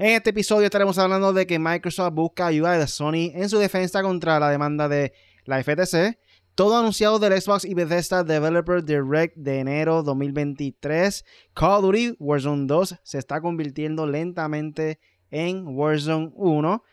En 0.00 0.12
este 0.12 0.30
episodio 0.30 0.66
estaremos 0.66 0.96
hablando 0.96 1.32
de 1.32 1.44
que 1.44 1.58
Microsoft 1.58 2.14
busca 2.14 2.46
ayuda 2.46 2.78
de 2.78 2.86
Sony 2.86 3.32
en 3.34 3.48
su 3.48 3.58
defensa 3.58 4.00
contra 4.00 4.38
la 4.38 4.48
demanda 4.48 4.88
de 4.88 5.12
la 5.44 5.60
FTC. 5.60 6.20
Todo 6.54 6.78
anunciado 6.78 7.18
del 7.18 7.40
Xbox 7.40 7.64
y 7.64 7.74
Bethesda 7.74 8.22
Developer 8.22 8.84
Direct 8.84 9.36
de 9.36 9.58
enero 9.58 10.04
2023. 10.04 11.24
Call 11.52 11.78
of 11.78 11.82
Duty 11.82 12.14
Warzone 12.20 12.68
2 12.68 12.94
se 13.02 13.18
está 13.18 13.40
convirtiendo 13.40 14.06
lentamente 14.06 15.00
en 15.32 15.66
Warzone 15.66 16.30
1. 16.36 16.84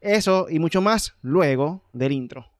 Eso 0.00 0.46
y 0.48 0.58
mucho 0.58 0.80
más 0.80 1.16
luego 1.20 1.82
del 1.92 2.12
intro. 2.12 2.53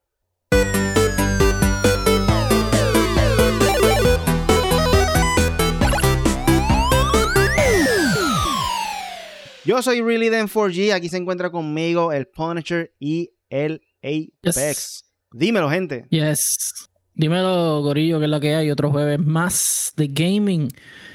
Yo 9.66 9.80
soy 9.80 10.02
Really 10.02 10.28
Den 10.28 10.46
4G. 10.46 10.92
Aquí 10.92 11.08
se 11.08 11.16
encuentra 11.16 11.50
conmigo 11.50 12.12
el 12.12 12.26
Punisher 12.26 12.92
y 13.00 13.30
el 13.48 13.80
Apex. 14.02 15.04
Dímelo, 15.32 15.70
gente. 15.70 16.06
Yes. 16.10 16.90
Dímelo, 17.14 17.80
Gorillo, 17.80 18.18
que 18.18 18.26
es 18.26 18.30
la 18.30 18.40
que 18.40 18.54
hay. 18.54 18.70
Otro 18.70 18.90
jueves 18.90 19.18
más 19.18 19.94
de 19.96 20.08
gaming. 20.08 20.68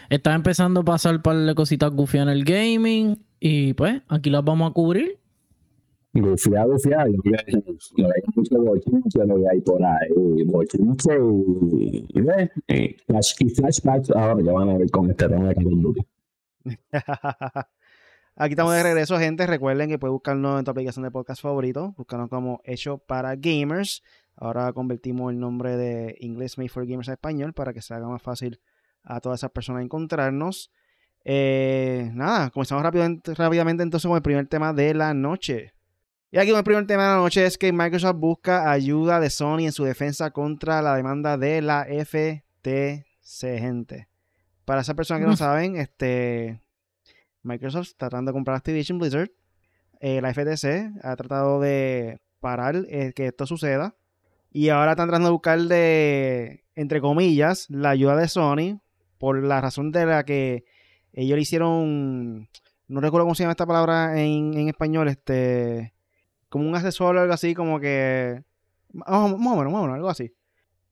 Está 0.09 0.33
empezando 0.33 0.79
a 0.79 0.83
pasar 0.83 1.21
par 1.21 1.37
de 1.37 1.53
cositas 1.53 1.91
gufias 1.91 2.23
en 2.23 2.29
el 2.29 2.43
gaming. 2.43 3.23
Y 3.39 3.75
pues, 3.75 4.01
aquí 4.07 4.31
las 4.31 4.43
vamos 4.43 4.71
a 4.71 4.73
cubrir. 4.73 5.19
Gufia, 6.13 6.65
gufia. 6.65 7.05
No 7.05 8.07
hay 8.07 8.21
mucho 8.35 8.61
bochinche, 8.63 9.25
no 9.27 9.35
hay 9.47 9.61
por 9.61 9.83
ahí. 9.85 10.43
Bochinche 10.45 11.11
y, 11.13 12.03
y, 12.09 12.21
ve, 12.21 12.49
y, 12.67 12.97
flash, 13.05 13.33
y 13.41 13.49
flashbacks 13.49 14.09
ahora 14.09 14.43
ya 14.43 14.51
van 14.51 14.69
a 14.69 14.77
ver 14.79 14.89
con 14.89 15.07
este 15.11 15.29
tema 15.29 15.53
Duty. 15.53 16.01
Aquí 18.41 18.53
estamos 18.53 18.73
de 18.73 18.83
regreso, 18.83 19.19
gente. 19.19 19.45
Recuerden 19.45 19.89
que 19.89 19.99
pueden 19.99 20.13
buscarnos 20.13 20.59
en 20.59 20.63
tu 20.63 20.71
aplicación 20.71 21.03
de 21.03 21.11
podcast 21.11 21.41
favorito. 21.41 21.93
Buscarnos 21.97 22.29
como 22.29 22.61
Hecho 22.63 22.97
para 22.97 23.35
Gamers. 23.35 24.01
Ahora 24.37 24.71
convertimos 24.71 25.33
el 25.33 25.41
nombre 25.41 25.75
de 25.75 26.15
Inglés 26.21 26.57
Made 26.57 26.69
for 26.69 26.87
Gamers 26.87 27.09
a 27.09 27.13
español 27.13 27.51
para 27.51 27.73
que 27.73 27.81
se 27.81 27.93
haga 27.93 28.07
más 28.07 28.21
fácil 28.21 28.61
a 29.03 29.19
todas 29.19 29.41
esas 29.41 29.51
personas 29.51 29.83
encontrarnos. 29.83 30.71
Eh, 31.25 32.11
nada, 32.13 32.49
comenzamos 32.49 32.81
rápidamente, 32.81 33.33
rápidamente 33.33 33.83
entonces 33.83 34.07
con 34.07 34.15
el 34.15 34.23
primer 34.23 34.47
tema 34.47 34.71
de 34.71 34.93
la 34.93 35.13
noche. 35.13 35.73
Y 36.31 36.37
aquí 36.37 36.51
el 36.51 36.63
primer 36.63 36.87
tema 36.87 37.03
de 37.03 37.09
la 37.09 37.17
noche 37.17 37.45
es 37.45 37.57
que 37.57 37.73
Microsoft 37.73 38.19
busca 38.19 38.71
ayuda 38.71 39.19
de 39.19 39.29
Sony 39.31 39.65
en 39.65 39.73
su 39.73 39.83
defensa 39.83 40.31
contra 40.31 40.81
la 40.81 40.95
demanda 40.95 41.37
de 41.37 41.61
la 41.61 41.85
FTC, 41.89 43.03
gente. 43.59 44.07
Para 44.63 44.79
esas 44.79 44.95
personas 44.95 45.23
que 45.23 45.27
no 45.27 45.35
saben, 45.35 45.75
este, 45.75 46.61
Microsoft 47.43 47.89
está 47.89 48.09
tratando 48.09 48.31
de 48.31 48.33
comprar 48.33 48.57
Activision 48.57 48.99
Blizzard. 48.99 49.31
Eh, 49.99 50.21
la 50.21 50.33
FTC 50.33 50.91
ha 51.03 51.15
tratado 51.15 51.59
de 51.59 52.19
parar 52.39 52.75
eh, 52.89 53.13
que 53.15 53.27
esto 53.27 53.45
suceda. 53.45 53.95
Y 54.51 54.69
ahora 54.69 54.91
están 54.91 55.07
tratando 55.07 55.27
de 55.27 55.33
buscar 55.33 55.59
de, 55.59 56.63
entre 56.75 57.01
comillas, 57.01 57.69
la 57.69 57.91
ayuda 57.91 58.15
de 58.15 58.27
Sony 58.27 58.81
por 59.17 59.43
la 59.43 59.61
razón 59.61 59.91
de 59.91 60.05
la 60.05 60.23
que 60.23 60.63
ellos 61.13 61.35
le 61.35 61.41
hicieron, 61.41 62.49
no 62.87 63.01
recuerdo 63.01 63.25
cómo 63.25 63.35
se 63.35 63.43
llama 63.43 63.51
esta 63.51 63.67
palabra 63.67 64.19
en, 64.19 64.53
en 64.55 64.69
español, 64.69 65.07
este, 65.07 65.93
como 66.47 66.67
un 66.67 66.75
asesor 66.75 67.15
o 67.15 67.21
algo 67.21 67.33
así, 67.33 67.53
como 67.53 67.79
que, 67.79 68.43
más 68.93 69.07
o 69.09 69.37
menos, 69.37 69.39
más 69.39 69.53
o 69.53 69.83
menos, 69.83 69.95
algo 69.95 70.09
así. 70.09 70.33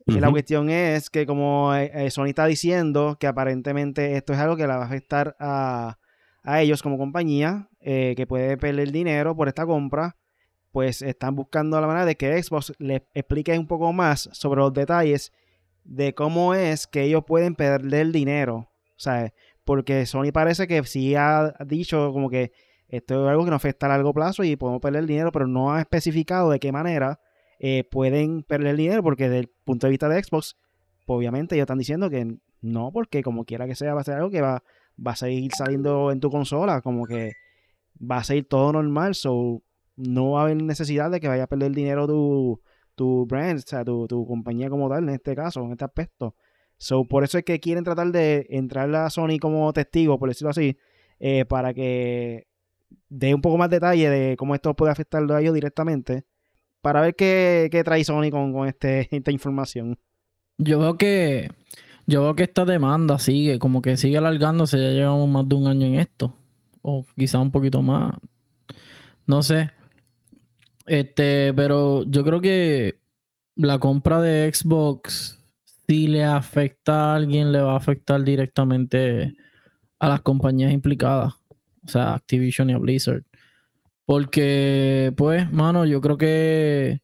Y 0.06 0.22
la 0.22 0.32
cuestión 0.32 0.70
es 0.70 1.10
que 1.10 1.26
como 1.26 1.76
eh, 1.76 2.10
Sony 2.12 2.28
está 2.28 2.46
diciendo 2.46 3.18
que 3.20 3.28
aparentemente 3.28 4.16
esto 4.16 4.32
es 4.32 4.40
algo 4.40 4.56
que 4.56 4.66
le 4.66 4.70
va 4.70 4.84
a 4.84 4.86
afectar 4.86 5.36
a, 5.38 5.98
a 6.48 6.62
ellos 6.62 6.82
como 6.82 6.98
compañía, 6.98 7.68
eh, 7.82 8.14
que 8.16 8.26
puede 8.26 8.56
perder 8.56 8.94
dinero 8.94 9.36
por 9.36 9.50
esta 9.50 9.66
compra, 9.66 10.16
pues 10.72 11.02
están 11.02 11.36
buscando 11.36 11.80
la 11.82 11.88
manera 11.88 12.06
de 12.06 12.16
que 12.16 12.42
Xbox 12.42 12.72
le 12.80 13.06
explique 13.14 13.60
un 13.60 13.68
poco 13.68 13.92
más 13.92 14.30
sobre 14.32 14.62
los 14.62 14.74
detalles 14.74 15.34
de 15.84 16.16
cómo 16.16 16.54
es 16.54 16.88
que 16.88 17.04
ellos 17.04 17.26
pueden 17.28 17.54
perder 17.54 18.14
dinero. 18.14 18.56
O 18.56 19.00
sea, 19.00 19.34
porque 19.66 20.06
Sony 20.06 20.32
parece 20.32 20.68
que 20.68 20.82
sí 20.86 21.16
ha 21.16 21.54
dicho 21.66 22.14
como 22.14 22.30
que 22.30 22.54
esto 22.88 23.26
es 23.26 23.30
algo 23.30 23.44
que 23.44 23.52
nos 23.52 23.58
afecta 23.58 23.88
a 23.88 23.90
largo 23.90 24.14
plazo 24.14 24.46
y 24.46 24.56
podemos 24.56 24.82
perder 24.82 25.06
dinero, 25.06 25.34
pero 25.34 25.48
no 25.48 25.74
ha 25.74 25.82
especificado 25.82 26.50
de 26.50 26.62
qué 26.62 26.72
manera 26.72 27.20
eh, 27.60 27.84
pueden 27.92 28.44
perder 28.44 28.78
dinero, 28.78 29.04
porque 29.04 29.26
desde 29.26 29.40
el 29.40 29.52
punto 29.66 29.88
de 29.88 29.92
vista 29.92 30.08
de 30.08 30.24
Xbox, 30.24 30.56
pues 31.06 31.18
obviamente 31.18 31.56
ellos 31.56 31.66
están 31.66 31.80
diciendo 31.80 32.10
que 32.10 32.38
no, 32.62 32.92
porque 32.94 33.22
como 33.22 33.44
quiera 33.44 33.68
que 33.68 33.76
sea, 33.76 33.94
va 33.94 34.00
a 34.00 34.06
ser 34.06 34.16
algo 34.16 34.30
que 34.30 34.40
va, 34.40 34.64
va 35.06 35.12
a 35.12 35.16
seguir 35.16 35.52
saliendo 35.54 36.12
en 36.12 36.20
tu 36.20 36.30
consola, 36.30 36.82
como 36.82 37.06
que 37.06 37.34
va 38.00 38.18
a 38.18 38.24
seguir 38.24 38.48
todo 38.48 38.74
normal, 38.74 39.16
so 39.16 39.62
no 39.96 40.32
va 40.32 40.42
a 40.42 40.44
haber 40.46 40.62
necesidad 40.62 41.12
de 41.12 41.20
que 41.20 41.28
vaya 41.28 41.44
a 41.44 41.48
perder 41.48 41.72
dinero 41.72 42.08
tu, 42.08 42.62
tu 42.96 43.26
brand, 43.26 43.60
o 43.60 43.62
sea, 43.62 43.84
tu, 43.84 44.08
tu 44.08 44.26
compañía 44.28 44.70
como 44.70 44.90
tal, 44.90 45.04
en 45.04 45.16
este 45.16 45.36
caso, 45.36 45.64
en 45.64 45.72
este 45.72 45.86
aspecto. 45.86 46.36
So, 46.78 47.06
por 47.06 47.24
eso 47.24 47.38
es 47.40 47.44
que 47.44 47.60
quieren 47.60 47.84
tratar 47.84 48.12
de 48.12 48.46
entrar 48.50 48.94
a 48.96 49.10
Sony 49.10 49.40
como 49.42 49.74
testigo, 49.74 50.20
por 50.20 50.30
decirlo 50.30 50.52
así, 50.52 50.78
eh, 51.20 51.46
para 51.46 51.74
que 51.74 52.48
dé 53.10 53.34
un 53.34 53.42
poco 53.42 53.58
más 53.58 53.70
detalle 53.70 54.10
de 54.10 54.38
cómo 54.38 54.54
esto 54.54 54.76
puede 54.76 54.92
afectarlo 54.92 55.34
a 55.34 55.42
ellos 55.42 55.56
directamente, 55.56 56.26
para 56.82 57.02
ver 57.02 57.16
qué, 57.16 57.70
qué 57.72 57.84
trae 57.84 58.04
Sony 58.04 58.30
con, 58.30 58.54
con 58.54 58.68
este, 58.68 59.08
esta 59.16 59.32
información. 59.32 59.98
Yo 60.60 60.80
veo 60.80 60.98
que 60.98 61.50
yo 62.08 62.24
veo 62.24 62.36
que 62.36 62.44
esta 62.44 62.66
demanda 62.66 63.20
sigue, 63.20 63.60
como 63.60 63.82
que 63.82 63.98
sigue 63.98 64.18
alargándose, 64.18 64.78
ya 64.78 64.92
llevamos 64.92 65.30
más 65.30 65.48
de 65.48 65.56
un 65.56 65.68
año 65.68 65.86
en 65.86 65.96
esto, 65.96 66.34
o 66.82 67.06
quizá 67.18 67.40
un 67.40 67.52
poquito 67.52 67.82
más, 67.82 68.16
no 69.28 69.44
sé. 69.44 69.72
Este, 70.86 71.54
pero 71.54 72.04
yo 72.06 72.24
creo 72.24 72.40
que 72.40 73.00
la 73.56 73.78
compra 73.78 74.22
de 74.22 74.50
Xbox, 74.54 75.38
si 75.88 76.08
le 76.08 76.24
afecta 76.24 77.12
a 77.12 77.16
alguien, 77.16 77.52
le 77.52 77.60
va 77.60 77.74
a 77.74 77.78
afectar 77.78 78.24
directamente 78.24 79.36
a 80.00 80.08
las 80.08 80.22
compañías 80.22 80.72
implicadas, 80.72 81.34
o 81.86 81.90
sea, 81.90 82.14
Activision 82.14 82.70
y 82.70 82.74
a 82.74 82.78
Blizzard. 82.78 83.24
Porque, 84.06 85.14
pues, 85.18 85.52
mano, 85.52 85.86
yo 85.86 86.00
creo 86.00 86.18
que 86.18 87.02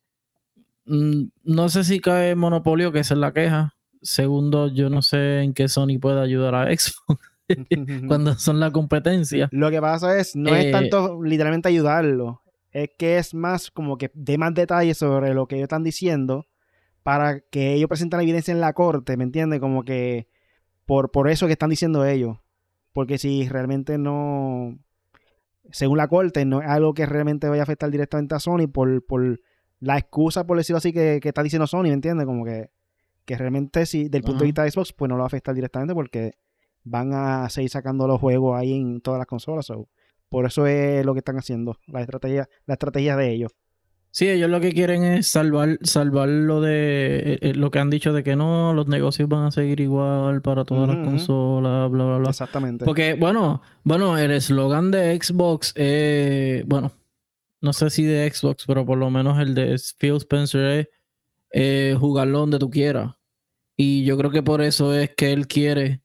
mm, 0.86 1.24
no 1.44 1.68
sé 1.68 1.84
si 1.84 2.00
cae 2.00 2.36
monopolio, 2.36 2.94
que 2.94 3.00
esa 3.00 3.16
es 3.16 3.20
la 3.20 3.34
queja. 3.34 3.76
Segundo, 4.04 4.68
yo 4.68 4.90
no 4.90 5.02
sé 5.02 5.42
en 5.42 5.54
qué 5.54 5.68
Sony 5.68 5.98
puede 6.00 6.22
ayudar 6.22 6.54
a 6.56 6.66
Xbox 6.66 7.20
cuando 8.08 8.34
son 8.38 8.60
la 8.60 8.72
competencia. 8.72 9.50
Lo 9.52 9.72
que 9.72 9.82
pasa 9.82 10.20
es, 10.20 10.36
no 10.36 10.56
es 10.56 10.66
Eh, 10.66 10.72
tanto 10.72 11.24
literalmente 11.24 11.70
ayudarlo, 11.70 12.42
es 12.72 12.90
que 12.98 13.18
es 13.18 13.34
más 13.34 13.72
como 13.72 13.98
que 13.98 14.12
dé 14.14 14.38
más 14.38 14.54
detalles 14.54 14.98
sobre 14.98 15.34
lo 15.34 15.48
que 15.48 15.56
ellos 15.56 15.66
están 15.66 15.84
diciendo 15.84 16.48
para 17.04 17.42
que 17.42 17.74
ellos 17.74 17.88
presenten 17.88 18.18
la 18.18 18.24
evidencia 18.24 18.52
en 18.52 18.62
la 18.62 18.74
corte, 18.74 19.18
¿me 19.18 19.24
entiendes? 19.24 19.60
Como 19.60 19.84
que 19.84 20.28
por, 20.86 21.12
por 21.12 21.30
eso 21.30 21.48
que 21.48 21.54
están 21.54 21.70
diciendo 21.70 22.06
ellos. 22.06 22.38
Porque 22.94 23.18
si 23.18 23.48
realmente 23.50 23.98
no, 23.98 24.78
según 25.72 25.98
la 25.98 26.08
corte, 26.08 26.46
no 26.46 26.62
es 26.62 26.70
algo 26.70 26.94
que 26.94 27.06
realmente 27.06 27.50
vaya 27.50 27.62
a 27.62 27.64
afectar 27.64 27.90
directamente 27.90 28.36
a 28.36 28.40
Sony 28.40 28.68
por, 28.72 29.06
por 29.06 29.42
la 29.80 29.98
excusa, 29.98 30.46
por 30.46 30.58
decirlo 30.58 30.78
así, 30.78 30.94
que, 30.94 31.20
que 31.22 31.30
está 31.30 31.44
diciendo 31.44 31.68
Sony, 31.68 31.84
¿me 31.84 31.94
entiendes? 31.94 32.26
Como 32.26 32.46
que, 32.46 32.70
que 33.26 33.38
realmente 33.38 33.86
si 33.86 34.10
del 34.10 34.24
punto 34.24 34.40
de 34.40 34.46
vista 34.46 34.64
de 34.64 34.72
Xbox, 34.72 34.94
pues 34.94 35.10
no 35.10 35.16
lo 35.16 35.20
va 35.20 35.26
a 35.26 35.28
afectar 35.28 35.56
directamente 35.56 35.94
porque 35.94 36.34
van 36.84 37.14
a 37.14 37.50
seguir 37.50 37.70
sacando 37.70 38.08
los 38.08 38.20
juegos 38.20 38.60
ahí 38.60 38.74
en 38.74 39.02
todas 39.02 39.18
las 39.18 39.28
consolas. 39.28 39.66
so, 39.66 39.88
por 40.30 40.46
eso 40.46 40.66
es 40.66 41.06
lo 41.06 41.14
que 41.14 41.20
están 41.20 41.38
haciendo, 41.38 41.78
la 41.88 42.02
estrategia, 42.02 42.50
la 42.66 42.74
estrategia 42.74 43.16
de 43.16 43.32
ellos. 43.32 43.52
Sí, 44.10 44.30
ellos 44.30 44.50
lo 44.50 44.60
que 44.62 44.74
quieren 44.74 45.04
es 45.04 45.28
salvar, 45.28 45.80
salvar 45.82 46.30
lo 46.30 46.62
de 46.62 47.34
eh, 47.34 47.40
eh, 47.42 47.54
lo 47.56 47.72
que 47.72 47.80
han 47.80 47.90
dicho 47.90 48.14
de 48.14 48.24
que 48.24 48.36
no, 48.36 48.72
los 48.74 48.88
negocios 48.88 49.28
van 49.28 49.46
a 49.46 49.52
seguir 49.52 49.80
igual 49.80 50.44
para 50.44 50.66
todas 50.66 50.88
las 50.88 51.04
consolas, 51.04 51.90
bla, 51.90 52.06
bla, 52.06 52.18
bla. 52.18 52.30
Exactamente. 52.30 52.86
Porque, 52.86 53.16
bueno, 53.16 53.64
bueno, 53.84 54.16
el 54.20 54.30
eslogan 54.30 54.92
de 54.92 55.20
Xbox, 55.20 55.74
eh, 55.76 56.64
bueno, 56.68 56.92
no 57.62 57.74
sé 57.74 57.90
si 57.90 58.04
de 58.04 58.30
Xbox, 58.32 58.66
pero 58.68 58.86
por 58.86 59.00
lo 59.00 59.10
menos 59.10 59.40
el 59.40 59.56
de 59.56 59.82
Phil 59.98 60.18
Spencer 60.18 60.66
es 60.80 60.90
eh, 61.54 61.96
jugarlo 62.00 62.40
donde 62.40 62.60
tú 62.60 62.70
quieras. 62.70 63.14
Y 63.78 64.04
yo 64.06 64.18
creo 64.18 64.32
que 64.32 64.44
por 64.44 64.62
eso 64.62 64.94
es 64.94 65.12
que 65.16 65.34
él 65.34 65.48
quiere 65.48 66.02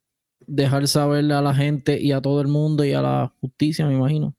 dejar 0.46 0.88
saberle 0.88 1.34
a 1.34 1.42
la 1.42 1.54
gente 1.54 2.00
y 2.00 2.12
a 2.12 2.22
todo 2.22 2.40
el 2.40 2.48
mundo 2.48 2.84
y 2.84 2.92
a 2.92 3.02
la 3.02 3.34
justicia, 3.40 3.86
me 3.86 3.94
imagino, 3.94 4.36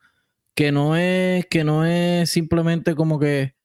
que 0.56 0.72
no 0.72 0.96
es, 0.96 1.46
que 1.48 1.64
no 1.64 1.86
es 1.86 2.30
simplemente 2.32 2.96
como 2.96 3.20
que, 3.20 3.56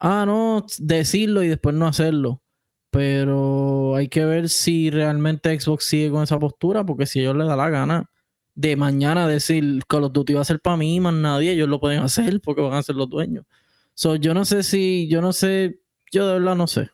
ah, 0.00 0.24
no, 0.26 0.66
decirlo 0.78 1.42
y 1.42 1.48
después 1.48 1.74
no 1.74 1.86
hacerlo. 1.86 2.42
Pero 2.90 3.96
hay 3.96 4.08
que 4.08 4.24
ver 4.24 4.48
si 4.48 4.90
realmente 4.90 5.58
Xbox 5.58 5.84
sigue 5.84 6.10
con 6.10 6.22
esa 6.24 6.38
postura, 6.38 6.84
porque 6.84 7.06
si 7.06 7.20
ellos 7.20 7.36
les 7.36 7.46
da 7.46 7.56
la 7.56 7.70
gana 7.70 8.10
de 8.54 8.76
mañana 8.76 9.28
decir 9.28 9.82
Call 9.88 10.04
of 10.04 10.12
Duty 10.12 10.34
va 10.34 10.42
a 10.42 10.44
ser 10.44 10.60
para 10.60 10.76
mí, 10.76 11.00
más 11.00 11.14
nadie, 11.14 11.52
ellos 11.52 11.68
lo 11.68 11.80
pueden 11.80 12.00
hacer 12.02 12.40
porque 12.42 12.62
van 12.62 12.74
a 12.74 12.82
ser 12.82 12.96
los 12.96 13.08
dueños. 13.08 13.46
So, 13.94 14.16
yo 14.16 14.34
no 14.34 14.44
sé 14.44 14.62
si, 14.62 15.08
yo 15.08 15.20
no 15.22 15.32
sé, 15.32 15.80
yo 16.10 16.26
de 16.26 16.34
verdad 16.38 16.56
no 16.56 16.66
sé. 16.66 16.90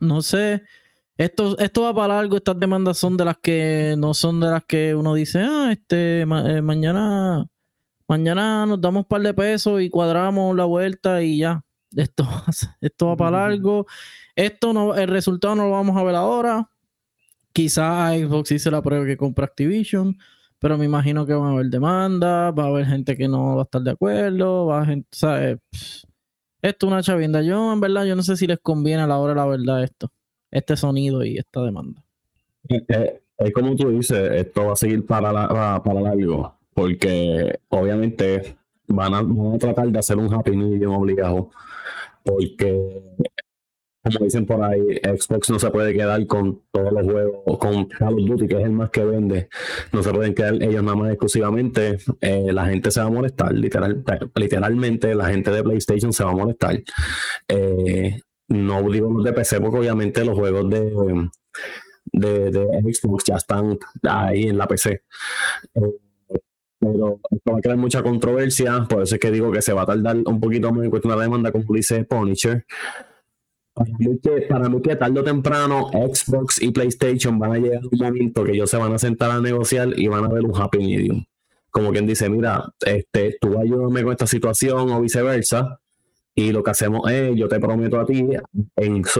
No 0.00 0.22
sé. 0.22 0.62
Esto, 1.16 1.58
esto 1.58 1.82
va 1.82 1.94
para 1.94 2.14
largo, 2.16 2.36
estas 2.36 2.58
demandas 2.60 2.98
son 2.98 3.16
de 3.16 3.24
las 3.24 3.38
que 3.38 3.96
no 3.98 4.14
son 4.14 4.38
de 4.40 4.46
las 4.50 4.64
que 4.64 4.94
uno 4.94 5.14
dice, 5.14 5.40
ah, 5.42 5.70
este, 5.72 6.24
ma- 6.26 6.48
eh, 6.48 6.62
mañana 6.62 7.44
mañana 8.06 8.64
nos 8.66 8.80
damos 8.80 9.02
un 9.02 9.08
par 9.08 9.20
de 9.22 9.34
pesos 9.34 9.82
y 9.82 9.90
cuadramos 9.90 10.56
la 10.56 10.64
vuelta 10.64 11.22
y 11.22 11.38
ya. 11.38 11.62
Esto, 11.96 12.24
esto 12.80 13.06
va 13.08 13.16
para 13.16 13.48
largo. 13.48 13.86
Esto 14.36 14.72
no, 14.72 14.94
el 14.94 15.08
resultado 15.08 15.54
no 15.56 15.64
lo 15.64 15.72
vamos 15.72 15.96
a 15.96 16.02
ver 16.04 16.14
ahora. 16.14 16.70
Quizás 17.52 18.16
Xbox 18.20 18.62
se 18.62 18.70
la 18.70 18.82
pruebe 18.82 19.06
que 19.06 19.16
compra 19.16 19.46
Activision, 19.46 20.16
pero 20.58 20.78
me 20.78 20.84
imagino 20.84 21.26
que 21.26 21.34
van 21.34 21.48
a 21.50 21.52
haber 21.54 21.66
demandas, 21.66 22.54
va 22.56 22.64
a 22.64 22.66
haber 22.68 22.86
gente 22.86 23.16
que 23.16 23.26
no 23.28 23.56
va 23.56 23.62
a 23.62 23.64
estar 23.64 23.82
de 23.82 23.90
acuerdo, 23.90 24.66
va 24.66 24.82
a 24.82 24.86
gente, 24.86 25.08
¿sabes? 25.10 25.58
Esto 26.62 26.86
es 26.86 26.92
una 26.92 27.02
chavienda. 27.02 27.42
Yo, 27.42 27.72
en 27.72 27.80
verdad, 27.80 28.04
yo 28.04 28.16
no 28.16 28.22
sé 28.22 28.36
si 28.36 28.46
les 28.46 28.58
conviene 28.58 29.02
a 29.02 29.06
la 29.06 29.18
hora 29.18 29.34
la 29.34 29.46
verdad 29.46 29.82
esto, 29.82 30.10
este 30.50 30.76
sonido 30.76 31.24
y 31.24 31.38
esta 31.38 31.62
demanda. 31.62 32.02
Es 33.38 33.52
como 33.52 33.76
tú 33.76 33.90
dices, 33.90 34.30
esto 34.32 34.66
va 34.66 34.72
a 34.72 34.76
seguir 34.76 35.06
para, 35.06 35.32
la, 35.32 35.80
para 35.84 36.00
largo, 36.00 36.58
porque 36.74 37.60
obviamente 37.68 38.56
van 38.88 39.14
a, 39.14 39.22
van 39.22 39.54
a 39.54 39.58
tratar 39.58 39.88
de 39.88 39.98
hacer 39.98 40.18
un 40.18 40.32
happy 40.32 40.56
medium 40.56 40.94
obligado, 40.94 41.50
porque 42.24 43.00
como 44.02 44.24
dicen 44.24 44.46
por 44.46 44.62
ahí, 44.62 44.80
Xbox 45.02 45.50
no 45.50 45.58
se 45.58 45.70
puede 45.70 45.92
quedar 45.92 46.26
con 46.26 46.62
todos 46.70 46.92
los 46.92 47.04
juegos, 47.04 47.58
con 47.58 47.86
Call 47.86 48.14
of 48.14 48.26
Duty, 48.26 48.46
que 48.46 48.56
es 48.56 48.64
el 48.64 48.72
más 48.72 48.90
que 48.90 49.04
vende. 49.04 49.48
No 49.92 50.02
se 50.02 50.12
pueden 50.12 50.34
quedar 50.34 50.54
ellos 50.54 50.82
nada 50.82 50.96
más 50.96 51.10
exclusivamente. 51.10 51.98
Eh, 52.20 52.52
la 52.52 52.66
gente 52.66 52.90
se 52.90 53.00
va 53.00 53.06
a 53.06 53.10
molestar, 53.10 53.52
literal, 53.52 54.04
literalmente 54.34 55.14
la 55.14 55.26
gente 55.28 55.50
de 55.50 55.62
PlayStation 55.62 56.12
se 56.12 56.24
va 56.24 56.30
a 56.30 56.34
molestar. 56.34 56.80
Eh, 57.48 58.20
no 58.48 58.90
digo 58.90 59.10
los 59.10 59.24
de 59.24 59.32
PC, 59.32 59.60
porque 59.60 59.78
obviamente 59.78 60.24
los 60.24 60.38
juegos 60.38 60.70
de, 60.70 61.30
de, 62.12 62.92
Xbox 62.92 63.24
ya 63.24 63.36
están 63.36 63.78
ahí 64.04 64.44
en 64.44 64.58
la 64.58 64.66
PC. 64.66 65.02
Eh, 65.74 65.80
pero 66.80 67.20
esto 67.30 67.52
va 67.52 67.58
a 67.58 67.60
crear 67.60 67.76
mucha 67.76 68.02
controversia, 68.02 68.86
por 68.88 69.02
eso 69.02 69.16
es 69.16 69.20
que 69.20 69.32
digo 69.32 69.50
que 69.50 69.60
se 69.60 69.72
va 69.72 69.82
a 69.82 69.86
tardar 69.86 70.16
un 70.24 70.40
poquito 70.40 70.72
más 70.72 70.84
en 70.84 70.90
cuestión 70.90 71.10
de 71.10 71.16
la 71.16 71.22
demanda, 71.24 71.50
como 71.50 71.64
dice 71.74 72.04
Punisher. 72.04 72.64
Para 73.78 74.68
mí, 74.68 74.80
que, 74.80 74.96
tarde 74.96 75.20
o 75.20 75.24
temprano 75.24 75.88
Xbox 75.92 76.60
y 76.60 76.72
PlayStation 76.72 77.38
van 77.38 77.52
a 77.52 77.58
llegar 77.58 77.82
a 77.82 77.86
un 77.90 77.98
momento 77.98 78.42
que 78.42 78.52
ellos 78.52 78.68
se 78.68 78.76
van 78.76 78.92
a 78.92 78.98
sentar 78.98 79.30
a 79.30 79.40
negociar 79.40 79.90
y 79.96 80.08
van 80.08 80.24
a 80.24 80.28
ver 80.28 80.44
un 80.44 80.60
happy 80.60 80.78
medium. 80.78 81.24
Como 81.70 81.92
quien 81.92 82.06
dice, 82.06 82.28
mira, 82.28 82.64
este, 82.84 83.36
tú 83.40 83.56
ayúdame 83.58 84.02
con 84.02 84.12
esta 84.12 84.26
situación 84.26 84.90
o 84.90 85.00
viceversa. 85.00 85.78
Y 86.38 86.52
lo 86.52 86.62
que 86.62 86.70
hacemos 86.70 87.10
es, 87.10 87.34
yo 87.34 87.48
te 87.48 87.58
prometo 87.58 87.98
a 87.98 88.06
ti, 88.06 88.24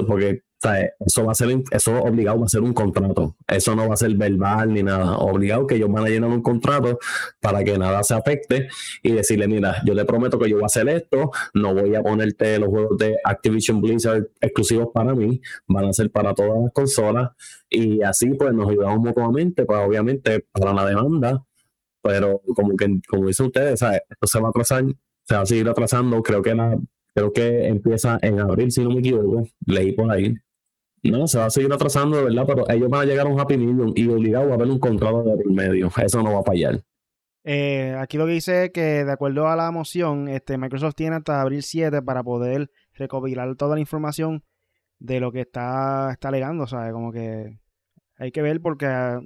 porque 0.07 0.45
eso 1.05 1.25
va 1.25 1.33
a 1.33 1.35
ser, 1.35 1.49
eso 1.73 2.01
obligado 2.01 2.39
va 2.39 2.47
a 2.47 2.49
ser 2.49 2.61
un 2.61 2.73
contrato. 2.73 3.35
Eso 3.49 3.75
no 3.75 3.89
va 3.89 3.95
a 3.95 3.97
ser 3.97 4.15
verbal 4.15 4.73
ni 4.73 4.85
nada. 4.85 5.19
Obligado 5.19 5.67
que 5.67 5.75
ellos 5.75 5.91
van 5.91 6.05
a 6.05 6.09
llenar 6.09 6.31
un 6.31 6.43
contrato 6.43 6.97
para 7.41 7.65
que 7.65 7.77
nada 7.77 8.05
se 8.05 8.15
afecte 8.15 8.69
y 9.03 9.11
decirle, 9.11 9.49
mira, 9.49 9.83
yo 9.85 9.97
te 9.97 10.05
prometo 10.05 10.39
que 10.39 10.49
yo 10.49 10.59
voy 10.59 10.63
a 10.63 10.67
hacer 10.67 10.89
esto, 10.89 11.33
no 11.55 11.75
voy 11.75 11.97
a 11.97 12.05
ponerte 12.05 12.57
los 12.61 12.69
juegos 12.69 12.97
de 12.99 13.17
Activision 13.25 13.81
Blizzard 13.81 14.29
exclusivos 14.41 14.91
para 14.95 15.13
mí, 15.13 15.41
van 15.67 15.87
a 15.87 15.93
ser 15.93 16.13
para 16.13 16.33
todas 16.35 16.63
las 16.63 16.73
consolas 16.73 17.31
y 17.69 18.01
así 18.03 18.29
pues 18.35 18.55
nos 18.55 18.71
ayudamos 18.71 19.01
mutuamente, 19.01 19.65
pues 19.65 19.81
obviamente 19.81 20.47
para 20.53 20.73
la 20.73 20.87
demanda, 20.87 21.45
pero 22.01 22.43
como 22.55 22.77
que 22.77 23.01
como 23.09 23.27
dicen 23.27 23.47
ustedes, 23.47 23.83
esto 23.83 24.27
se 24.29 24.41
va 24.41 24.47
a 24.47 24.51
atrasar, 24.51 24.85
se 25.25 25.35
va 25.35 25.41
a 25.41 25.47
seguir 25.47 25.69
atrasando, 25.69 26.23
creo 26.23 26.43
que 26.43 26.55
la, 26.55 26.79
creo 27.19 27.33
que 27.33 27.67
empieza 27.67 28.19
en 28.23 28.41
abril, 28.41 28.71
si 28.71 28.83
no 28.83 28.91
me 28.91 29.01
equivoco, 29.01 29.47
leí 29.67 29.93
por 29.93 30.11
ahí 30.11 30.35
no, 31.03 31.27
se 31.27 31.39
va 31.39 31.47
a 31.47 31.51
seguir 31.51 31.73
atrasando, 31.73 32.17
de 32.17 32.25
verdad, 32.25 32.45
pero 32.47 32.69
ellos 32.69 32.89
van 32.89 33.03
a 33.03 33.05
llegar 33.05 33.27
a 33.27 33.31
un 33.31 33.39
happy 33.39 33.57
medium 33.57 33.93
y 33.95 34.09
obligado 34.09 34.51
a 34.51 34.55
haber 34.55 34.69
un 34.69 34.79
contrato 34.79 35.23
de 35.23 35.45
medio. 35.45 35.91
Eso 35.97 36.23
no 36.23 36.35
va 36.35 36.41
a 36.41 36.45
fallar. 36.45 36.83
Eh, 37.45 37.95
aquí 37.99 38.19
lo 38.19 38.27
que 38.27 38.33
dice 38.33 38.65
es 38.67 38.71
que, 38.71 39.05
de 39.05 39.13
acuerdo 39.13 39.49
a 39.49 39.57
la 39.57 39.71
moción, 39.71 40.29
este, 40.29 40.59
Microsoft 40.59 40.95
tiene 40.97 41.17
hasta 41.17 41.41
abril 41.41 41.63
7 41.63 42.03
para 42.03 42.23
poder 42.23 42.71
recopilar 42.95 43.55
toda 43.57 43.77
la 43.77 43.81
información 43.81 44.45
de 44.99 45.21
lo 45.21 45.33
que 45.33 45.41
está, 45.43 46.11
está 46.13 46.29
alegando, 46.29 46.67
¿sabes? 46.67 46.93
Como 46.93 47.13
que 47.13 47.59
hay 48.17 48.33
que 48.33 48.43
ver 48.43 48.61
porque 48.61 48.87
ah, 48.87 49.21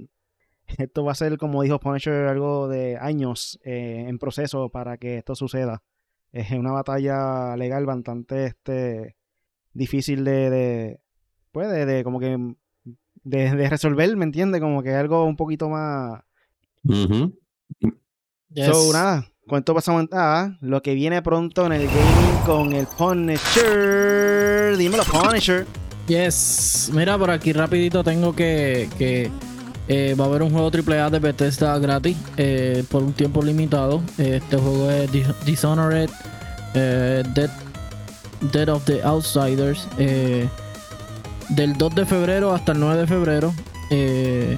esto 0.78 1.04
va 1.04 1.12
a 1.12 1.16
ser, 1.16 1.38
como 1.38 1.62
dijo 1.62 1.80
Punisher, 1.80 2.26
algo 2.28 2.68
de 2.68 2.96
años 2.98 3.58
eh, 3.64 4.04
en 4.06 4.18
proceso 4.18 4.68
para 4.68 4.98
que 4.98 5.18
esto 5.18 5.34
suceda. 5.34 5.82
Es 6.32 6.50
una 6.52 6.72
batalla 6.72 7.56
legal 7.56 7.84
bastante 7.84 8.46
este, 8.46 9.16
difícil 9.74 10.24
de, 10.24 10.98
pues, 11.52 11.68
de, 11.86 12.02
como 12.04 12.18
que 12.18 12.54
de, 13.24 13.68
resolver, 13.68 14.16
¿me 14.16 14.24
entiendes? 14.24 14.60
Como 14.60 14.82
que 14.82 14.94
algo 14.94 15.24
un 15.24 15.36
poquito 15.36 15.68
más... 15.68 16.22
So, 18.54 18.92
nada, 18.92 19.26
con 19.46 19.58
esto 19.58 19.74
pasamos 19.74 20.06
a 20.12 20.56
lo 20.60 20.82
que 20.82 20.94
viene 20.94 21.22
pronto 21.22 21.66
en 21.66 21.72
el 21.72 21.86
gaming 21.86 22.44
con 22.46 22.72
el 22.72 22.86
Punisher. 22.86 24.76
Dímelo, 24.76 25.04
Punisher. 25.04 25.66
Yes. 26.06 26.90
Mira, 26.94 27.18
por 27.18 27.30
aquí 27.30 27.52
rapidito 27.52 28.02
tengo 28.02 28.34
que... 28.34 28.88
que 28.98 29.30
eh, 29.88 30.14
va 30.18 30.24
a 30.24 30.28
haber 30.28 30.42
un 30.42 30.50
juego 30.50 30.70
AAA 30.70 31.10
de 31.10 31.18
Bethesda 31.18 31.78
gratis 31.78 32.16
eh, 32.36 32.84
por 32.90 33.02
un 33.02 33.12
tiempo 33.12 33.42
limitado. 33.42 34.02
este 34.18 34.56
juego 34.56 34.90
es 34.90 35.10
Dishonored 35.44 36.10
eh, 36.74 37.22
Dead, 37.34 37.50
Dead 38.52 38.68
of 38.68 38.84
the 38.84 39.02
Outsiders. 39.02 39.86
Eh, 39.98 40.48
del 41.50 41.76
2 41.76 41.94
de 41.94 42.06
febrero 42.06 42.54
hasta 42.54 42.72
el 42.72 42.80
9 42.80 43.00
de 43.02 43.06
febrero. 43.06 43.54
Eh, 43.90 44.56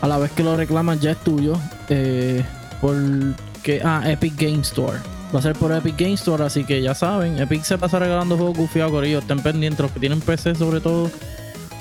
a 0.00 0.08
la 0.08 0.18
vez 0.18 0.32
que 0.32 0.42
lo 0.42 0.56
reclaman 0.56 0.98
ya 1.00 1.12
es 1.12 1.18
tuyo. 1.18 1.58
Eh, 1.88 2.44
porque, 2.80 3.80
ah, 3.84 4.02
Epic 4.06 4.34
Game 4.36 4.62
Store. 4.62 4.98
Va 5.34 5.38
a 5.38 5.42
ser 5.42 5.54
por 5.54 5.72
Epic 5.72 5.96
Game 5.96 6.14
Store, 6.14 6.44
así 6.44 6.64
que 6.64 6.82
ya 6.82 6.94
saben. 6.94 7.38
Epic 7.38 7.62
se 7.62 7.78
pasa 7.78 7.98
regalando 7.98 8.36
juegos 8.36 8.56
gufiados 8.56 9.04
ellos. 9.04 9.22
Estén 9.22 9.40
pendientes, 9.40 9.80
los 9.80 9.92
que 9.92 10.00
tienen 10.00 10.20
PC 10.20 10.54
sobre 10.54 10.80
todo. 10.80 11.10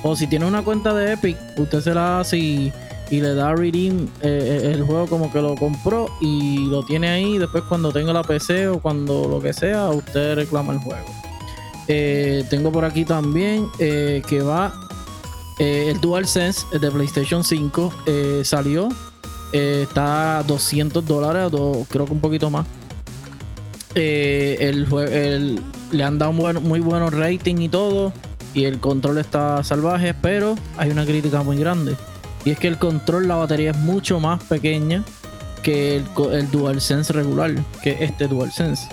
O 0.04 0.16
si 0.16 0.28
tiene 0.28 0.46
una 0.46 0.64
cuenta 0.64 0.94
de 0.94 1.14
Epic, 1.14 1.38
usted 1.58 1.82
se 1.82 1.94
la 1.94 2.20
hace 2.20 2.38
y, 2.38 2.74
le 3.10 3.34
da 3.36 3.54
redeem 3.54 4.08
eh, 4.22 4.72
el 4.74 4.84
juego 4.84 5.06
como 5.06 5.34
que 5.34 5.42
lo 5.42 5.56
compró 5.56 6.10
y 6.22 6.66
lo 6.68 6.84
tiene 6.84 7.10
ahí. 7.10 7.38
Después 7.38 7.64
cuando 7.68 7.92
tenga 7.92 8.14
la 8.14 8.24
PC 8.24 8.70
o 8.70 8.80
cuando 8.80 9.28
lo 9.28 9.42
que 9.42 9.52
sea, 9.52 9.90
usted 9.90 10.36
reclama 10.36 10.74
el 10.74 10.80
juego. 10.80 11.06
Eh, 11.88 12.46
tengo 12.50 12.72
por 12.72 12.86
aquí 12.86 13.04
también 13.04 13.68
eh, 13.78 14.22
que 14.26 14.42
va 14.42 14.74
eh, 15.60 15.90
el 15.90 16.00
DualSense 16.00 16.66
de 16.80 16.90
PlayStation 16.90 17.44
5. 17.44 17.94
salió. 18.44 18.90
está 19.52 20.40
a 20.40 20.44
200 20.44 21.06
dólares, 21.06 21.52
creo 21.90 22.06
que 22.06 22.14
un 22.14 22.22
poquito 22.22 22.50
más. 22.50 22.66
El, 23.94 25.60
le 25.92 26.04
han 26.04 26.18
dado 26.18 26.32
muy, 26.32 26.80
buenos 26.80 27.14
rating 27.14 27.58
y 27.58 27.68
todo. 27.68 28.14
Y 28.54 28.66
el 28.66 28.80
control 28.80 29.18
está 29.18 29.64
salvaje. 29.64 30.14
Pero 30.14 30.56
hay 30.78 30.92
una 30.92 31.06
crítica 31.06 31.44
muy 31.44 31.58
grande. 31.58 31.96
Y 32.46 32.52
es 32.52 32.60
que 32.60 32.68
el 32.68 32.78
control, 32.78 33.28
la 33.28 33.36
batería 33.36 33.72
es 33.72 33.78
mucho 33.78 34.20
más 34.20 34.44
pequeña 34.44 35.04
que 35.64 35.98
el, 35.98 36.06
el 36.32 36.50
DualSense 36.52 37.14
regular. 37.14 37.54
Que 37.84 38.04
este 38.04 38.28
DualSense. 38.28 38.88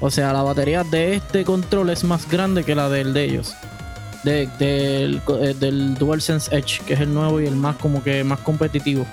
O 0.00 0.10
sea, 0.10 0.32
la 0.32 0.42
batería 0.42 0.82
de 0.82 1.14
este 1.14 1.44
control 1.44 1.90
es 1.90 2.04
más 2.04 2.28
grande 2.28 2.64
que 2.64 2.74
la 2.74 2.88
del 2.88 3.12
de 3.12 3.24
ellos. 3.24 3.54
De, 4.24 4.48
del, 4.58 5.20
eh, 5.40 5.54
del 5.58 5.94
DualSense 5.94 6.54
Edge, 6.54 6.80
que 6.86 6.94
es 6.94 7.00
el 7.00 7.12
nuevo 7.12 7.40
y 7.40 7.46
el 7.46 7.56
más 7.56 7.76
como 7.76 8.02
que 8.02 8.24
más 8.24 8.40
competitivo. 8.40 9.06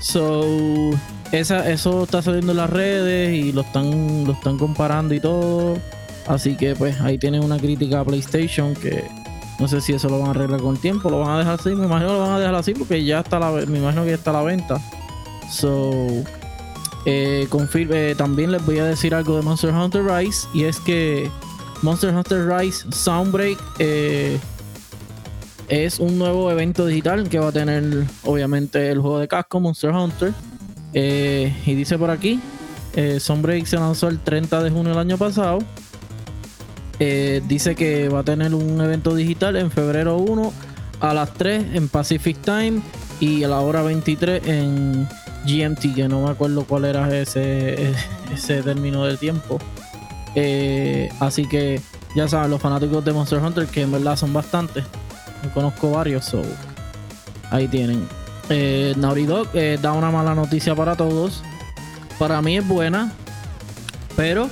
So, 0.00 0.90
esa, 1.32 1.68
eso 1.70 2.04
está 2.04 2.22
saliendo 2.22 2.52
en 2.52 2.58
las 2.58 2.70
redes 2.70 3.34
y 3.34 3.52
lo 3.52 3.62
están, 3.62 4.24
lo 4.24 4.32
están 4.32 4.58
comparando 4.58 5.14
y 5.14 5.20
todo. 5.20 5.78
Así 6.26 6.56
que 6.56 6.74
pues 6.74 7.00
ahí 7.00 7.18
tienen 7.18 7.44
una 7.44 7.58
crítica 7.58 8.00
a 8.00 8.04
PlayStation 8.04 8.74
que 8.74 9.04
no 9.58 9.68
sé 9.68 9.80
si 9.80 9.92
eso 9.92 10.08
lo 10.08 10.18
van 10.18 10.28
a 10.28 10.30
arreglar 10.32 10.60
con 10.60 10.74
el 10.74 10.80
tiempo, 10.80 11.08
lo 11.08 11.20
van 11.20 11.30
a 11.30 11.38
dejar 11.38 11.54
así, 11.58 11.70
me 11.70 11.86
imagino 11.86 12.12
lo 12.12 12.20
van 12.20 12.32
a 12.32 12.38
dejar 12.38 12.54
así 12.56 12.74
porque 12.74 13.04
ya 13.04 13.20
está 13.20 13.38
la 13.38 13.50
me 13.50 13.78
imagino 13.78 14.02
que 14.02 14.10
ya 14.10 14.16
está 14.16 14.30
a 14.30 14.34
la 14.34 14.42
venta. 14.42 14.80
So, 15.50 15.92
eh, 17.06 17.48
eh, 17.48 18.14
también 18.18 18.50
les 18.50 18.66
voy 18.66 18.78
a 18.78 18.84
decir 18.84 19.14
algo 19.14 19.36
de 19.36 19.42
Monster 19.42 19.72
Hunter 19.72 20.04
Rise 20.04 20.48
y 20.52 20.64
es 20.64 20.80
que 20.80 21.30
Monster 21.82 22.14
Hunter 22.14 22.48
Rise 22.48 22.84
Soundbreak 22.90 23.58
eh, 23.78 24.38
es 25.68 26.00
un 26.00 26.18
nuevo 26.18 26.50
evento 26.50 26.84
digital 26.84 27.28
que 27.28 27.38
va 27.38 27.48
a 27.48 27.52
tener 27.52 28.04
obviamente 28.24 28.90
el 28.90 29.00
juego 29.00 29.20
de 29.20 29.28
casco 29.28 29.60
Monster 29.60 29.90
Hunter 29.90 30.32
y 30.92 31.74
dice 31.74 31.98
por 31.98 32.10
aquí 32.10 32.40
Soundbreak 33.18 33.66
se 33.66 33.76
lanzó 33.76 34.08
el 34.08 34.18
30 34.18 34.62
de 34.62 34.70
junio 34.70 34.90
del 34.90 34.98
año 34.98 35.18
pasado 35.18 35.58
dice 36.98 37.74
que 37.74 38.08
va 38.08 38.20
a 38.20 38.22
tener 38.22 38.54
un 38.54 38.80
evento 38.80 39.14
digital 39.14 39.56
en 39.56 39.70
febrero 39.70 40.16
1 40.16 40.52
a 41.00 41.14
las 41.14 41.34
3 41.34 41.74
en 41.74 41.88
Pacific 41.88 42.38
Time 42.42 42.80
y 43.20 43.44
a 43.44 43.48
la 43.48 43.60
hora 43.60 43.82
23 43.82 44.46
en 44.46 45.08
GMT, 45.46 45.94
que 45.94 46.08
no 46.08 46.22
me 46.22 46.30
acuerdo 46.30 46.64
cuál 46.64 46.84
era 46.84 47.14
ese, 47.16 47.94
ese 48.34 48.62
término 48.62 49.04
del 49.04 49.18
tiempo. 49.18 49.58
Eh, 50.34 51.08
así 51.20 51.46
que 51.48 51.80
ya 52.14 52.28
saben, 52.28 52.50
los 52.50 52.60
fanáticos 52.60 53.04
de 53.04 53.12
Monster 53.12 53.38
Hunter, 53.38 53.66
que 53.66 53.82
en 53.82 53.92
verdad 53.92 54.16
son 54.16 54.32
bastantes. 54.32 54.84
Conozco 55.54 55.92
varios, 55.92 56.24
so 56.24 56.42
ahí 57.50 57.68
tienen. 57.68 58.06
Eh, 58.48 58.94
Naughty 58.96 59.26
Dog 59.26 59.48
eh, 59.54 59.78
da 59.80 59.92
una 59.92 60.10
mala 60.10 60.34
noticia 60.34 60.74
para 60.74 60.96
todos. 60.96 61.42
para 62.18 62.42
mí 62.42 62.56
es 62.56 62.66
buena, 62.66 63.12
pero 64.16 64.48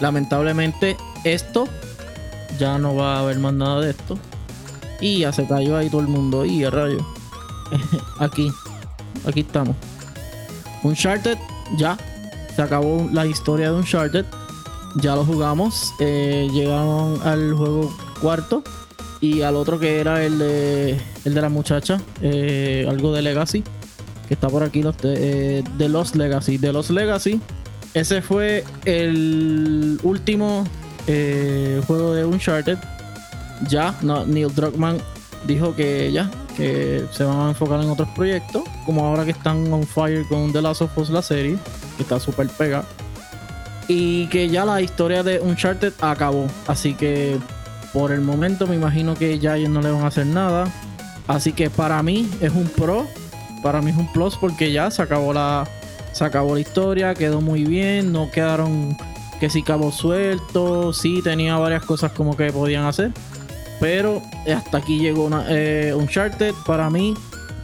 lamentablemente 0.00 0.96
esto 1.24 1.68
ya 2.58 2.78
no 2.78 2.94
va 2.94 3.16
a 3.16 3.20
haber 3.20 3.38
más 3.38 3.52
nada 3.54 3.80
de 3.80 3.90
esto. 3.90 4.18
Y 5.00 5.20
ya 5.20 5.32
se 5.32 5.46
cayó 5.46 5.76
ahí 5.76 5.88
todo 5.88 6.00
el 6.00 6.08
mundo. 6.08 6.44
Y 6.44 6.64
a 6.64 6.70
rayo. 6.70 6.98
aquí. 8.18 8.50
Aquí 9.26 9.40
estamos. 9.40 9.76
Uncharted, 10.82 11.38
ya. 11.76 11.96
Se 12.54 12.62
acabó 12.62 13.08
la 13.12 13.26
historia 13.26 13.70
de 13.70 13.78
Uncharted. 13.78 14.24
Ya 14.96 15.14
lo 15.14 15.24
jugamos. 15.24 15.92
Eh, 16.00 16.48
llegamos 16.52 17.24
al 17.24 17.54
juego 17.54 17.94
cuarto. 18.20 18.62
Y 19.20 19.42
al 19.42 19.56
otro 19.56 19.78
que 19.78 19.98
era 20.00 20.24
el 20.24 20.38
de, 20.38 21.00
el 21.24 21.34
de 21.34 21.40
la 21.40 21.48
muchacha. 21.48 22.00
eh, 22.22 22.86
algo 22.88 23.12
de 23.12 23.22
Legacy. 23.22 23.62
Que 24.26 24.34
está 24.34 24.48
por 24.48 24.62
aquí. 24.64 24.82
Los 24.82 24.96
de, 24.98 25.58
eh, 25.58 25.64
de 25.76 25.88
Los 25.88 26.16
Legacy. 26.16 26.58
De 26.58 26.72
Los 26.72 26.90
Legacy. 26.90 27.40
Ese 27.94 28.20
fue 28.20 28.64
el 28.84 29.98
último 30.02 30.64
eh, 31.08 31.82
juego 31.86 32.14
de 32.14 32.24
Uncharted. 32.24 32.78
Ya, 33.68 33.94
no, 34.02 34.24
Neil 34.24 34.54
Druckmann 34.54 34.98
dijo 35.46 35.74
que 35.74 36.12
ya, 36.12 36.30
que 36.56 37.04
se 37.10 37.24
van 37.24 37.40
a 37.40 37.48
enfocar 37.48 37.80
en 37.82 37.90
otros 37.90 38.08
proyectos. 38.10 38.62
Como 38.86 39.04
ahora 39.04 39.24
que 39.24 39.32
están 39.32 39.72
on 39.72 39.84
fire 39.84 40.26
con 40.28 40.52
The 40.52 40.62
Last 40.62 40.82
of 40.82 40.96
Us, 40.96 41.10
la 41.10 41.22
serie, 41.22 41.58
que 41.96 42.02
está 42.02 42.20
súper 42.20 42.48
pega. 42.48 42.84
Y 43.88 44.26
que 44.26 44.48
ya 44.48 44.64
la 44.64 44.82
historia 44.82 45.22
de 45.22 45.40
Uncharted 45.40 45.94
acabó. 46.00 46.46
Así 46.66 46.94
que 46.94 47.38
por 47.92 48.12
el 48.12 48.20
momento 48.20 48.66
me 48.66 48.76
imagino 48.76 49.14
que 49.14 49.38
ya 49.38 49.56
ellos 49.56 49.70
no 49.70 49.80
le 49.80 49.90
van 49.90 50.02
a 50.02 50.08
hacer 50.08 50.26
nada. 50.26 50.70
Así 51.26 51.52
que 51.52 51.70
para 51.70 52.02
mí 52.02 52.30
es 52.40 52.52
un 52.52 52.68
pro. 52.68 53.06
Para 53.62 53.80
mí 53.80 53.90
es 53.90 53.96
un 53.96 54.12
plus 54.12 54.36
porque 54.36 54.70
ya 54.70 54.90
se 54.90 55.02
acabó 55.02 55.32
la, 55.32 55.66
se 56.12 56.22
acabó 56.22 56.54
la 56.54 56.60
historia, 56.60 57.14
quedó 57.14 57.40
muy 57.40 57.64
bien, 57.64 58.12
no 58.12 58.30
quedaron 58.30 58.96
que 59.40 59.50
si 59.50 59.62
cabos 59.62 59.94
sueltos, 59.96 60.98
sí 60.98 61.20
tenía 61.22 61.56
varias 61.56 61.84
cosas 61.84 62.12
como 62.12 62.36
que 62.36 62.52
podían 62.52 62.84
hacer. 62.84 63.12
Pero 63.80 64.20
hasta 64.54 64.78
aquí 64.78 64.98
llegó 64.98 65.24
una, 65.26 65.44
eh, 65.48 65.94
Uncharted. 65.94 66.52
Para 66.66 66.90
mí, 66.90 67.14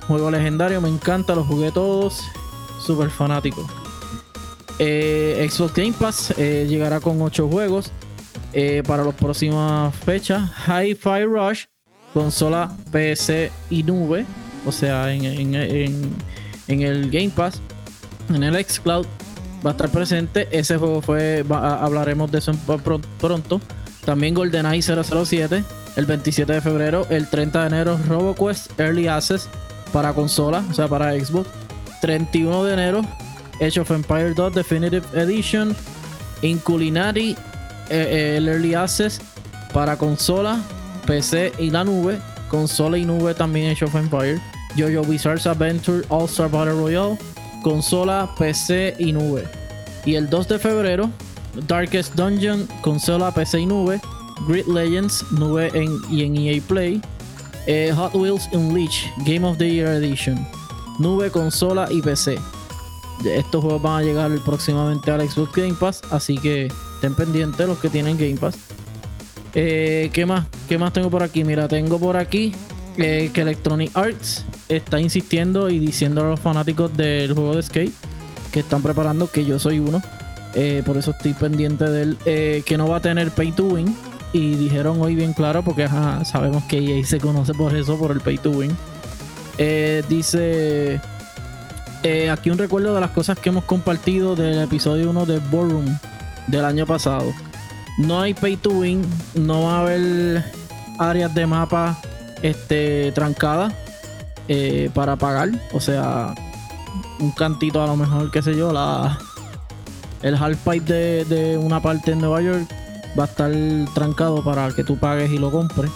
juego 0.07 0.31
legendario, 0.31 0.81
me 0.81 0.89
encanta, 0.89 1.35
los 1.35 1.47
jugué 1.47 1.73
todos. 1.73 2.21
Súper 2.85 3.11
fanático. 3.11 3.67
Eh, 4.79 5.47
Xbox 5.51 5.75
Game 5.75 5.93
Pass 5.93 6.35
eh, 6.37 6.67
llegará 6.69 7.01
con 7.01 7.21
8 7.23 7.49
juegos 7.49 7.91
eh, 8.53 8.83
para 8.87 9.05
las 9.05 9.15
próximas 9.15 9.95
fechas. 9.97 10.51
Hi-Fi 10.67 11.25
Rush, 11.25 11.65
consola 12.13 12.73
PC 12.91 13.51
y 13.71 13.83
nube. 13.83 14.27
O 14.67 14.73
sea, 14.73 15.13
en, 15.13 15.25
en- 15.25 15.55
en- 15.55 16.13
en 16.69 16.81
el 16.83 17.11
Game 17.11 17.31
Pass. 17.31 17.61
En 18.31 18.43
el 18.43 18.65
Xcloud 18.65 19.07
va 19.65 19.71
a 19.71 19.73
estar 19.73 19.89
presente. 19.91 20.49
Ese 20.51 20.77
juego 20.77 21.01
fue. 21.01 21.45
hablaremos 21.51 22.31
de 22.31 22.39
eso 22.39 22.53
pronto. 23.21 23.61
También 24.05 24.35
GoldenEye 24.35 24.83
007. 24.83 25.65
El 25.97 26.07
27 26.07 26.53
de 26.53 26.61
febrero. 26.61 27.07
El 27.11 27.29
30 27.29 27.61
de 27.61 27.67
enero. 27.67 27.99
RoboQuest 28.09 28.79
Early 28.79 29.09
Access 29.09 29.49
para 29.93 30.13
consola. 30.13 30.63
O 30.71 30.75
sea, 30.75 30.89
para 30.89 31.13
Xbox. 31.13 31.49
31 32.01 32.65
de 32.65 32.73
enero. 32.75 33.03
Age 33.61 33.81
of 33.81 33.91
Empire 33.91 34.35
2 34.35 34.55
Definitive 34.55 35.07
Edition. 35.15 35.75
Inculinari. 36.43 37.31
eh, 37.31 37.37
eh, 37.91 38.37
el 38.39 38.49
Early 38.49 38.75
Access 38.75 39.21
para 39.73 39.97
consola. 39.97 40.61
PC 41.07 41.53
y 41.59 41.71
la 41.71 41.85
nube. 41.85 42.19
Consola 42.49 42.99
y 42.99 43.05
nube 43.05 43.35
también 43.35 43.71
Age 43.73 43.85
of 43.85 43.95
Empire. 43.95 44.41
Jojo 44.77 45.03
Bizarre's 45.09 45.47
Adventure 45.47 46.03
All 46.09 46.25
Star 46.27 46.51
Battle 46.51 46.75
Royale. 46.75 47.17
Consola, 47.65 48.29
PC 48.39 48.95
y 48.99 49.13
nube. 49.13 49.49
Y 50.05 50.17
el 50.17 50.29
2 50.29 50.49
de 50.49 50.59
febrero, 50.59 51.11
Darkest 51.67 52.15
Dungeon, 52.15 52.69
consola, 52.83 53.33
PC 53.33 53.61
y 53.61 53.67
nube. 53.67 54.03
Grid 54.47 54.67
Legends, 54.67 55.25
nube 55.33 55.71
en, 55.73 55.91
y 56.11 56.25
en 56.25 56.37
EA 56.37 56.61
Play. 56.69 57.01
Eh, 57.67 57.91
Hot 57.97 58.15
Wheels 58.15 58.51
Unleashed, 58.53 59.11
Game 59.25 59.49
of 59.49 59.57
the 59.57 59.69
Year 59.69 59.89
Edition. 59.89 60.47
Nube, 60.99 61.31
consola 61.31 61.89
y 61.91 62.03
PC. 62.03 62.39
Estos 63.25 63.63
juegos 63.63 63.81
van 63.81 64.03
a 64.03 64.03
llegar 64.03 64.31
próximamente 64.45 65.11
al 65.11 65.27
Xbox 65.27 65.53
Game 65.55 65.73
Pass, 65.73 66.03
así 66.11 66.37
que 66.37 66.67
estén 66.97 67.15
pendientes 67.15 67.67
los 67.67 67.79
que 67.79 67.89
tienen 67.89 68.19
Game 68.19 68.37
Pass. 68.37 68.57
Eh, 69.55 70.11
¿Qué 70.13 70.27
más? 70.27 70.47
¿Qué 70.69 70.77
más 70.77 70.93
tengo 70.93 71.09
por 71.09 71.23
aquí? 71.23 71.45
Mira, 71.45 71.67
tengo 71.67 71.99
por 71.99 72.19
aquí 72.19 72.53
eh, 72.99 73.31
que 73.33 73.41
Electronic 73.41 73.97
Arts 73.97 74.45
está 74.77 75.01
insistiendo 75.01 75.71
y 75.71 75.79
diciendo 75.79 76.23
a 76.23 76.31
los 76.31 76.41
fanáticos 76.41 76.97
del 76.97 77.33
juego 77.33 77.57
de 77.57 77.63
skate 77.63 77.93
que 78.53 78.61
están 78.61 78.83
preparando, 78.83 79.31
que 79.31 79.45
yo 79.45 79.59
soy 79.59 79.79
uno, 79.81 80.01
eh, 80.55 80.83
por 80.87 80.97
eso 80.97 81.11
estoy 81.11 81.33
pendiente 81.35 81.89
de 81.89 82.03
él, 82.03 82.19
eh, 82.25 82.63
que 82.65 82.79
no 82.79 82.89
va 82.89 82.99
a 82.99 83.01
tener 83.01 83.31
pay 83.31 83.53
to 83.53 83.65
win. 83.65 83.97
Y 84.33 84.57
dijeron 84.57 85.01
hoy 85.01 85.15
bien 85.15 85.33
claro, 85.33 85.63
porque 85.63 85.89
sabemos 86.25 86.65
que 86.65 86.79
EA 86.79 87.05
se 87.05 87.21
conoce 87.21 87.55
por 87.55 87.75
eso, 87.77 87.97
por 87.97 88.11
el 88.11 88.21
pay 88.21 88.39
to 88.39 88.51
win. 88.51 88.77
Eh, 89.59 90.03
dice 90.09 91.01
eh, 92.03 92.29
aquí 92.29 92.51
un 92.51 92.59
recuerdo 92.59 92.95
de 92.95 93.01
las 93.01 93.13
cosas 93.13 93.39
que 93.39 93.49
hemos 93.49 93.65
compartido 93.65 94.37
del 94.37 94.61
episodio 94.61 95.09
1 95.09 95.25
de 95.25 95.39
Ballroom 95.39 95.87
del 96.49 96.65
año 96.65 96.85
pasado. 96.87 97.33
No 97.97 98.21
hay 98.21 98.35
pay 98.35 98.57
to 98.57 98.71
win, 98.71 99.03
no 99.35 99.63
va 99.63 99.79
a 99.79 99.81
haber 99.81 100.45
áreas 100.99 101.35
de 101.35 101.47
mapa 101.47 101.99
este, 102.43 103.11
trancadas 103.13 103.73
eh, 104.49 104.91
para 104.95 105.17
pagar. 105.17 105.51
O 105.73 105.81
sea, 105.81 106.35
un 107.21 107.31
cantito 107.33 107.83
a 107.83 107.87
lo 107.87 107.97
mejor, 107.97 108.31
qué 108.31 108.43
sé 108.43 108.57
yo, 108.57 108.73
la, 108.73 109.19
el 110.23 110.35
half 110.35 110.59
pipe 110.59 110.93
de, 110.93 111.25
de 111.25 111.59
una 111.59 111.81
parte 111.81 112.13
en 112.13 112.21
Nueva 112.21 112.41
York 112.43 112.67
va 113.19 113.25
a 113.25 113.27
estar 113.27 113.53
trancado 113.95 114.43
para 114.43 114.71
que 114.73 114.85
tú 114.85 114.99
pagues 114.99 115.31
y 115.31 115.39
lo 115.39 115.51
compres. 115.51 115.91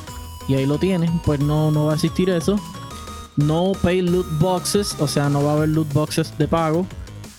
Y 0.49 0.55
ahí 0.55 0.67
lo 0.67 0.79
tienes. 0.79 1.11
Pues 1.25 1.41
no, 1.41 1.71
no 1.71 1.87
va 1.87 1.93
a 1.93 1.95
existir 1.97 2.31
eso. 2.31 2.59
No 3.37 3.73
pay 3.83 4.01
loot 4.01 4.27
boxes, 4.39 4.97
o 4.99 5.07
sea, 5.07 5.29
no 5.29 5.45
va 5.45 5.53
a 5.53 5.55
haber 5.57 5.69
loot 5.69 5.93
boxes 5.93 6.37
de 6.39 6.49
pago. 6.49 6.87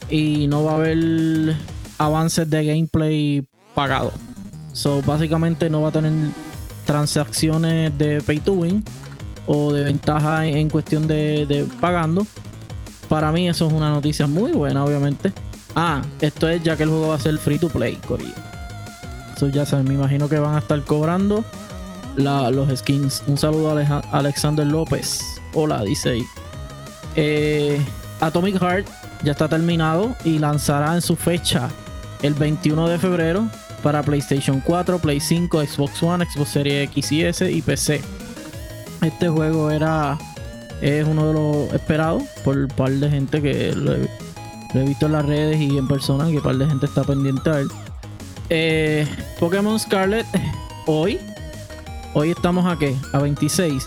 Y 0.10 0.48
no 0.48 0.63
va 0.63 0.74
a 0.74 0.75
haber 0.75 1.56
avances 1.98 2.50
de 2.50 2.66
gameplay 2.66 3.46
pagado. 3.74 4.12
So, 4.74 5.01
básicamente 5.01 5.70
no 5.70 5.82
va 5.82 5.89
a 5.89 5.92
tener 5.92 6.13
transacciones 6.86 7.96
de 7.98 8.22
pay 8.22 8.39
to 8.39 8.54
win 8.54 8.84
o 9.51 9.74
de 9.74 9.84
ventaja 9.84 10.46
en, 10.46 10.70
cuestión 10.70 11.08
de, 11.08 11.65
pagando. 11.82 12.25
Para 13.08 13.32
mí 13.32 13.50
eso 13.50 13.65
es 13.65 13.74
una 13.74 13.89
noticia 13.89 14.27
muy 14.27 14.51
buena, 14.51 14.86
obviamente. 14.86 15.34
Ah, 15.75 16.03
esto 16.22 16.48
es 16.48 16.62
ya 16.63 16.77
que 16.77 16.84
el 16.84 16.89
juego 16.89 17.08
va 17.08 17.15
a 17.15 17.20
ser 17.20 17.36
free 17.39 17.58
to 17.58 17.68
play, 17.68 17.96
Corillo. 18.08 18.34
Eso 19.36 19.48
ya 19.50 19.65
saben, 19.65 19.88
me 19.88 19.96
imagino 19.96 20.29
que 20.29 20.38
van 20.38 20.53
a 20.56 20.60
estar 20.60 20.79
cobrando 20.84 21.44
la- 22.15 22.51
los 22.51 22.70
skins. 22.77 23.24
Un 23.25 23.38
saludo 23.39 23.72
a 23.75 24.00
Alexander 24.12 24.68
López. 24.68 25.41
Hola, 25.56 25.84
dice 25.84 26.10
ahí. 26.10 26.24
Eh, 27.15 27.82
Atomic 28.20 28.60
Heart 28.60 28.88
ya 29.24 29.32
está 29.32 29.48
terminado 29.48 30.15
y 30.24 30.38
lanzará 30.38 30.94
en 30.94 31.01
su 31.01 31.15
fecha 31.15 31.70
el 32.22 32.36
21 32.36 32.88
de 32.88 33.00
febrero 33.00 33.48
para 33.82 34.03
PlayStation 34.03 34.62
4, 34.63 35.00
Play 35.00 35.20
5, 35.20 35.63
Xbox 35.65 36.03
One, 36.03 36.25
Xbox 36.25 36.50
Series 36.50 36.84
X 36.89 37.12
y 37.12 37.24
S 37.24 37.51
y 37.51 37.62
PC. 37.63 38.01
Este 39.01 39.29
juego 39.29 39.72
era 39.72 40.18
es 40.82 41.06
uno 41.06 41.27
de 41.27 41.34
los 41.34 41.74
esperados 41.74 42.24
por 42.44 42.58
un 42.58 42.68
par 42.68 42.91
de 42.91 43.10
gente 43.10 43.41
que 43.41 43.74
lo 43.74 43.94
he, 43.94 44.08
visto 44.86 45.08
en 45.08 45.12
las 45.13 45.25
redes 45.25 45.60
y 45.60 45.77
en 45.77 45.88
persona, 45.88 46.27
que 46.27 46.38
un 46.38 46.44
par 46.44 46.58
de 46.58 46.68
gente 46.68 46.86
está 46.86 47.03
pendiente 47.03 47.50
a 47.50 47.60
él. 47.60 47.68
Eh, 48.50 49.08
Pokémon 49.39 49.79
Scarlet, 49.79 50.25
hoy, 50.86 51.20
hoy 52.13 52.32
estamos 52.32 52.65
a 52.65 52.77
qué? 52.77 52.96
A 53.13 53.20
26. 53.20 53.86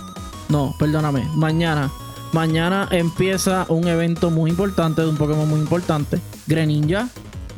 No, 0.49 0.75
perdóname, 0.79 1.25
mañana. 1.35 1.91
Mañana 2.33 2.89
empieza 2.91 3.67
un 3.69 3.87
evento 3.87 4.31
muy 4.31 4.51
importante 4.51 5.03
de 5.03 5.09
un 5.09 5.17
Pokémon 5.17 5.49
muy 5.49 5.61
importante, 5.61 6.19
Greninja. 6.47 7.09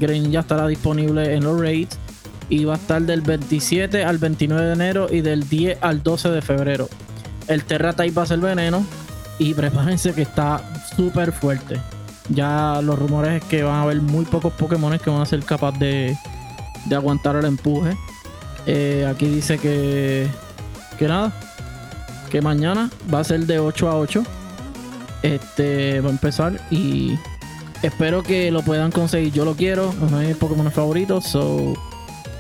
Greninja 0.01 0.41
estará 0.41 0.67
disponible 0.67 1.35
en 1.35 1.45
los 1.45 1.61
raids 1.61 1.97
y 2.49 2.65
va 2.65 2.75
a 2.75 2.77
estar 2.77 3.01
del 3.03 3.21
27 3.21 4.05
al 4.05 4.19
29 4.19 4.67
de 4.67 4.73
enero 4.73 5.07
y 5.11 5.21
del 5.21 5.49
10 5.49 5.79
al 5.81 6.03
12 6.03 6.31
de 6.31 6.43
febrero. 6.43 6.89
El 7.49 7.65
Terra 7.65 7.93
Type 7.93 8.15
va 8.15 8.23
a 8.23 8.27
ser 8.27 8.39
veneno 8.39 8.85
y 9.39 9.55
prepárense 9.55 10.15
que 10.15 10.23
está 10.23 10.63
súper 10.97 11.33
fuerte. 11.33 11.81
Ya 12.31 12.81
los 12.83 12.99
rumores 12.99 13.43
es 13.43 13.49
que 13.49 13.63
van 13.63 13.75
a 13.75 13.83
haber 13.83 14.01
muy 14.01 14.25
pocos 14.25 14.53
Pokémon 14.55 14.99
que 14.99 15.11
van 15.11 15.21
a 15.21 15.27
ser 15.27 15.45
capaces 15.45 15.79
de, 15.81 16.19
de 16.87 16.95
aguantar 16.95 17.37
el 17.37 17.45
empuje. 17.45 17.97
Eh, 18.67 19.07
aquí 19.09 19.27
dice 19.27 19.59
que, 19.59 20.27
que 20.99 21.07
nada, 21.07 21.33
que 22.31 22.41
mañana 22.41 22.91
va 23.13 23.21
a 23.21 23.25
ser 23.25 23.41
de 23.47 23.59
8 23.59 23.89
a 23.89 23.97
8. 23.97 24.25
Este 25.23 26.01
va 26.01 26.09
a 26.09 26.13
empezar 26.13 26.61
y 26.71 27.19
espero 27.83 28.23
que 28.23 28.51
lo 28.51 28.63
puedan 28.63 28.91
conseguir. 28.91 29.33
Yo 29.33 29.45
lo 29.45 29.55
quiero, 29.55 29.91
es 29.91 29.97
uno 30.01 30.19
de 30.19 30.29
mis 30.29 30.37
Pokémon 30.37 30.71
favoritos. 30.71 31.27
So 31.27 31.75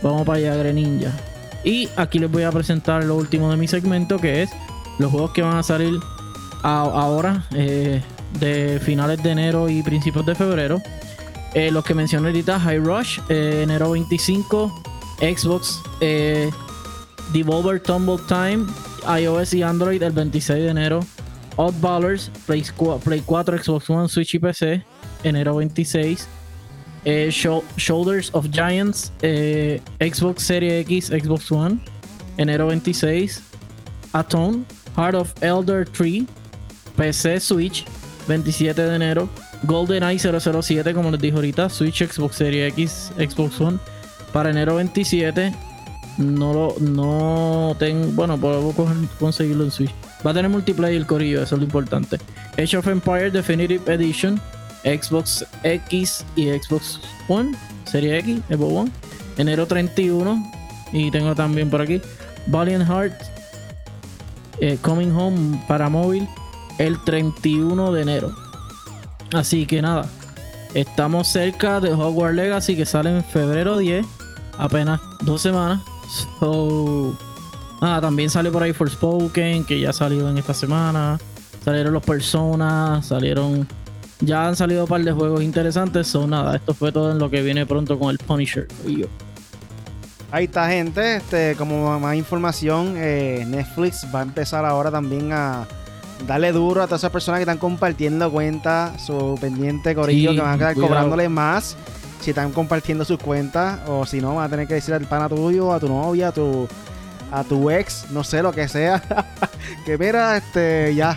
vamos 0.02 0.25
para 0.25 0.38
allá, 0.38 0.56
Greninja. 0.56 1.12
Y 1.62 1.88
aquí 1.96 2.18
les 2.18 2.30
voy 2.30 2.42
a 2.42 2.52
presentar 2.52 3.04
lo 3.04 3.16
último 3.16 3.50
de 3.50 3.56
mi 3.56 3.68
segmento, 3.68 4.18
que 4.18 4.42
es 4.42 4.50
los 4.98 5.10
juegos 5.10 5.32
que 5.32 5.42
van 5.42 5.56
a 5.56 5.62
salir 5.62 6.00
ahora, 6.64 7.44
eh, 7.54 8.02
de 8.40 8.80
finales 8.80 9.22
de 9.22 9.30
enero 9.30 9.68
y 9.68 9.82
principios 9.82 10.24
de 10.26 10.34
febrero. 10.34 10.80
Eh, 11.54 11.70
los 11.70 11.84
que 11.84 11.94
mencioné 11.94 12.28
ahorita, 12.28 12.58
High 12.58 12.78
Rush, 12.78 13.20
eh, 13.28 13.60
enero 13.62 13.92
25. 13.92 14.82
Xbox, 15.20 15.80
Devolver 17.32 17.80
Tumble 17.80 18.18
Time, 18.26 18.66
iOS 19.20 19.54
y 19.54 19.62
Android 19.62 20.02
el 20.02 20.12
26 20.12 20.64
de 20.64 20.68
enero. 20.68 21.00
Oddballers, 21.56 22.30
Play, 22.46 22.64
Play 23.04 23.22
4, 23.24 23.62
Xbox 23.62 23.88
One, 23.88 24.08
Switch 24.08 24.34
y 24.34 24.38
PC, 24.40 24.84
enero 25.22 25.56
26. 25.56 26.26
Eh, 27.04 27.30
Shoulders 27.30 28.30
of 28.34 28.48
Giants, 28.50 29.12
Xbox 30.00 30.42
Series 30.42 30.80
X, 30.80 31.10
Xbox 31.10 31.52
One, 31.52 31.78
enero 32.38 32.66
26. 32.66 33.40
Atone, 34.12 34.64
Heart 34.96 35.14
of 35.14 35.32
Elder 35.42 35.86
Tree, 35.88 36.26
PC, 36.96 37.40
Switch, 37.40 37.84
27 38.28 38.82
de 38.82 38.94
enero. 38.94 39.28
GoldenEye 39.64 40.18
007, 40.18 40.92
como 40.92 41.10
les 41.10 41.20
dije 41.20 41.34
ahorita, 41.34 41.68
Switch, 41.68 42.02
Xbox 42.04 42.36
Series 42.36 42.72
X, 42.72 43.12
Xbox 43.16 43.60
One, 43.60 43.78
para 44.32 44.50
enero 44.50 44.76
27. 44.76 45.54
No 46.18 46.52
lo, 46.52 46.76
no 46.80 47.74
tengo, 47.78 48.06
bueno, 48.12 48.38
puedo 48.38 48.72
conseguirlo 49.18 49.64
en 49.64 49.70
Switch. 49.70 49.90
Va 50.24 50.30
a 50.30 50.34
tener 50.34 50.50
multiplayer 50.50 50.96
el 50.96 51.06
corillo, 51.06 51.42
eso 51.42 51.56
es 51.56 51.58
lo 51.60 51.64
importante. 51.64 52.18
Age 52.58 52.76
of 52.76 52.86
Empire 52.86 53.30
Definitive 53.30 53.92
Edition, 53.92 54.40
Xbox 54.84 55.44
X 55.62 56.24
y 56.36 56.50
Xbox 56.50 57.00
One, 57.28 57.56
Serie 57.84 58.18
X, 58.18 58.40
Xbox 58.48 58.72
One, 58.72 58.90
enero 59.38 59.66
31. 59.66 60.52
Y 60.92 61.10
tengo 61.10 61.34
también 61.34 61.70
por 61.70 61.80
aquí 61.80 62.00
Valiant 62.46 62.86
Heart 62.86 63.34
eh, 64.61 64.78
Coming 64.80 65.11
Home 65.12 65.64
para 65.68 65.88
móvil 65.88 66.28
el 66.78 67.02
31 67.04 67.92
de 67.92 68.02
enero. 68.02 68.32
Así 69.32 69.66
que 69.66 69.82
nada, 69.82 70.08
estamos 70.75 71.28
cerca 71.28 71.80
de 71.80 71.92
Hogwarts 71.92 72.37
Legacy 72.37 72.76
que 72.76 72.87
sale 72.87 73.16
en 73.16 73.25
febrero 73.25 73.78
10, 73.78 74.06
apenas 74.58 75.00
dos 75.23 75.42
semanas. 75.42 75.80
So, 76.38 77.16
también 77.80 78.30
sale 78.30 78.50
por 78.50 78.62
ahí 78.62 78.73
Forspoken 78.73 79.64
que 79.64 79.80
ya 79.80 79.90
ha 79.90 79.92
salido 79.92 80.28
en 80.30 80.38
esta 80.38 80.54
semana. 80.54 81.18
Salieron 81.64 81.92
los 81.92 82.02
Personas, 82.02 83.06
salieron. 83.06 83.66
Ya 84.20 84.46
han 84.46 84.56
salido 84.56 84.84
un 84.84 84.88
par 84.88 85.02
de 85.02 85.12
juegos 85.12 85.42
interesantes. 85.42 86.06
So, 86.06 86.26
nada, 86.26 86.56
esto 86.56 86.75
fue 86.75 86.92
todo 86.92 87.11
en 87.12 87.18
lo 87.18 87.30
que 87.30 87.42
viene 87.42 87.66
pronto 87.66 87.99
con 87.99 88.11
el 88.11 88.18
Punisher. 88.18 88.68
Ahí 90.35 90.47
está, 90.47 90.69
gente. 90.69 91.14
Este, 91.14 91.55
como 91.57 92.00
más 92.00 92.17
información, 92.17 92.95
eh, 92.97 93.45
Netflix 93.47 94.05
va 94.12 94.19
a 94.19 94.23
empezar 94.25 94.64
ahora 94.64 94.91
también 94.91 95.33
a 95.33 95.64
darle 96.26 96.50
duro 96.50 96.83
a 96.83 96.87
todas 96.87 97.03
esas 97.03 97.12
personas 97.12 97.38
que 97.38 97.43
están 97.43 97.59
compartiendo 97.59 98.33
cuentas, 98.33 99.00
su 99.00 99.38
pendiente 99.41 99.95
corillo, 99.95 100.33
que 100.33 100.41
van 100.41 100.55
a 100.55 100.59
quedar 100.59 100.75
cobrándole 100.75 101.29
más 101.29 101.76
si 102.21 102.31
están 102.31 102.50
compartiendo 102.50 103.05
sus 103.05 103.21
cuentas, 103.21 103.79
o 103.87 104.07
si 104.07 104.21
no, 104.21 104.35
van 104.35 104.47
a 104.47 104.49
tener 104.49 104.67
que 104.67 104.75
decir 104.75 104.93
al 104.93 105.07
pana 105.07 105.29
tuyo, 105.29 105.73
a 105.73 105.79
tu 105.79 105.88
novia, 105.88 106.29
a 106.29 106.33
tu, 106.33 106.67
a 107.31 107.45
tu 107.45 107.71
ex, 107.71 108.07
no 108.11 108.25
sé, 108.25 108.43
lo 108.43 108.50
que 108.50 108.67
sea, 108.67 109.00
que 109.87 109.97
mira, 109.97 110.37
este, 110.37 110.97
ya, 110.97 111.17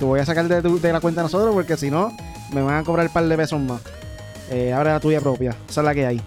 te 0.00 0.04
voy 0.04 0.18
a 0.18 0.26
sacar 0.26 0.48
de, 0.48 0.92
la 0.92 1.00
cuenta 1.00 1.20
de 1.20 1.26
nosotros, 1.26 1.54
porque 1.54 1.76
si 1.76 1.88
no, 1.88 2.10
me 2.52 2.62
van 2.62 2.78
a 2.78 2.82
cobrar 2.82 3.06
un 3.06 3.12
par 3.12 3.28
de 3.28 3.36
pesos 3.36 3.60
más. 3.60 3.80
Eh, 4.50 4.72
ahora 4.72 4.94
la 4.94 4.98
tuya 4.98 5.20
propia, 5.20 5.54
esa 5.68 5.82
es 5.82 5.84
la 5.84 5.94
que 5.94 6.04
hay. 6.04 6.20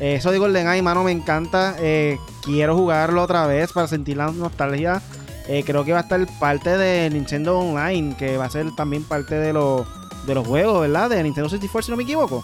Eh, 0.00 0.14
eso 0.16 0.32
digo, 0.32 0.46
el 0.46 0.52
de 0.52 0.82
mano, 0.82 1.04
me 1.04 1.12
encanta. 1.12 1.76
Eh, 1.78 2.18
quiero 2.42 2.76
jugarlo 2.76 3.22
otra 3.22 3.46
vez 3.46 3.72
para 3.72 3.86
sentir 3.86 4.16
la 4.16 4.30
nostalgia 4.30 5.02
eh, 5.48 5.64
creo 5.66 5.84
que 5.84 5.92
va 5.92 5.98
a 5.98 6.02
estar 6.02 6.24
parte 6.38 6.70
de 6.70 7.10
Nintendo 7.10 7.58
Online, 7.58 8.16
que 8.16 8.36
va 8.36 8.44
a 8.44 8.50
ser 8.50 8.70
también 8.76 9.02
parte 9.02 9.34
de, 9.34 9.52
los 9.52 9.86
de 10.26 10.34
los 10.34 10.46
juegos, 10.46 10.82
¿verdad? 10.82 11.10
De 11.10 11.22
Nintendo 11.22 11.48
64, 11.48 11.86
si 11.86 11.90
no 11.90 11.96
me 11.96 12.04
equivoco. 12.04 12.42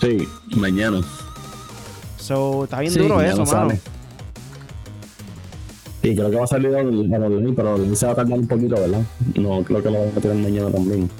Sí, 0.00 0.28
mañana. 0.56 1.00
So, 2.18 2.64
está 2.64 2.80
bien 2.80 2.94
duro 2.94 3.20
eso, 3.20 3.44
mano. 3.44 3.72
Sí, 6.02 6.14
creo 6.14 6.30
que 6.30 6.36
va 6.36 6.44
a 6.44 6.46
salir 6.46 6.74
en 6.74 7.12
online, 7.12 7.52
pero 7.54 7.74
online 7.74 7.96
se 7.96 8.06
va 8.06 8.12
a 8.12 8.14
tardar 8.14 8.38
un 8.38 8.46
poquito, 8.46 8.76
¿verdad? 8.76 9.02
No, 9.34 9.62
creo 9.64 9.82
que 9.82 9.90
lo 9.90 10.00
van 10.00 10.16
a 10.16 10.20
tirar 10.20 10.36
mañana 10.36 10.70
también. 10.70 11.10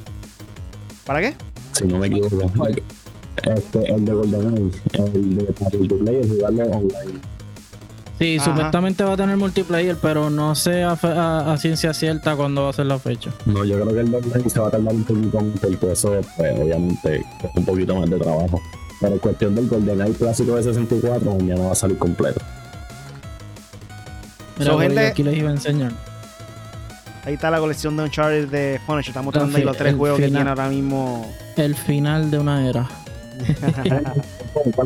¿Para 1.05 1.21
qué? 1.21 1.35
Si 1.73 1.85
no 1.87 1.99
me 1.99 2.07
equivoco. 2.07 2.51
Este, 3.45 3.93
el 3.93 4.05
de 4.05 4.13
GoldenEye, 4.13 4.71
el 4.93 5.37
de 5.37 5.95
Play, 5.97 6.17
el 6.17 6.29
jugarlo 6.29 6.65
online. 6.65 7.21
Sí, 8.21 8.39
supuestamente 8.39 9.03
va 9.03 9.15
a 9.15 9.17
tener 9.17 9.35
multiplayer, 9.39 9.97
pero 9.97 10.29
no 10.29 10.55
sé 10.55 10.83
a, 10.85 11.57
ciencia 11.59 11.95
cierta 11.95 12.37
cuándo 12.37 12.65
va 12.65 12.69
a 12.69 12.73
ser 12.75 12.85
la 12.85 12.99
fecha. 12.99 13.31
No, 13.47 13.65
yo 13.65 13.81
creo 13.81 13.95
que 13.95 14.01
el 14.01 14.15
online 14.15 14.51
se 14.51 14.61
va 14.61 14.69
a 14.69 14.71
tardar 14.71 14.95
un 14.95 15.05
poquito 15.05 15.39
porque 15.63 15.93
eso, 15.93 16.21
pues, 16.37 16.61
obviamente, 16.61 17.17
es 17.17 17.51
un 17.57 17.65
poquito 17.65 17.95
más 17.95 18.11
de 18.11 18.19
trabajo. 18.19 18.61
Pero 19.01 19.15
en 19.15 19.19
cuestión 19.21 19.55
del 19.55 19.69
GoldenEye 19.69 20.13
clásico 20.13 20.55
de 20.55 20.65
64, 20.65 21.39
ya 21.39 21.55
no 21.55 21.65
va 21.65 21.73
a 21.73 21.75
salir 21.75 21.97
completo. 21.97 22.43
Mira, 24.59 24.79
gente, 24.79 25.07
aquí 25.07 25.23
les 25.23 25.39
iba 25.39 25.49
a 25.49 25.53
enseñar. 25.53 25.93
Ahí 27.25 27.35
está 27.35 27.51
la 27.51 27.59
colección 27.59 27.97
de 27.97 28.03
Uncharted 28.03 28.49
de 28.49 28.81
Punisher. 28.87 29.13
Estamos 29.13 29.27
mostrando 29.35 29.57
ahí 29.57 29.65
los 29.65 29.77
tres 29.79 29.95
juegos 29.95 30.19
que 30.19 30.29
tiene 30.29 30.47
ahora 30.49 30.69
mismo. 30.69 31.27
El 31.57 31.75
final 31.75 32.31
de 32.31 32.39
una 32.39 32.69
era. 32.69 32.87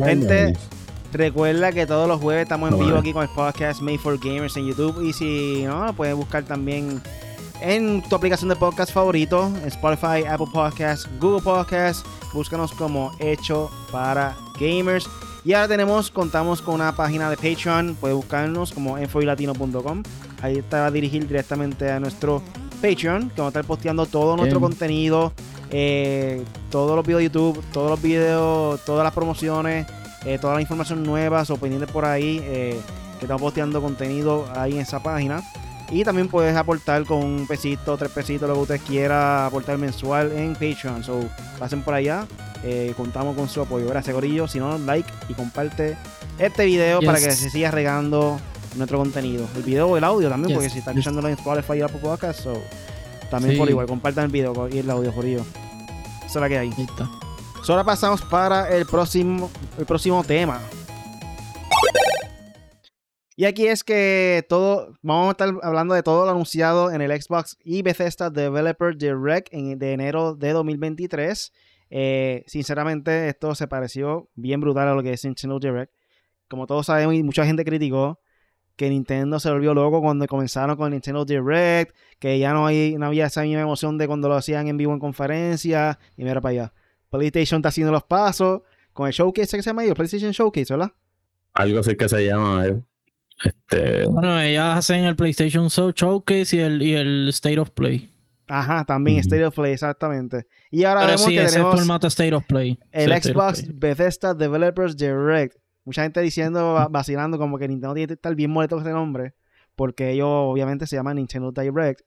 Gente, 0.05 0.53
Recuerda 1.15 1.71
que 1.71 1.87
todos 1.87 2.09
los 2.09 2.19
jueves 2.19 2.43
estamos 2.43 2.73
en 2.73 2.79
vivo 2.79 2.97
aquí 2.97 3.13
con 3.13 3.23
el 3.23 3.29
podcast 3.29 3.81
Made 3.81 3.99
for 3.99 4.19
Gamers 4.19 4.57
en 4.57 4.67
YouTube. 4.67 5.01
Y 5.01 5.13
si 5.13 5.63
no, 5.63 5.93
puedes 5.95 6.13
buscar 6.13 6.43
también 6.43 7.01
en 7.61 8.01
tu 8.09 8.17
aplicación 8.17 8.49
de 8.49 8.57
podcast 8.57 8.91
favorito, 8.91 9.49
Spotify, 9.65 10.25
Apple 10.27 10.47
Podcasts, 10.51 11.07
Google 11.21 11.41
Podcasts. 11.41 12.03
Búscanos 12.33 12.73
como 12.73 13.13
Hecho 13.19 13.71
para 13.93 14.35
Gamers. 14.59 15.07
Y 15.45 15.53
ahora 15.53 15.69
tenemos, 15.69 16.11
contamos 16.11 16.61
con 16.61 16.75
una 16.75 16.93
página 16.93 17.29
de 17.29 17.37
Patreon. 17.37 17.95
Puedes 17.95 18.17
buscarnos 18.17 18.73
como 18.73 18.97
enfoylatino.com. 18.97 20.03
Ahí 20.41 20.61
te 20.61 20.75
va 20.75 20.87
a 20.87 20.91
dirigir 20.91 21.27
directamente 21.27 21.89
a 21.89 21.99
nuestro 21.99 22.41
Patreon, 22.81 23.29
que 23.29 23.37
vamos 23.37 23.55
a 23.55 23.59
estar 23.59 23.63
posteando 23.65 24.05
todo 24.05 24.35
nuestro 24.35 24.59
contenido, 24.59 25.31
eh, 25.71 26.43
todos 26.69 26.95
los 26.95 27.05
videos 27.05 27.19
de 27.19 27.25
YouTube, 27.25 27.63
todos 27.71 27.89
los 27.89 28.01
videos, 28.01 28.83
todas 28.85 29.03
las 29.03 29.13
promociones 29.13 29.85
eh, 30.25 30.39
toda 30.39 30.55
la 30.55 30.61
información 30.61 31.03
nueva 31.03 31.43
o 31.47 31.57
pendientes 31.57 31.89
por 31.91 32.03
ahí, 32.03 32.41
eh, 32.43 32.79
que 33.19 33.25
estamos 33.25 33.41
posteando 33.41 33.79
contenido 33.79 34.47
ahí 34.55 34.73
en 34.73 34.79
esa 34.79 35.01
página. 35.01 35.43
Y 35.91 36.03
también 36.03 36.29
puedes 36.29 36.55
aportar 36.55 37.05
con 37.05 37.23
un 37.23 37.45
pesito, 37.45 37.95
tres 37.95 38.09
pesitos, 38.09 38.49
lo 38.49 38.55
que 38.55 38.61
ustedes 38.61 38.81
quieran 38.81 39.45
aportar 39.45 39.77
mensual 39.77 40.31
en 40.31 40.53
Patreon. 40.53 41.03
So, 41.03 41.19
pasen 41.59 41.83
por 41.83 41.93
allá. 41.93 42.25
Eh, 42.63 42.93
contamos 42.97 43.35
con 43.35 43.47
su 43.47 43.61
apoyo. 43.61 43.87
Gracias, 43.87 44.15
Gorillo. 44.15 44.47
Si 44.47 44.57
no, 44.57 44.79
like 44.79 45.07
y 45.29 45.35
comparte 45.35 45.95
este 46.39 46.65
video 46.65 47.01
para 47.01 47.19
que 47.19 47.29
se 47.29 47.51
siga 47.51 47.69
regando 47.69 48.39
nuestro 48.75 48.97
contenido. 48.97 49.47
El 49.55 49.61
video 49.61 49.89
o 49.89 49.97
el 49.97 50.03
audio 50.03 50.27
también, 50.27 50.55
porque 50.55 50.71
si 50.71 50.79
están 50.79 50.97
escuchándolo 50.97 51.27
en 51.27 51.35
Spotify 51.35 51.77
y 51.77 51.81
Apple 51.81 51.99
Podcast, 52.01 52.39
so, 52.41 52.59
también 53.29 53.57
por 53.57 53.69
igual. 53.69 53.87
Compartan 53.87 54.25
el 54.25 54.31
video 54.31 54.69
y 54.69 54.79
el 54.79 54.89
audio, 54.89 55.11
Gorillo. 55.11 55.41
Eso 56.25 56.27
es 56.27 56.35
la 56.35 56.49
que 56.49 56.57
hay. 56.57 56.71
Listo. 56.71 57.09
Ahora 57.67 57.83
pasamos 57.83 58.21
para 58.21 58.69
el 58.69 58.85
próximo, 58.85 59.49
el 59.77 59.85
próximo 59.85 60.23
tema. 60.23 60.61
Y 63.37 63.45
aquí 63.45 63.67
es 63.67 63.83
que 63.83 64.45
todo, 64.47 64.93
vamos 65.01 65.27
a 65.27 65.31
estar 65.31 65.49
hablando 65.61 65.93
de 65.93 66.03
todo 66.03 66.25
lo 66.25 66.31
anunciado 66.31 66.91
en 66.91 67.01
el 67.01 67.21
Xbox 67.21 67.57
y 67.63 67.81
Bethesda 67.81 68.29
Developer 68.29 68.95
Direct 68.95 69.51
en, 69.51 69.77
de 69.77 69.93
enero 69.93 70.35
de 70.35 70.53
2023. 70.53 71.51
Eh, 71.89 72.43
sinceramente, 72.47 73.27
esto 73.27 73.53
se 73.55 73.67
pareció 73.67 74.29
bien 74.35 74.61
brutal 74.61 74.87
a 74.87 74.93
lo 74.93 75.03
que 75.03 75.11
es 75.11 75.25
Nintendo 75.25 75.59
Direct. 75.59 75.91
Como 76.47 76.67
todos 76.67 76.85
sabemos 76.85 77.15
y 77.15 77.23
mucha 77.23 77.45
gente 77.45 77.65
criticó 77.65 78.19
que 78.75 78.89
Nintendo 78.89 79.39
se 79.39 79.49
volvió 79.49 79.73
loco 79.73 80.01
cuando 80.01 80.27
comenzaron 80.27 80.75
con 80.75 80.91
Nintendo 80.91 81.25
Direct, 81.25 81.95
que 82.19 82.37
ya 82.39 82.53
no, 82.53 82.65
hay, 82.65 82.95
no 82.97 83.07
había 83.07 83.27
esa 83.27 83.43
misma 83.43 83.61
emoción 83.61 83.97
de 83.97 84.07
cuando 84.07 84.27
lo 84.27 84.35
hacían 84.35 84.67
en 84.67 84.77
vivo 84.77 84.93
en 84.93 84.99
conferencia. 84.99 85.97
Y 86.17 86.23
mira 86.23 86.41
para 86.41 86.51
allá. 86.51 86.73
PlayStation 87.09 87.59
está 87.59 87.69
haciendo 87.69 87.91
los 87.91 88.03
pasos 88.03 88.61
con 88.93 89.07
el 89.07 89.13
showcase 89.13 89.57
que 89.57 89.63
se 89.63 89.69
llama 89.69 89.85
el 89.85 89.93
PlayStation 89.93 90.31
Showcase, 90.31 90.73
¿verdad? 90.73 90.91
Algo 91.53 91.79
así 91.79 91.95
que 91.95 92.09
se 92.09 92.25
llama. 92.25 92.65
Eh. 92.65 92.81
Este... 93.43 94.05
Bueno, 94.07 94.39
ellas 94.39 94.77
hacen 94.77 95.05
el 95.05 95.15
PlayStation 95.15 95.67
Showcase 95.67 96.55
y 96.55 96.59
el, 96.59 96.81
y 96.81 96.93
el 96.93 97.29
State 97.29 97.59
of 97.59 97.71
Play. 97.71 98.11
Ajá, 98.47 98.85
también 98.85 99.19
State 99.19 99.45
of 99.45 99.55
Play, 99.55 99.73
exactamente. 99.73 100.45
Y 100.69 100.83
ahora 100.83 101.05
vemos 101.07 101.25
que 101.25 101.45
tenemos 101.45 101.73
el 101.73 101.79
formato 101.79 102.07
State 102.07 102.33
of 102.33 102.45
Play. 102.45 102.77
El 102.91 103.11
Xbox 103.11 103.65
Bethesda 103.73 104.33
Developers 104.33 104.95
Direct. 104.95 105.57
Mucha 105.85 106.01
gente 106.03 106.19
diciendo, 106.21 106.87
vacilando 106.89 107.37
como 107.37 107.57
que 107.59 107.67
Nintendo 107.67 107.93
tiene 107.93 108.07
que 108.07 108.13
estar 108.15 108.35
bien 108.35 108.51
molesto 108.51 108.75
con 108.75 108.85
ese 108.85 108.93
nombre, 108.93 109.35
porque 109.75 110.11
ellos 110.11 110.27
obviamente 110.29 110.87
se 110.87 110.95
llaman 110.95 111.17
Nintendo 111.17 111.51
Direct. 111.51 112.01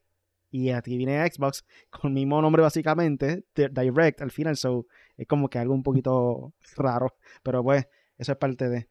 Y 0.51 0.71
aquí 0.71 0.97
viene 0.97 1.25
Xbox 1.25 1.65
con 1.89 2.09
el 2.09 2.15
mismo 2.15 2.41
nombre 2.41 2.61
básicamente, 2.61 3.45
Direct 3.55 4.21
al 4.21 4.31
final, 4.31 4.57
so 4.57 4.85
es 5.15 5.27
como 5.27 5.49
que 5.49 5.59
algo 5.59 5.73
un 5.73 5.83
poquito 5.83 6.53
raro, 6.77 7.15
pero 7.41 7.63
pues 7.63 7.87
eso 8.17 8.33
es 8.33 8.37
parte 8.37 8.69
de. 8.69 8.89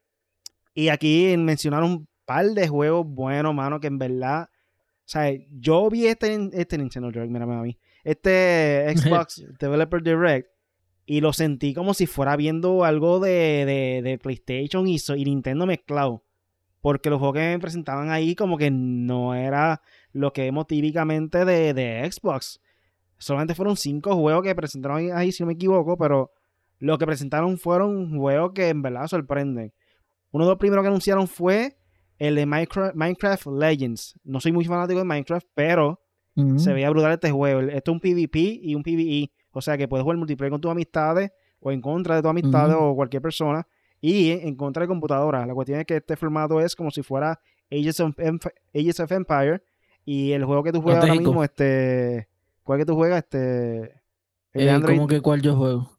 Y 0.72 0.88
aquí 0.88 1.36
mencionaron 1.36 1.90
un 1.90 2.08
par 2.24 2.46
de 2.46 2.68
juegos 2.68 3.06
buenos, 3.06 3.54
mano, 3.54 3.80
que 3.80 3.88
en 3.88 3.98
verdad, 3.98 4.44
o 4.44 5.04
sea, 5.04 5.30
yo 5.50 5.90
vi 5.90 6.06
este, 6.06 6.48
este 6.52 6.78
Nintendo 6.78 7.10
Direct, 7.10 7.30
mírame 7.30 7.54
a 7.54 7.62
mí, 7.62 7.78
este 8.04 8.86
Xbox 8.96 9.44
Developer 9.58 10.02
Direct, 10.02 10.48
y 11.10 11.22
lo 11.22 11.32
sentí 11.32 11.72
como 11.72 11.94
si 11.94 12.06
fuera 12.06 12.36
viendo 12.36 12.84
algo 12.84 13.18
de, 13.18 14.02
de, 14.04 14.18
PlayStation 14.18 14.86
y, 14.86 14.98
y, 15.16 15.24
Nintendo 15.24 15.64
mezclado. 15.64 16.22
Porque 16.82 17.08
los 17.08 17.18
juegos 17.18 17.36
que 17.36 17.48
me 17.48 17.58
presentaban 17.58 18.10
ahí 18.10 18.34
como 18.34 18.58
que 18.58 18.70
no 18.70 19.34
era 19.34 19.80
lo 20.12 20.34
que 20.34 20.42
vemos 20.42 20.66
típicamente 20.66 21.46
de, 21.46 21.72
de 21.72 22.12
Xbox. 22.12 22.60
Solamente 23.16 23.54
fueron 23.54 23.78
cinco 23.78 24.14
juegos 24.16 24.42
que 24.42 24.54
presentaron 24.54 25.10
ahí, 25.14 25.32
si 25.32 25.42
no 25.42 25.46
me 25.46 25.54
equivoco, 25.54 25.96
pero 25.96 26.30
lo 26.78 26.98
que 26.98 27.06
presentaron 27.06 27.56
fueron 27.56 28.18
juegos 28.18 28.52
que 28.54 28.68
en 28.68 28.82
verdad 28.82 29.06
sorprenden. 29.06 29.72
Uno 30.30 30.44
de 30.44 30.50
los 30.50 30.58
primeros 30.58 30.82
que 30.82 30.88
anunciaron 30.88 31.26
fue 31.26 31.78
el 32.18 32.34
de 32.34 32.44
Minecraft, 32.44 33.46
Legends. 33.46 34.20
No 34.24 34.40
soy 34.40 34.52
muy 34.52 34.66
fanático 34.66 34.98
de 34.98 35.06
Minecraft, 35.06 35.46
pero 35.54 36.02
se 36.58 36.72
veía 36.74 36.90
brutal 36.90 37.12
este 37.12 37.30
juego. 37.30 37.62
Esto 37.62 37.92
es 37.92 37.94
un 37.94 38.00
PvP 38.00 38.60
y 38.62 38.74
un 38.74 38.82
PvE. 38.82 39.32
O 39.58 39.62
sea 39.62 39.76
que 39.76 39.88
puedes 39.88 40.02
jugar 40.02 40.16
multiplayer 40.16 40.52
con 40.52 40.60
tus 40.60 40.70
amistades 40.70 41.32
o 41.60 41.72
en 41.72 41.80
contra 41.80 42.14
de 42.14 42.22
tus 42.22 42.30
amistades 42.30 42.76
o 42.78 42.94
cualquier 42.94 43.20
persona 43.20 43.66
y 44.00 44.30
en 44.30 44.54
contra 44.54 44.82
de 44.82 44.88
computadora. 44.88 45.44
La 45.44 45.54
cuestión 45.54 45.80
es 45.80 45.86
que 45.86 45.96
este 45.96 46.16
formato 46.16 46.60
es 46.60 46.76
como 46.76 46.90
si 46.90 47.02
fuera 47.02 47.40
Ages 47.70 48.00
of, 48.00 49.12
Empire 49.12 49.62
y 50.04 50.32
el 50.32 50.44
juego 50.44 50.62
que 50.62 50.72
tú 50.72 50.80
juegas 50.80 51.02
ahora 51.02 51.14
mismo, 51.14 51.44
este... 51.44 52.28
¿Cuál 52.62 52.78
que 52.78 52.86
tú 52.86 52.94
juegas? 52.94 53.18
Este... 53.18 54.00
Eh, 54.54 54.80
¿Cómo 54.84 55.06
que 55.06 55.20
cuál 55.20 55.42
yo 55.42 55.56
juego? 55.56 55.90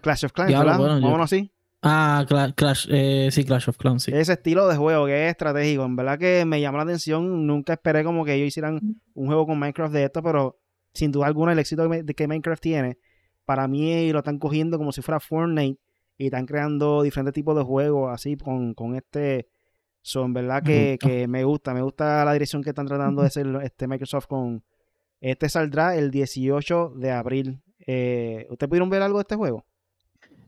Clash 0.00 0.24
of 0.24 0.32
Clans, 0.32 0.52
¿verdad? 0.52 0.78
Vámonos 0.78 1.24
así. 1.24 1.50
Ah, 1.82 2.24
Clash, 2.54 2.86
eh, 2.90 3.28
sí, 3.32 3.44
Clash 3.44 3.68
of 3.68 3.76
Clans, 3.76 4.04
sí. 4.04 4.12
Ese 4.14 4.34
estilo 4.34 4.68
de 4.68 4.76
juego 4.76 5.06
que 5.06 5.26
es 5.26 5.30
estratégico. 5.30 5.84
En 5.84 5.96
verdad 5.96 6.18
que 6.18 6.44
me 6.44 6.60
llama 6.60 6.78
la 6.78 6.84
atención. 6.84 7.46
Nunca 7.46 7.72
esperé 7.72 8.04
como 8.04 8.24
que 8.24 8.34
ellos 8.34 8.46
hicieran 8.46 9.00
un 9.14 9.26
juego 9.26 9.46
con 9.46 9.58
Minecraft 9.58 9.92
de 9.92 10.04
esto, 10.04 10.22
pero 10.22 10.61
sin 10.92 11.12
duda 11.12 11.26
alguna 11.26 11.52
el 11.52 11.58
éxito 11.58 11.88
que 12.16 12.28
Minecraft 12.28 12.62
tiene, 12.62 12.98
para 13.44 13.68
mí 13.68 14.10
lo 14.12 14.18
están 14.18 14.38
cogiendo 14.38 14.78
como 14.78 14.92
si 14.92 15.02
fuera 15.02 15.20
Fortnite 15.20 15.80
y 16.18 16.26
están 16.26 16.46
creando 16.46 17.02
diferentes 17.02 17.34
tipos 17.34 17.56
de 17.56 17.62
juegos 17.62 18.12
así 18.12 18.36
con, 18.36 18.96
este... 18.96 19.48
Son 20.04 20.32
verdad 20.32 20.64
que, 20.64 20.98
que, 21.00 21.28
me 21.28 21.44
gusta, 21.44 21.72
me 21.72 21.80
gusta 21.80 22.24
la 22.24 22.32
dirección 22.32 22.62
que 22.62 22.70
están 22.70 22.86
tratando 22.86 23.22
de 23.22 23.28
hacer 23.28 23.46
este 23.62 23.86
Microsoft 23.86 24.26
con... 24.26 24.64
Este 25.20 25.48
saldrá 25.48 25.96
el 25.96 26.10
18 26.10 26.94
de 26.96 27.10
abril. 27.12 27.62
Eh, 27.86 28.46
¿Ustedes 28.50 28.68
pudieron 28.68 28.90
ver 28.90 29.02
algo 29.02 29.18
de 29.18 29.22
este 29.22 29.36
juego? 29.36 29.64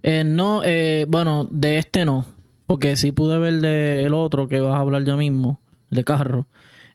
Eh, 0.02 0.24
no, 0.24 0.62
eh, 0.64 1.06
bueno, 1.08 1.48
de 1.50 1.78
este 1.78 2.04
no. 2.04 2.26
Porque 2.66 2.96
sí 2.96 3.12
pude 3.12 3.38
ver 3.38 3.54
del 3.60 4.12
otro 4.14 4.48
que 4.48 4.60
vas 4.60 4.74
a 4.74 4.80
hablar 4.80 5.04
ya 5.04 5.16
mismo, 5.16 5.60
de 5.90 6.02
carro. 6.02 6.48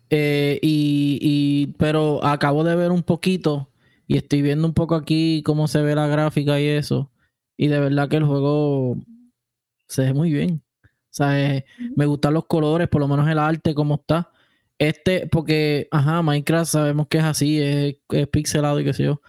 Eh, 0.10 0.60
y, 0.62 1.68
pero 1.78 2.24
acabo 2.26 2.64
de 2.64 2.76
ver 2.76 2.92
un 2.92 3.04
poquito 3.04 3.70
y 4.08 4.18
estoy 4.18 4.42
viendo 4.42 4.68
un 4.68 4.74
poco 4.74 4.96
aquí 4.96 5.44
cómo 5.46 5.68
se 5.68 5.82
ve 5.82 5.96
la 5.96 6.08
gráfica 6.08 6.60
y 6.60 6.68
eso. 6.68 7.12
Y 7.58 7.68
de 7.68 7.80
verdad 7.80 8.10
que 8.10 8.18
el 8.18 8.26
juego 8.26 8.98
se 9.88 10.04
ve 10.04 10.14
muy 10.14 10.32
bien. 10.32 10.64
O 10.84 11.12
sea, 11.12 11.64
me 11.96 12.06
gustan 12.06 12.34
los 12.34 12.46
colores, 12.46 12.88
por 12.88 13.02
lo 13.02 13.08
menos 13.08 13.28
el 13.30 13.40
arte, 13.40 13.74
cómo 13.74 13.96
está. 13.96 14.32
Este, 14.78 15.28
porque, 15.28 15.88
ajá, 15.92 16.22
Minecraft 16.22 16.72
sabemos 16.72 17.08
que 17.08 17.18
es 17.18 17.24
así, 17.24 17.62
es, 17.62 17.98
es 18.10 18.28
pixelado 18.28 18.80
y 18.80 18.86
qué 18.86 18.94
sé 18.94 19.04
yo 19.04 19.22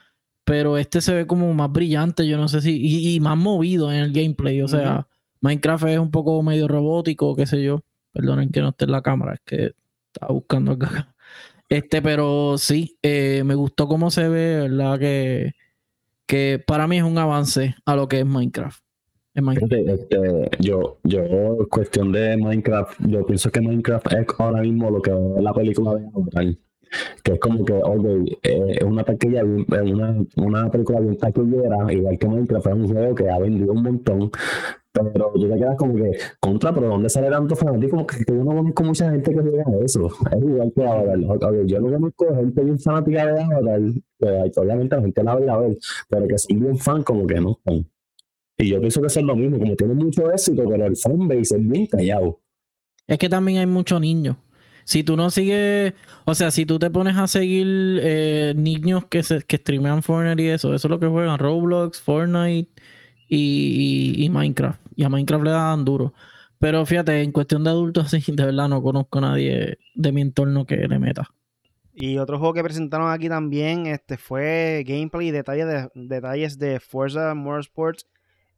pero 0.50 0.78
este 0.78 1.00
se 1.00 1.14
ve 1.14 1.28
como 1.28 1.54
más 1.54 1.70
brillante, 1.70 2.26
yo 2.26 2.36
no 2.36 2.48
sé 2.48 2.60
si, 2.60 3.14
y, 3.14 3.20
más 3.20 3.36
movido 3.36 3.92
en 3.92 3.98
el 3.98 4.12
gameplay, 4.12 4.60
o 4.62 4.66
sea, 4.66 5.06
Minecraft 5.42 5.84
es 5.84 5.98
un 6.00 6.10
poco 6.10 6.42
medio 6.42 6.66
robótico, 6.66 7.36
qué 7.36 7.46
sé 7.46 7.62
yo, 7.62 7.84
perdonen 8.12 8.50
que 8.50 8.60
no 8.60 8.70
esté 8.70 8.86
en 8.86 8.90
la 8.90 9.00
cámara, 9.00 9.34
es 9.34 9.40
que 9.44 9.74
buscando 10.28 10.72
acá. 10.72 11.14
Este, 11.68 12.02
pero 12.02 12.58
sí, 12.58 12.98
eh, 13.00 13.44
me 13.44 13.54
gustó 13.54 13.86
cómo 13.86 14.10
se 14.10 14.28
ve, 14.28 14.68
¿verdad? 14.68 14.98
Que, 14.98 15.52
que 16.26 16.60
para 16.66 16.88
mí 16.88 16.98
es 16.98 17.04
un 17.04 17.16
avance 17.16 17.76
a 17.86 17.94
lo 17.94 18.08
que 18.08 18.18
es 18.18 18.26
Minecraft. 18.26 18.82
Este, 19.32 20.50
yo, 20.58 20.98
yo, 21.04 21.68
cuestión 21.70 22.10
de 22.10 22.36
Minecraft, 22.36 23.00
yo 23.06 23.24
pienso 23.24 23.52
que 23.52 23.60
Minecraft 23.60 24.12
es 24.14 24.26
ahora 24.38 24.62
mismo 24.62 24.90
lo 24.90 25.00
que 25.00 25.12
es 25.12 25.42
la 25.42 25.54
película 25.54 25.94
de 25.94 26.06
Avatar 26.08 26.56
que 27.22 27.32
es 27.34 27.40
como 27.40 27.64
que, 27.64 27.74
ok, 27.74 28.04
eh, 28.42 28.78
es 28.78 28.82
una 28.82 29.04
taquilla, 29.04 29.44
una, 29.44 30.16
una 30.36 30.70
película 30.70 31.00
bien 31.00 31.16
taquillera, 31.16 31.92
igual 31.92 32.18
que 32.18 32.28
Minecraft 32.28 32.66
es 32.66 32.72
un 32.72 32.88
juego 32.88 33.14
que 33.14 33.30
ha 33.30 33.38
vendido 33.38 33.72
un 33.72 33.82
montón, 33.82 34.30
pero 34.92 35.30
tú 35.32 35.48
te 35.48 35.56
quedas 35.56 35.76
como 35.76 35.94
que, 35.94 36.10
contra, 36.40 36.74
pero 36.74 36.88
¿dónde 36.88 37.08
sale 37.08 37.30
tanto 37.30 37.54
fanático? 37.54 37.96
Como 37.96 38.06
que, 38.06 38.16
yo 38.26 38.34
no 38.34 38.56
conozco 38.56 38.82
mucha 38.82 39.10
gente 39.10 39.32
que 39.32 39.40
juega 39.40 39.64
eso. 39.84 40.08
Es 40.30 40.42
igual 40.42 40.72
que 40.74 41.66
yo 41.66 41.80
no 41.80 41.90
conozco 41.90 42.34
gente 42.34 42.64
bien 42.64 42.78
fanática 42.78 43.26
de 43.26 43.42
Avatar, 43.42 43.80
que 44.18 44.60
obviamente 44.60 44.96
la 44.96 45.02
gente 45.02 45.22
la 45.22 45.34
va 45.34 45.54
a 45.54 45.58
ver, 45.58 45.78
pero 46.08 46.26
que 46.26 46.38
soy 46.38 46.56
bien 46.56 46.76
fan, 46.76 47.02
como 47.02 47.26
que 47.26 47.40
no. 47.40 47.58
Y 48.58 48.68
yo 48.68 48.80
pienso 48.80 49.00
que 49.00 49.06
es 49.06 49.16
lo 49.22 49.36
mismo, 49.36 49.58
como 49.58 49.76
tiene 49.76 49.94
mucho 49.94 50.30
éxito, 50.30 50.64
pero 50.68 50.86
el 50.86 50.96
fanbase 50.96 51.56
es 51.56 51.68
bien 51.68 51.86
callado. 51.86 52.40
Es 53.06 53.18
que 53.18 53.28
también 53.28 53.58
hay 53.58 53.66
muchos 53.66 54.00
niños. 54.00 54.36
Si 54.84 55.04
tú 55.04 55.16
no 55.16 55.30
sigues, 55.30 55.94
o 56.24 56.34
sea, 56.34 56.50
si 56.50 56.66
tú 56.66 56.78
te 56.78 56.90
pones 56.90 57.16
a 57.16 57.28
seguir 57.28 58.00
eh, 58.02 58.54
niños 58.56 59.04
que, 59.06 59.22
se, 59.22 59.42
que 59.42 59.56
streamean 59.56 60.02
Fortnite 60.02 60.42
y 60.42 60.48
eso, 60.48 60.74
eso 60.74 60.88
es 60.88 60.90
lo 60.90 60.98
que 60.98 61.06
juegan 61.06 61.38
Roblox, 61.38 62.00
Fortnite 62.00 62.70
y, 63.28 64.28
Minecraft. 64.30 64.79
Y 65.00 65.04
a 65.04 65.08
Minecraft 65.08 65.44
le 65.44 65.50
dan 65.50 65.82
duro. 65.82 66.12
Pero 66.58 66.84
fíjate, 66.84 67.22
en 67.22 67.32
cuestión 67.32 67.64
de 67.64 67.70
adultos, 67.70 68.10
sí, 68.10 68.22
de 68.32 68.44
verdad 68.44 68.68
no 68.68 68.82
conozco 68.82 69.16
a 69.16 69.22
nadie 69.22 69.78
de 69.94 70.12
mi 70.12 70.20
entorno 70.20 70.66
que 70.66 70.76
le 70.76 70.98
meta. 70.98 71.30
Y 71.94 72.18
otro 72.18 72.38
juego 72.38 72.52
que 72.52 72.62
presentaron 72.62 73.10
aquí 73.10 73.30
también 73.30 73.86
este, 73.86 74.18
fue 74.18 74.84
gameplay 74.86 75.28
y 75.28 75.30
detalles 75.30 75.66
de, 75.66 75.90
detalles 75.94 76.58
de 76.58 76.80
Forza 76.80 77.34
Motorsports, 77.34 78.06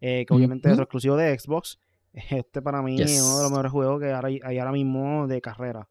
eh, 0.01 0.25
que 0.27 0.35
obviamente 0.35 0.69
es 0.69 0.79
exclusivo 0.81 1.17
de 1.17 1.39
Xbox. 1.39 1.79
Este 2.31 2.61
para 2.61 2.83
mí 2.83 3.01
es 3.01 3.23
uno 3.23 3.37
de 3.39 3.43
los 3.45 3.51
mejores 3.53 3.73
juegos 3.73 4.01
que 4.01 4.13
hay 4.13 4.59
ahora 4.59 4.73
mismo 4.73 5.29
de 5.29 5.41
carrera. 5.41 5.89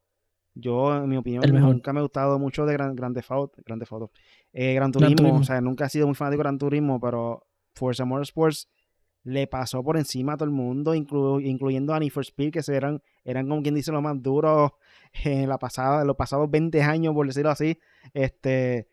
Yo, 0.53 0.95
en 0.97 1.09
mi 1.09 1.15
opinión, 1.15 1.43
nunca 1.49 1.93
me 1.93 1.99
ha 1.99 2.03
gustado 2.03 2.37
mucho 2.37 2.65
de 2.65 2.73
Gran, 2.73 2.93
Grande 2.93 3.23
Foto, 3.23 3.53
Grande 3.65 3.85
Foto. 3.85 4.11
Eh, 4.51 4.73
Gran, 4.73 4.91
Turismo, 4.91 5.37
o 5.37 5.43
sea, 5.45 5.61
nunca 5.61 5.85
he 5.85 5.89
sido 5.89 6.07
muy 6.07 6.15
fanático 6.15 6.39
de 6.39 6.43
Gran 6.43 6.57
Turismo, 6.57 6.99
pero 6.99 7.47
Forza 7.73 8.03
Motorsports 8.03 8.67
le 9.23 9.47
pasó 9.47 9.83
por 9.83 9.97
encima 9.97 10.33
a 10.33 10.37
todo 10.37 10.45
el 10.45 10.51
mundo, 10.51 10.95
incluyendo 10.95 11.93
a 11.93 11.99
Need 11.99 12.11
Speed, 12.17 12.51
que 12.51 12.61
eran, 12.71 13.01
eran 13.23 13.47
como 13.47 13.61
quien 13.61 13.75
dice 13.75 13.91
los 13.91 14.01
más 14.01 14.21
duros 14.21 14.71
en 15.23 15.47
la 15.47 15.57
pasada, 15.59 16.03
los 16.05 16.15
pasados 16.15 16.49
20 16.49 16.81
años, 16.81 17.13
por 17.13 17.27
decirlo 17.27 17.51
así. 17.51 17.77
Este, 18.13 18.87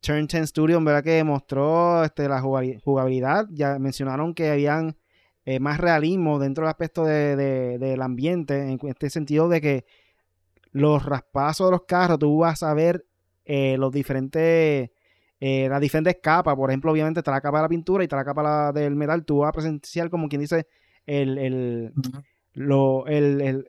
Turn 0.00 0.26
10 0.26 0.48
Studio, 0.48 0.78
en 0.78 0.84
verdad 0.84 1.02
que 1.02 1.22
mostró 1.24 2.04
este, 2.04 2.28
la 2.28 2.40
jugabilidad. 2.40 3.46
Ya 3.50 3.78
mencionaron 3.78 4.34
que 4.34 4.50
habían 4.50 4.96
eh, 5.44 5.60
más 5.60 5.78
realismo 5.78 6.38
dentro 6.38 6.64
del 6.64 6.70
aspecto 6.70 7.04
de, 7.04 7.36
del 7.78 8.02
ambiente, 8.02 8.70
en 8.70 8.78
este 8.82 9.10
sentido 9.10 9.48
de 9.48 9.60
que 9.60 9.84
los 10.72 11.04
raspazos 11.04 11.68
de 11.68 11.70
los 11.72 11.84
carros, 11.84 12.18
tú 12.18 12.38
vas 12.38 12.62
a 12.62 12.74
ver 12.74 13.06
eh, 13.44 13.76
los 13.78 13.90
diferentes, 13.92 14.90
eh, 15.40 15.68
las 15.68 15.80
diferentes 15.80 16.18
capas. 16.22 16.54
Por 16.56 16.70
ejemplo, 16.70 16.92
obviamente 16.92 17.20
está 17.20 17.30
la 17.30 17.40
capa 17.40 17.58
de 17.58 17.62
la 17.62 17.68
pintura 17.68 18.02
y 18.02 18.06
está 18.06 18.16
la 18.16 18.24
capa 18.24 18.72
del 18.72 18.96
metal. 18.96 19.24
Tú 19.24 19.38
vas 19.38 19.50
a 19.50 19.52
presenciar 19.52 20.10
como 20.10 20.28
quien 20.28 20.40
dice 20.40 20.66
el, 21.06 21.38
el, 21.38 21.92
lo, 22.54 23.06
el, 23.06 23.64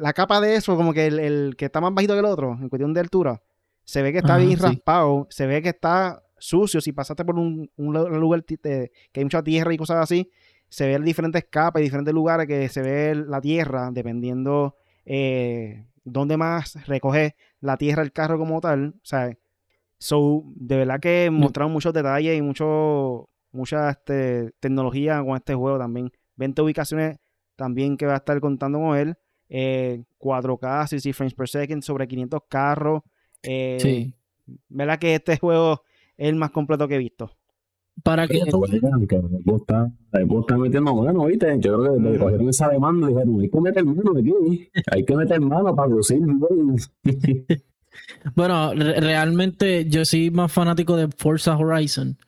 la 0.00 0.12
capa 0.12 0.40
de 0.40 0.56
eso, 0.56 0.76
como 0.76 0.92
que 0.92 1.06
el, 1.06 1.54
que 1.56 1.66
está 1.66 1.80
más 1.80 1.94
bajito 1.94 2.14
que 2.14 2.20
el 2.20 2.24
otro, 2.26 2.58
en 2.60 2.68
cuestión 2.68 2.92
de 2.92 3.00
altura. 3.00 3.42
Se 3.84 4.02
ve 4.02 4.12
que 4.12 4.18
está 4.18 4.36
bien 4.36 4.58
raspado, 4.58 5.26
se 5.30 5.46
ve 5.46 5.62
que 5.62 5.70
está 5.70 6.22
sucio. 6.38 6.80
Si 6.80 6.92
pasaste 6.92 7.24
por 7.24 7.36
un, 7.36 7.70
lugar 7.76 8.44
que 8.44 8.90
hay 9.14 9.24
mucha 9.24 9.42
tierra 9.42 9.72
y 9.72 9.76
cosas 9.76 9.98
así, 9.98 10.30
se 10.68 10.86
ven 10.86 11.04
diferentes 11.04 11.44
capas 11.50 11.80
y 11.80 11.84
diferentes 11.84 12.14
lugares 12.14 12.46
que 12.46 12.68
se 12.68 12.80
ve 12.80 13.14
la 13.14 13.40
tierra, 13.40 13.90
dependiendo 13.92 14.76
eh, 15.04 15.84
dónde 16.04 16.36
más 16.36 16.84
recoge 16.86 17.36
la 17.60 17.76
tierra 17.76 18.02
el 18.02 18.12
carro 18.12 18.38
como 18.38 18.60
tal. 18.60 18.94
O 18.96 19.04
sea, 19.04 19.36
so, 20.02 20.42
de 20.56 20.76
verdad 20.78 20.98
que 20.98 21.30
mostraron 21.30 21.72
muchos 21.72 21.92
detalles 21.92 22.36
y 22.36 22.42
mucho, 22.42 23.30
mucha 23.52 23.90
este, 23.90 24.50
tecnología 24.58 25.22
con 25.24 25.36
este 25.36 25.54
juego 25.54 25.78
también. 25.78 26.10
20 26.34 26.60
ubicaciones 26.62 27.18
también 27.54 27.96
que 27.96 28.06
va 28.06 28.14
a 28.14 28.16
estar 28.16 28.40
contando 28.40 28.80
con 28.80 28.96
él. 28.96 29.14
4K, 29.48 30.88
60 30.88 31.16
frames 31.16 31.34
per 31.34 31.48
second, 31.48 31.82
sobre 31.82 32.08
500 32.08 32.40
carros. 32.48 33.02
Eh, 33.44 33.78
sí. 33.80 34.14
¿Verdad 34.68 34.98
que 34.98 35.14
este 35.14 35.36
juego 35.40 35.82
es 36.16 36.28
el 36.28 36.34
más 36.34 36.50
completo 36.50 36.88
que 36.88 36.96
he 36.96 36.98
visto? 36.98 37.30
Para 38.02 38.26
que 38.26 38.40
aunque 38.40 39.14
está 39.60 40.58
metiendo 40.58 40.96
mano, 40.96 41.26
¿viste? 41.26 41.46
Yo 41.60 41.78
creo 41.78 41.94
que 41.94 42.00
le 42.00 42.18
cogieron 42.18 42.48
esa 42.48 42.70
demanda 42.70 43.08
y 43.08 43.14
dijeron, 43.14 43.40
hay 43.40 43.50
que 43.50 43.60
meter 43.60 43.84
mano 43.84 44.18
aquí, 44.18 44.70
hay 44.90 45.04
que 45.04 45.14
meter 45.14 45.40
mano 45.40 45.76
para 45.76 45.88
producir. 45.88 46.20
bueno, 48.34 48.72
realmente 48.74 49.86
yo 49.88 50.04
soy 50.04 50.30
más 50.30 50.52
fanático 50.52 50.96
de 50.96 51.08
Forza 51.08 51.56
Horizon, 51.56 52.18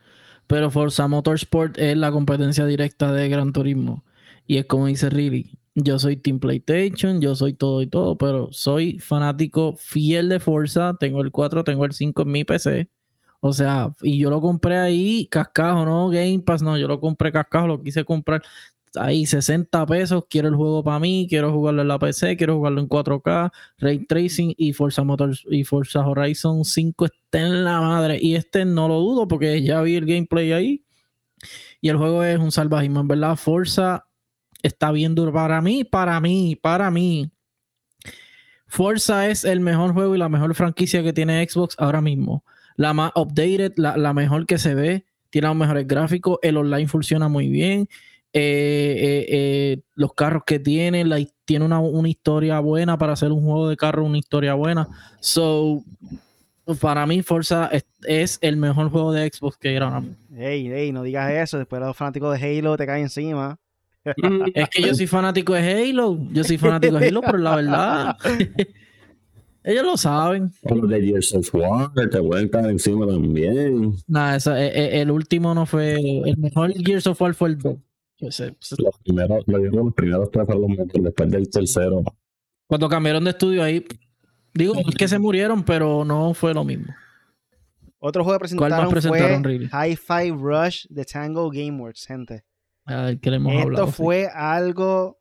pero 0.47 0.71
Forza 0.71 1.09
Motorsport 1.09 1.79
es 1.79 1.97
la 1.97 2.13
competencia 2.13 2.67
directa 2.67 3.13
de 3.13 3.29
Gran 3.29 3.53
Turismo. 3.53 4.05
Y 4.47 4.59
es 4.59 4.67
como 4.67 4.87
dice 4.87 5.09
Riley, 5.11 5.59
yo 5.75 5.99
soy 5.99 6.17
Team 6.17 6.39
PlayStation, 6.39 7.21
yo 7.21 7.35
soy 7.35 7.55
todo 7.55 7.83
y 7.83 7.87
todo, 7.87 8.17
pero 8.17 8.49
soy 8.53 8.99
fanático 9.01 9.75
fiel 9.77 10.29
de 10.29 10.41
Forza, 10.41 10.95
tengo 10.99 11.23
el 11.23 11.33
4, 11.33 11.65
tengo 11.65 11.85
el 11.85 11.93
5 11.93 12.23
en 12.23 12.31
mi 12.31 12.45
PC 12.45 12.89
O 13.41 13.53
sea, 13.53 13.93
y 14.03 14.19
yo 14.19 14.31
lo 14.31 14.41
compré 14.41 14.79
ahí, 14.79 15.27
cascajo, 15.31 15.85
no 15.85 16.09
Game 16.11 16.41
Pass, 16.41 16.63
no, 16.63 16.79
yo 16.79 16.89
lo 16.89 17.01
compré 17.01 17.33
cascajo, 17.33 17.67
lo 17.67 17.83
quise 17.83 18.05
comprar 18.05 18.43
ahí 18.97 19.27
60 19.27 19.87
pesos, 19.87 20.25
quiero 20.29 20.49
el 20.49 20.55
juego 20.55 20.83
para 20.83 20.99
mí, 20.99 21.27
quiero 21.29 21.53
jugarlo 21.53 21.83
en 21.83 21.89
la 21.89 21.99
PC, 21.99 22.37
quiero 22.37 22.57
jugarlo 22.57 22.81
en 22.81 22.89
4K, 22.89 23.53
Ray 23.79 24.07
Tracing 24.07 24.55
y 24.57 24.73
Forza 24.73 25.05
Motors 25.05 25.45
y 25.51 25.65
Forza 25.65 26.07
Horizon 26.07 26.65
5 26.65 27.05
está 27.05 27.41
en 27.41 27.65
la 27.65 27.81
madre. 27.81 28.19
Y 28.21 28.37
este 28.37 28.65
no 28.65 28.89
lo 28.89 29.01
dudo 29.01 29.29
porque 29.29 29.63
ya 29.63 29.81
vi 29.83 29.97
el 29.97 30.07
gameplay 30.07 30.53
ahí. 30.53 30.85
Y 31.81 31.89
el 31.89 31.97
juego 31.97 32.25
es 32.25 32.39
un 32.39 32.53
salvajismo, 32.53 33.01
en 33.01 33.09
verdad. 33.09 33.37
Forza 33.37 34.07
está 34.63 34.91
bien 34.91 35.15
duro 35.15 35.33
para 35.33 35.61
mí, 35.61 35.85
para 35.85 36.21
mí, 36.21 36.57
para 36.57 36.91
mí. 36.91 37.31
Forza 38.67 39.29
es 39.29 39.45
el 39.45 39.61
mejor 39.61 39.93
juego 39.93 40.15
y 40.15 40.19
la 40.19 40.29
mejor 40.29 40.55
franquicia 40.55 41.03
que 41.03 41.13
tiene 41.13 41.47
Xbox 41.47 41.77
ahora 41.79 42.01
mismo. 42.01 42.45
La 42.77 42.93
más 42.93 43.13
updated, 43.15 43.75
la, 43.77 44.13
mejor 44.15 44.47
que 44.47 44.59
se 44.59 44.75
ve, 44.75 45.05
tiene 45.31 45.47
los 45.49 45.57
mejores 45.57 45.87
gráficos, 45.87 46.39
el 46.43 46.57
online 46.57 46.89
funciona 46.89 47.29
muy 47.29 47.49
bien. 47.49 47.89
Eh, 48.37 48.97
eh, 48.99 49.27
eh, 49.29 49.83
los 49.95 50.13
carros 50.13 50.43
que 50.45 50.59
tiene, 50.59 51.05
tiene 51.45 51.65
una, 51.65 52.09
historia 52.09 52.59
buena 52.59 52.99
para 52.99 53.13
hacer 53.13 53.31
un 53.31 53.45
juego 53.45 53.69
de 53.69 53.77
carro, 53.77 54.05
una 54.05 54.19
historia 54.19 54.55
buena. 54.55 54.89
So, 55.21 55.85
para 56.81 57.07
mí, 57.07 57.23
Forza 57.23 57.71
es, 58.03 58.39
el 58.41 58.57
mejor 58.57 58.91
juego 58.91 59.13
de 59.13 59.31
Xbox 59.33 59.57
que 59.57 59.77
era. 59.77 60.03
Ey, 60.37 60.67
ey, 60.67 60.91
no 60.91 61.05
digas 61.05 61.31
eso. 61.31 61.59
Después 61.59 61.81
los 61.81 61.97
fanáticos 61.97 62.37
de 62.37 62.59
Halo 62.59 62.77
te 62.77 62.87
caen 62.87 63.05
encima. 63.05 63.57
Es 64.53 64.69
que 64.69 64.83
yo 64.83 64.93
soy 64.97 65.07
fanático 65.07 65.55
de 65.55 65.91
Halo. 65.91 66.19
Yo 66.33 66.43
soy 66.43 66.59
fanático 66.59 66.99
de 66.99 67.07
Halo, 67.07 67.21
pero 67.21 67.39
la 67.39 67.55
verdad. 67.55 68.17
ellos 69.63 69.85
lo 69.85 69.97
saben. 69.97 70.51
Los 70.65 70.89
de 70.89 71.03
Gears 71.03 71.35
of 71.37 71.55
War 71.55 71.93
te 71.95 72.21
pueden 72.21 72.49
caer 72.49 72.71
encima 72.71 73.07
también. 73.07 73.95
Nada, 74.09 74.39
e, 74.59 74.67
e, 74.67 75.03
el, 75.03 75.13
último 75.13 75.55
no 75.55 75.67
fue. 75.67 76.01
El 76.25 76.37
mejor 76.39 76.73
Gears 76.73 77.07
of 77.07 77.23
War 77.23 77.33
fue 77.33 77.51
el 77.51 77.59
2. 77.59 77.77
Pues, 78.19 78.41
los 78.79 78.99
primeros, 79.05 79.45
los 79.47 79.95
primeros 79.95 80.31
tres 80.31 80.47
fueron 80.47 80.63
los 80.63 80.71
mejores, 80.71 81.03
después 81.03 81.31
del 81.31 81.51
tercero. 81.51 82.03
Cuando 82.67 82.89
cambiaron 82.89 83.25
de 83.25 83.31
estudio 83.31 83.63
ahí, 83.63 83.85
digo, 84.55 84.75
es 84.77 84.95
que 84.95 85.09
se 85.09 85.19
murieron, 85.19 85.65
pero 85.65 86.05
no 86.05 86.33
fue 86.35 86.55
lo 86.55 86.65
mismo. 86.65 86.95
Otro 87.99 88.23
juego 88.23 88.39
que 88.39 88.43
presentaron, 88.43 88.91
presentaron 88.91 89.43
fue 89.43 89.89
Hi-Fi 89.89 90.31
Rush 90.31 90.87
de 90.91 91.05
Tango 91.05 91.51
Gameworks, 91.51 92.07
gente. 92.07 92.45
Esto 92.87 93.87
fue 93.87 94.29
algo 94.29 95.19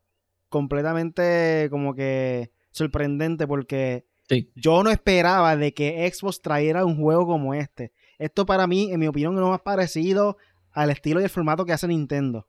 completamente 0.50 1.68
como 1.70 1.94
que 1.94 2.52
sorprendente 2.70 3.46
porque 3.46 4.06
yo 4.54 4.82
no 4.82 4.90
esperaba 4.90 5.56
de 5.56 5.72
que 5.72 6.10
Xbox 6.12 6.40
trajera 6.40 6.84
un 6.84 6.96
juego 6.96 7.26
como 7.26 7.54
este. 7.54 7.92
Esto 8.18 8.46
para 8.46 8.66
mí, 8.66 8.92
en 8.92 9.00
mi 9.00 9.06
opinión, 9.06 9.34
no 9.34 9.48
más 9.48 9.62
parecido 9.62 10.36
al 10.70 10.90
estilo 10.90 11.20
y 11.20 11.24
el 11.24 11.30
formato 11.30 11.64
que 11.64 11.72
hace 11.72 11.88
Nintendo. 11.88 12.46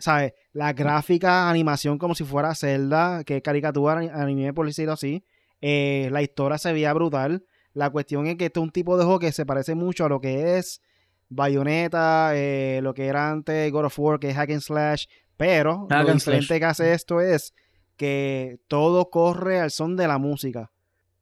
¿Sabes? 0.00 0.32
La 0.52 0.72
gráfica, 0.72 1.48
animación 1.48 1.98
como 1.98 2.14
si 2.14 2.24
fuera 2.24 2.54
Zelda, 2.54 3.22
que 3.24 3.42
caricatura, 3.42 3.98
anime 3.98 4.52
por 4.52 4.66
decirlo 4.66 4.94
así. 4.94 5.24
Eh, 5.60 6.08
la 6.10 6.22
historia 6.22 6.58
se 6.58 6.72
veía 6.72 6.92
brutal. 6.92 7.44
La 7.72 7.90
cuestión 7.90 8.26
es 8.26 8.36
que 8.36 8.46
esto 8.46 8.60
es 8.60 8.64
un 8.64 8.72
tipo 8.72 8.96
de 8.96 9.04
juego 9.04 9.20
que 9.20 9.30
se 9.30 9.46
parece 9.46 9.74
mucho 9.74 10.04
a 10.04 10.08
lo 10.08 10.20
que 10.20 10.58
es 10.58 10.82
Bayonetta, 11.28 12.32
eh, 12.34 12.80
lo 12.82 12.94
que 12.94 13.06
era 13.06 13.30
antes 13.30 13.70
God 13.70 13.84
of 13.84 13.98
War, 13.98 14.18
que 14.18 14.30
es 14.30 14.36
Hack 14.36 14.50
and 14.50 14.60
Slash, 14.60 15.06
pero 15.36 15.86
lo 15.88 16.12
diferente 16.12 16.58
que 16.58 16.64
hace 16.64 16.92
esto 16.92 17.20
es 17.20 17.54
que 17.96 18.58
todo 18.66 19.10
corre 19.10 19.60
al 19.60 19.70
son 19.70 19.96
de 19.96 20.08
la 20.08 20.18
música. 20.18 20.72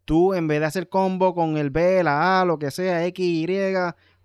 Tú, 0.05 0.33
en 0.33 0.49
vez 0.49 0.61
de 0.61 0.67
hacer 0.67 0.89
combo 0.89 1.35
con 1.35 1.59
el 1.59 1.71
B, 1.71 2.03
la 2.03 2.41
A, 2.41 2.45
lo 2.47 2.59
que 2.59 2.71
sea, 2.71 3.05
X, 3.07 3.25
Y, 3.27 3.47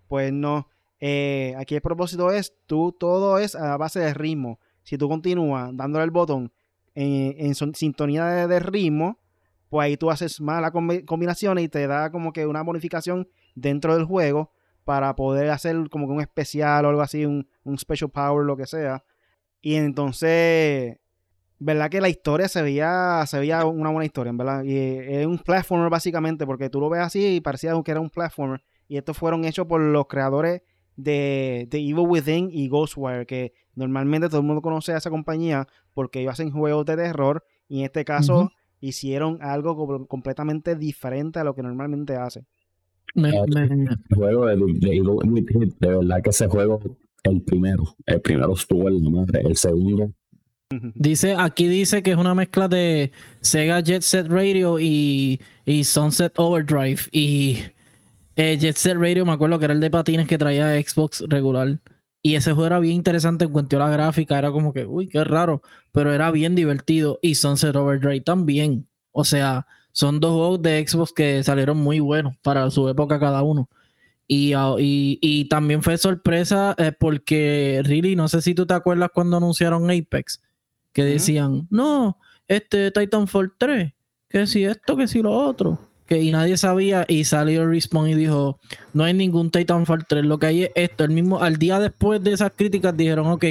pues 0.07 0.31
no. 0.31 0.69
Eh, 1.05 1.53
aquí 1.57 1.75
el 1.75 1.81
propósito 1.81 2.31
es, 2.31 2.53
tú 2.65 2.95
todo 2.97 3.37
es 3.37 3.55
a 3.55 3.75
base 3.75 3.99
de 3.99 4.13
ritmo. 4.13 4.61
Si 4.83 4.97
tú 4.97 5.09
continúas 5.09 5.69
dándole 5.73 6.05
el 6.05 6.11
botón 6.11 6.53
en, 6.95 7.55
sintonía 7.75 8.47
de, 8.47 8.59
ritmo, 8.61 9.19
pues 9.67 9.83
ahí 9.83 9.97
tú 9.97 10.09
haces 10.09 10.39
más 10.39 10.61
la 10.61 10.71
combinación 10.71 11.59
y 11.59 11.67
te 11.67 11.87
da 11.87 12.09
como 12.09 12.31
que 12.31 12.47
una 12.47 12.61
bonificación 12.61 13.27
dentro 13.53 13.97
del 13.97 14.05
juego 14.05 14.53
para 14.85 15.13
poder 15.13 15.49
hacer 15.49 15.89
como 15.89 16.07
que 16.07 16.13
un 16.13 16.21
especial 16.21 16.85
o 16.85 16.89
algo 16.89 17.01
así, 17.01 17.25
un, 17.25 17.45
special 17.77 18.09
power, 18.09 18.45
lo 18.45 18.55
que 18.55 18.65
sea. 18.65 19.03
Y 19.59 19.75
entonces, 19.75 20.99
¿verdad? 21.59 21.89
Que 21.89 21.99
la 21.99 22.07
historia 22.07 22.47
se 22.47 22.61
veía, 22.61 23.25
se 23.27 23.39
veía 23.39 23.65
una 23.65 23.89
buena 23.89 24.05
historia, 24.05 24.31
¿verdad? 24.33 24.63
Y 24.63 24.77
es 24.77 25.25
un 25.25 25.39
platformer 25.39 25.89
básicamente, 25.89 26.45
porque 26.45 26.69
tú 26.69 26.79
lo 26.79 26.89
ves 26.89 27.01
así 27.01 27.35
y 27.35 27.41
parecía 27.41 27.73
que 27.83 27.91
era 27.91 27.99
un 27.99 28.09
platformer. 28.09 28.63
Y 28.87 28.95
estos 28.95 29.17
fueron 29.17 29.43
hechos 29.43 29.67
por 29.67 29.81
los 29.81 30.07
creadores 30.07 30.61
de, 30.95 31.67
de 31.69 31.77
Evil 31.79 32.07
Within 32.07 32.49
y 32.51 32.67
Ghostwire, 32.67 33.25
que 33.25 33.53
normalmente 33.75 34.27
todo 34.29 34.41
el 34.41 34.47
mundo 34.47 34.61
conoce 34.61 34.93
a 34.93 34.97
esa 34.97 35.09
compañía 35.09 35.67
porque 35.93 36.21
ellos 36.21 36.33
hacen 36.33 36.51
juegos 36.51 36.85
de 36.85 36.95
terror 36.95 37.43
y 37.67 37.79
en 37.79 37.85
este 37.85 38.05
caso 38.05 38.51
hicieron 38.79 39.39
algo 39.41 40.07
completamente 40.07 40.75
diferente 40.75 41.39
a 41.39 41.43
lo 41.43 41.55
que 41.55 41.63
normalmente 41.63 42.15
hacen. 42.15 42.45
Me, 43.15 43.31
juego 44.15 44.45
de, 44.47 44.55
verdad 45.79 46.21
que 46.23 46.29
ese 46.31 46.47
juego, 46.47 46.79
el 47.23 47.41
primero, 47.43 47.95
el 48.05 48.21
primero 48.21 48.53
estuvo 48.53 48.87
en 48.89 49.03
la 49.03 49.09
madre, 49.09 49.41
el 49.45 49.55
segundo. 49.55 50.11
Dice, 50.95 51.35
aquí 51.37 51.67
dice 51.67 52.01
que 52.01 52.11
es 52.11 52.17
una 52.17 52.33
mezcla 52.33 52.67
de 52.67 53.11
Sega 53.41 53.79
Jet 53.81 54.01
Set 54.01 54.27
Radio 54.27 54.79
y, 54.79 55.39
y 55.65 55.83
Sunset 55.83 56.33
Overdrive. 56.37 57.01
Y 57.11 57.59
eh, 58.35 58.57
Jet 58.57 58.77
Set 58.77 58.97
Radio, 58.97 59.25
me 59.25 59.31
acuerdo 59.31 59.59
que 59.59 59.65
era 59.65 59.73
el 59.73 59.79
de 59.79 59.89
patines 59.91 60.27
que 60.27 60.37
traía 60.37 60.81
Xbox 60.81 61.23
regular. 61.27 61.79
Y 62.21 62.35
ese 62.35 62.53
juego 62.53 62.67
era 62.67 62.79
bien 62.79 62.95
interesante 62.95 63.45
en 63.45 63.51
cuanto 63.51 63.75
a 63.75 63.79
la 63.79 63.89
gráfica, 63.89 64.39
era 64.39 64.51
como 64.51 64.73
que, 64.73 64.85
uy, 64.85 65.09
qué 65.09 65.23
raro, 65.25 65.61
pero 65.91 66.13
era 66.13 66.31
bien 66.31 66.55
divertido. 66.55 67.19
Y 67.21 67.35
Sunset 67.35 67.75
Overdrive 67.75 68.21
también. 68.21 68.87
O 69.11 69.25
sea, 69.25 69.67
son 69.91 70.19
dos 70.19 70.31
juegos 70.31 70.61
de 70.61 70.87
Xbox 70.87 71.13
que 71.13 71.43
salieron 71.43 71.77
muy 71.77 71.99
buenos 71.99 72.35
para 72.41 72.69
su 72.71 72.87
época 72.89 73.19
cada 73.19 73.43
uno. 73.43 73.69
Y, 74.27 74.53
ah, 74.53 74.75
también 75.49 75.83
fue 75.83 75.97
sorpresa 75.97 76.75
eh, 76.77 76.91
porque, 76.97 77.81
really, 77.83 78.15
no 78.15 78.27
sé 78.27 78.41
si 78.41 78.55
tú 78.55 78.65
te 78.65 78.73
acuerdas 78.73 79.09
cuando 79.13 79.37
anunciaron 79.37 79.91
Apex, 79.91 80.41
que 80.93 81.03
decían, 81.03 81.67
no, 81.69 82.17
este 82.47 82.89
Titanfall 82.91 83.53
3, 83.57 83.93
que 84.29 84.47
si 84.47 84.63
esto, 84.63 84.95
que 84.95 85.07
si 85.07 85.21
lo 85.21 85.31
otro. 85.31 85.77
Que, 86.05 86.21
y 86.21 86.31
nadie 86.31 86.57
sabía 86.57 87.05
y 87.07 87.23
salió 87.23 87.65
Respawn 87.65 88.09
y 88.09 88.15
dijo, 88.15 88.59
no 88.93 89.03
hay 89.03 89.13
ningún 89.13 89.51
Titanfall 89.51 90.05
3, 90.05 90.25
lo 90.25 90.37
que 90.37 90.45
hay 90.47 90.63
es 90.63 90.71
esto. 90.75 91.03
El 91.03 91.11
mismo, 91.11 91.41
al 91.41 91.57
día 91.57 91.79
después 91.79 92.21
de 92.23 92.33
esas 92.33 92.51
críticas 92.55 92.95
dijeron, 92.95 93.27
ok, 93.27 93.45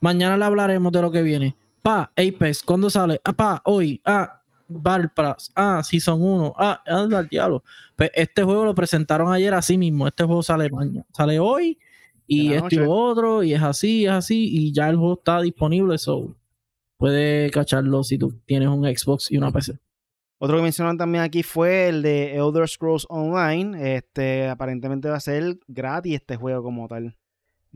mañana 0.00 0.36
le 0.36 0.44
hablaremos 0.44 0.92
de 0.92 1.02
lo 1.02 1.10
que 1.10 1.22
viene. 1.22 1.56
Pa, 1.82 2.10
Apex, 2.16 2.62
¿cuándo 2.62 2.90
sale? 2.90 3.20
Ah, 3.24 3.32
pa, 3.32 3.62
hoy. 3.64 4.00
Ah, 4.04 4.40
Pass, 5.14 5.52
ah, 5.54 5.82
Season 5.82 6.20
1, 6.20 6.54
ah, 6.56 6.82
anda 6.86 7.18
al 7.18 7.28
diablo. 7.28 7.62
Pues 7.96 8.10
este 8.14 8.42
juego 8.42 8.64
lo 8.64 8.74
presentaron 8.74 9.32
ayer 9.32 9.52
así 9.54 9.76
mismo. 9.76 10.06
Este 10.06 10.24
juego 10.24 10.42
sale 10.42 10.70
mañana, 10.70 11.04
sale 11.12 11.38
hoy 11.38 11.78
y 12.26 12.52
este 12.54 12.76
y 12.76 12.78
otro, 12.86 13.42
y 13.42 13.52
es 13.52 13.62
así, 13.62 14.06
es 14.06 14.12
así, 14.12 14.48
y 14.50 14.72
ya 14.72 14.88
el 14.88 14.96
juego 14.96 15.14
está 15.14 15.42
disponible. 15.42 15.98
So 15.98 16.34
puedes 16.96 17.52
cacharlo 17.52 18.02
si 18.02 18.18
tú 18.18 18.40
tienes 18.46 18.68
un 18.68 18.84
Xbox 18.84 19.30
y 19.30 19.36
una 19.36 19.52
PC. 19.52 19.78
Otro 20.44 20.58
que 20.58 20.62
mencionaron 20.62 20.98
también 20.98 21.24
aquí 21.24 21.42
fue 21.42 21.88
el 21.88 22.02
de 22.02 22.36
Elder 22.36 22.68
Scrolls 22.68 23.06
Online. 23.08 23.96
Este 23.96 24.46
aparentemente 24.46 25.08
va 25.08 25.16
a 25.16 25.20
ser 25.20 25.58
gratis 25.68 26.16
este 26.16 26.36
juego 26.36 26.62
como 26.62 26.86
tal 26.86 27.16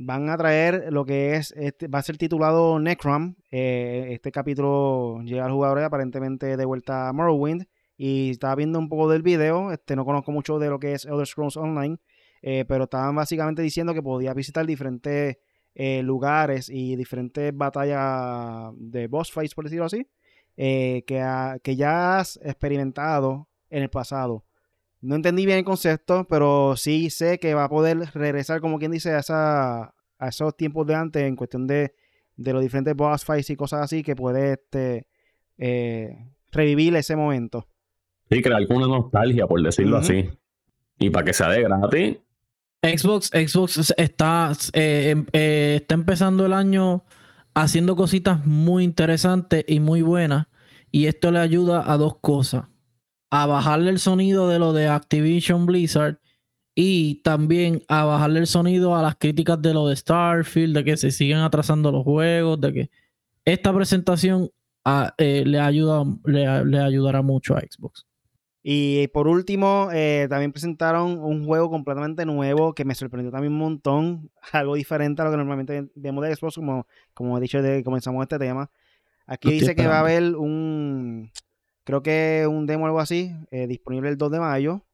van 0.01 0.31
a 0.31 0.37
traer 0.37 0.93
lo 0.93 1.05
que 1.05 1.35
es, 1.35 1.53
este, 1.57 1.89
va 1.89 1.99
a 1.99 2.03
ser 2.03 2.17
titulado 2.19 2.79
Necrom. 2.79 3.35
Eh, 3.51 4.11
este 4.11 4.31
capítulo 4.31 5.21
llega 5.25 5.45
al 5.45 5.51
jugador 5.51 5.83
aparentemente 5.83 6.57
de 6.57 6.65
vuelta 6.65 7.09
a 7.09 7.13
Morrowind. 7.13 7.67
Y 7.97 8.31
estaba 8.31 8.55
viendo 8.55 8.79
un 8.79 8.89
poco 8.89 9.09
del 9.09 9.23
video. 9.23 9.73
Este, 9.73 9.97
no 9.97 10.05
conozco 10.05 10.31
mucho 10.31 10.61
de 10.61 10.69
lo 10.69 10.79
que 10.79 10.93
es 10.93 11.05
Elder 11.05 11.27
Scrolls 11.27 11.57
Online. 11.57 11.99
Eh, 12.43 12.65
pero 12.69 12.85
estaban 12.85 13.17
básicamente 13.17 13.61
diciendo 13.63 13.93
que 13.93 14.03
podía 14.03 14.35
visitar 14.35 14.65
diferentes 14.67 15.39
eh, 15.75 16.03
lugares 16.05 16.69
y 16.71 16.95
diferentes 16.95 17.57
batallas 17.57 18.73
de 18.77 19.09
boss 19.09 19.33
fights, 19.33 19.55
por 19.55 19.65
decirlo 19.65 19.87
así. 19.87 20.07
Que, 20.59 21.61
que 21.63 21.77
ya 21.77 22.19
has 22.19 22.39
experimentado 22.43 23.49
en 23.71 23.85
el 23.85 23.91
pasado. 23.91 24.45
No 25.01 25.15
entendí 25.15 25.47
bien 25.47 25.59
el 25.59 25.65
concepto, 25.65 26.27
pero 26.29 26.75
sí 26.77 27.11
sé 27.11 27.39
que 27.39 27.55
va 27.55 27.65
a 27.65 27.69
poder 27.69 27.99
regresar, 28.15 28.61
como 28.61 28.79
quien 28.79 28.91
dice, 28.91 29.13
a, 29.13 29.21
esa, 29.21 29.95
a 30.19 30.29
esos 30.29 30.57
tiempos 30.57 30.87
de 30.87 30.95
antes 30.97 31.23
en 31.23 31.37
cuestión 31.37 31.67
de, 31.67 31.95
los 32.37 32.63
diferentes 32.63 32.95
boss 32.97 33.25
fights 33.25 33.51
y 33.51 33.57
cosas 33.57 33.83
así, 33.83 34.03
que 34.03 34.17
puede 34.17 34.55
este, 34.55 35.07
eh, 35.57 36.17
revivir 36.51 36.97
ese 36.97 37.15
momento. 37.15 37.69
Sí, 38.29 38.43
crear 38.43 38.59
alguna 38.59 38.89
nostalgia, 38.89 39.47
por 39.47 39.63
decirlo 39.63 39.99
así. 39.99 40.29
Y 40.99 41.11
para 41.11 41.25
que 41.25 41.33
sea 41.33 41.49
de 41.51 41.63
gratis. 41.63 42.17
Xbox, 42.83 43.29
Xbox 43.29 43.95
está, 43.97 44.53
eh, 44.73 45.11
em, 45.11 45.27
eh, 45.33 45.79
está 45.81 45.95
empezando 45.95 46.47
el 46.47 46.53
año 46.53 47.05
haciendo 47.55 47.97
cositas 47.97 48.45
muy 48.47 48.85
interesantes 48.85 49.65
y 49.67 49.81
muy 49.81 50.03
buenas. 50.03 50.47
Y 50.91 51.07
esto 51.07 51.31
le 51.31 51.39
ayuda 51.41 51.91
a 51.93 51.97
dos 51.97 52.17
cosas 52.21 52.65
a 53.31 53.47
bajarle 53.47 53.91
el 53.91 53.99
sonido 53.99 54.49
de 54.49 54.59
lo 54.59 54.73
de 54.73 54.89
Activision 54.89 55.67
Blizzard 55.67 56.19
y 56.75 57.17
también 57.23 57.83
a 57.89 58.05
bajarle 58.05 58.41
el 58.41 58.47
sonido 58.47 58.97
a 58.97 59.03
las 59.03 59.17
críticas 59.17 59.61
de 59.61 59.75
lo 59.75 59.89
de 59.89 59.97
Starfield, 59.97 60.77
de 60.77 60.85
que 60.85 60.97
se 60.97 61.11
siguen 61.11 61.39
atrasando 61.39 61.91
los 61.91 62.05
juegos, 62.05 62.61
de 62.61 62.73
que 62.73 62.91
esta 63.45 63.75
presentación 63.75 64.51
ah, 64.85 65.13
eh, 65.19 65.43
le, 65.45 65.59
ayuda, 65.59 66.05
le, 66.25 66.79
ayudará 66.79 67.23
mucho 67.23 67.57
a 67.57 67.61
Xbox. 67.61 68.07
Y 68.71 69.09
por 69.09 69.29
último, 69.29 69.89
eh, 69.95 70.27
también 70.29 70.53
presentaron 70.53 71.19
un 71.21 71.47
juego 71.47 71.71
completamente 71.71 72.27
nuevo 72.27 72.75
que 72.75 72.85
me 72.85 72.95
sorprendió 72.95 73.33
también 73.33 73.55
un 73.55 73.59
montón, 73.59 74.31
algo 74.53 74.75
diferente 74.75 75.23
a 75.23 75.25
lo 75.25 75.31
que 75.31 75.39
normalmente 75.39 75.89
vemos 75.95 76.23
de 76.23 76.37
Xbox, 76.37 76.57
como, 76.57 76.87
como 77.15 77.39
he 77.39 77.41
dicho, 77.41 77.63
de, 77.63 77.83
comenzamos 77.83 78.23
este 78.25 78.39
tema. 78.39 78.71
Aquí 79.27 79.53
dice 79.53 79.75
que 79.75 79.87
va 79.87 79.97
a 79.97 80.01
haber 80.01 80.37
un, 80.37 81.33
creo 81.83 82.03
que 82.03 82.47
un 82.47 82.67
demo 82.67 82.85
o 82.85 82.87
algo 82.89 83.01
así, 83.01 83.35
eh, 83.51 83.67
disponible 83.67 84.11
el 84.11 84.19
2 84.19 84.33
de 84.33 84.39
mayo. 84.39 84.85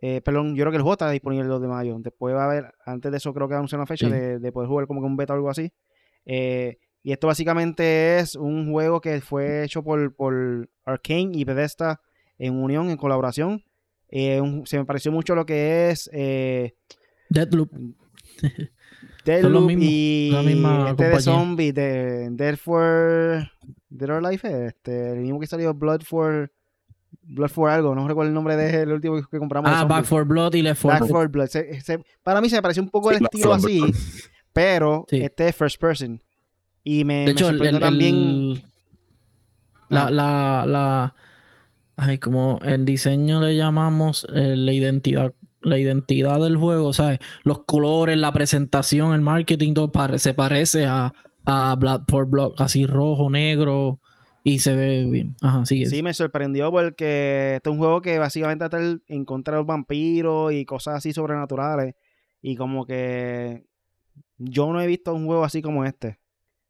Eh, 0.00 0.22
perdón, 0.22 0.56
yo 0.56 0.62
creo 0.62 0.70
que 0.70 0.76
el 0.78 0.82
juego 0.82 0.94
está 0.94 1.10
disponible 1.10 1.42
el 1.42 1.50
2 1.50 1.60
de 1.60 1.68
mayo. 1.68 1.98
Después 1.98 2.34
va 2.34 2.44
a 2.44 2.46
haber, 2.46 2.72
antes 2.86 3.10
de 3.10 3.18
eso 3.18 3.34
creo 3.34 3.46
que 3.48 3.54
anunciar 3.54 3.80
una 3.80 3.86
fecha 3.86 4.08
de, 4.08 4.50
poder 4.50 4.66
jugar 4.66 4.86
como 4.86 5.02
que 5.02 5.06
un 5.06 5.18
beta 5.18 5.34
o 5.34 5.36
algo 5.36 5.50
así. 5.50 5.70
Eh, 6.24 6.78
y 7.02 7.12
esto 7.12 7.26
básicamente 7.26 8.18
es 8.18 8.34
un 8.34 8.72
juego 8.72 9.02
que 9.02 9.20
fue 9.20 9.62
hecho 9.62 9.84
por, 9.84 10.14
por 10.14 10.70
Arkane 10.86 11.32
y 11.34 11.44
Bethesda 11.44 12.00
en 12.40 12.60
unión, 12.60 12.90
en 12.90 12.96
colaboración. 12.96 13.64
Eh, 14.08 14.42
se 14.64 14.78
me 14.78 14.84
pareció 14.84 15.12
mucho 15.12 15.36
lo 15.36 15.46
que 15.46 15.90
es 15.90 16.10
Deadloop. 17.28 17.70
Deadloop 19.24 19.70
y 19.70 20.34
este 20.88 21.08
de 21.08 21.20
zombie 21.20 21.72
de 21.72 22.28
Dead 22.30 22.56
for 22.56 23.48
Dead 23.88 24.10
or 24.10 24.22
Life, 24.22 24.66
este, 24.66 25.12
el 25.12 25.20
mismo 25.20 25.38
que 25.38 25.46
salió 25.46 25.74
Blood 25.74 26.02
for 26.02 26.50
Blood 27.22 27.50
for 27.50 27.70
algo, 27.70 27.94
no 27.94 28.08
recuerdo 28.08 28.28
el 28.28 28.34
nombre 28.34 28.56
del 28.56 28.92
último 28.92 29.20
que 29.30 29.38
compramos. 29.38 29.70
Ah, 29.72 29.84
Back 29.84 30.04
for 30.04 30.24
Blood 30.24 30.54
y 30.54 30.62
Left 30.62 30.82
4 30.82 31.00
Back 31.00 31.08
for 31.08 31.28
Blood. 31.28 31.48
para 32.22 32.40
mí 32.40 32.48
se 32.48 32.56
me 32.56 32.62
pareció 32.62 32.82
un 32.82 32.88
poco 32.88 33.10
el 33.10 33.22
estilo 33.22 33.52
así, 33.52 33.82
pero 34.52 35.06
este 35.10 35.48
es 35.48 35.56
first 35.56 35.80
person. 35.80 36.20
Y 36.82 37.04
me, 37.04 37.26
de 37.26 37.32
hecho, 37.32 37.56
también. 37.78 38.62
la, 39.88 40.06
ah. 40.06 40.10
la, 40.10 40.64
la, 40.66 41.14
ay, 41.96 42.18
como 42.18 42.58
en 42.62 42.84
diseño 42.84 43.40
le 43.40 43.56
llamamos 43.56 44.26
eh, 44.34 44.56
la 44.56 44.72
identidad 44.72 45.34
la 45.62 45.78
identidad 45.78 46.40
del 46.40 46.56
juego, 46.56 46.94
¿sabes? 46.94 47.18
Los 47.42 47.64
colores, 47.64 48.16
la 48.16 48.32
presentación, 48.32 49.12
el 49.12 49.20
marketing, 49.20 49.74
todo 49.74 49.92
se 50.16 50.32
parece 50.32 50.86
a, 50.86 51.12
a 51.44 51.76
Blood 51.76 52.04
for 52.08 52.26
Blood, 52.26 52.54
así 52.56 52.86
rojo, 52.86 53.28
negro, 53.28 54.00
y 54.42 54.60
se 54.60 54.74
ve 54.74 55.04
bien. 55.04 55.36
Ajá, 55.42 55.64
sigue. 55.66 55.86
Sí, 55.86 56.02
me 56.02 56.14
sorprendió 56.14 56.70
porque 56.70 57.56
este 57.56 57.68
es 57.68 57.72
un 57.72 57.78
juego 57.78 58.00
que 58.00 58.18
básicamente 58.18 58.64
está 58.64 58.78
en 58.80 59.24
contra 59.24 59.54
de 59.54 59.60
los 59.60 59.66
vampiros 59.66 60.52
y 60.52 60.64
cosas 60.64 60.96
así 60.96 61.12
sobrenaturales. 61.12 61.94
Y 62.40 62.56
como 62.56 62.86
que 62.86 63.66
yo 64.38 64.72
no 64.72 64.80
he 64.80 64.86
visto 64.86 65.12
un 65.12 65.26
juego 65.26 65.44
así 65.44 65.60
como 65.60 65.84
este. 65.84 66.18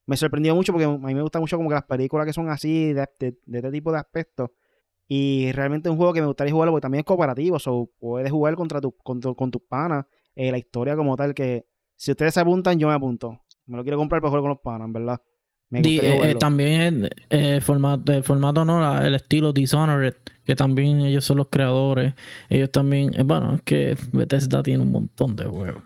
Me 0.06 0.16
sorprendió 0.16 0.54
mucho 0.56 0.72
porque 0.72 0.87
a 0.87 0.88
mí 0.88 1.14
me 1.14 1.22
gusta 1.22 1.38
mucho 1.38 1.56
como 1.56 1.68
que 1.68 1.76
las 1.76 1.85
películas 1.85 2.26
que 2.26 2.33
son 2.33 2.48
así, 2.48 2.92
de, 2.92 3.02
este 3.02 3.70
tipo 3.70 3.92
de 3.92 3.98
aspectos. 3.98 4.50
Y 5.12 5.51
realmente 5.51 5.88
es 5.88 5.90
un 5.90 5.96
juego 5.96 6.12
que 6.12 6.20
me 6.20 6.29
gustaría 6.29 6.53
jugarlo 6.53 6.70
porque 6.70 6.83
también 6.83 7.01
es 7.01 7.05
cooperativo. 7.05 7.57
O 7.66 7.90
puedes 7.99 8.31
jugar 8.31 8.55
contra 8.55 8.81
tu, 8.81 8.96
con, 8.96 9.20
con 9.20 9.51
tus 9.51 9.62
panas. 9.62 10.07
Eh, 10.37 10.53
la 10.53 10.59
historia 10.59 10.94
como 10.94 11.16
tal 11.16 11.35
que 11.35 11.66
si 11.96 12.12
ustedes 12.12 12.33
se 12.35 12.40
apuntan, 12.40 12.79
yo 12.79 12.87
me 12.87 12.94
apunto. 12.94 13.40
Me 13.66 13.77
lo 13.77 13.83
quiero 13.83 13.99
comprar 13.99 14.23
para 14.23 14.31
jugar 14.31 14.42
con 14.42 14.51
los 14.51 14.61
panas, 14.61 14.92
verdad. 14.92 15.20
Eh, 15.73 16.35
también 16.38 17.07
eh, 17.29 17.55
el, 17.57 17.62
formato, 17.62 18.12
el 18.12 18.25
formato 18.25 18.64
no, 18.64 19.01
el 19.01 19.14
estilo 19.14 19.53
Dishonored, 19.53 20.14
que 20.44 20.57
también 20.57 21.01
ellos 21.01 21.25
son 21.25 21.38
los 21.38 21.49
creadores. 21.49 22.14
Ellos 22.49 22.70
también, 22.70 23.12
eh, 23.18 23.23
bueno, 23.23 23.55
es 23.55 23.62
que 23.62 23.96
Bethesda 24.12 24.62
tiene 24.62 24.83
un 24.83 24.92
montón 24.92 25.37
de 25.37 25.44
juegos. 25.44 25.83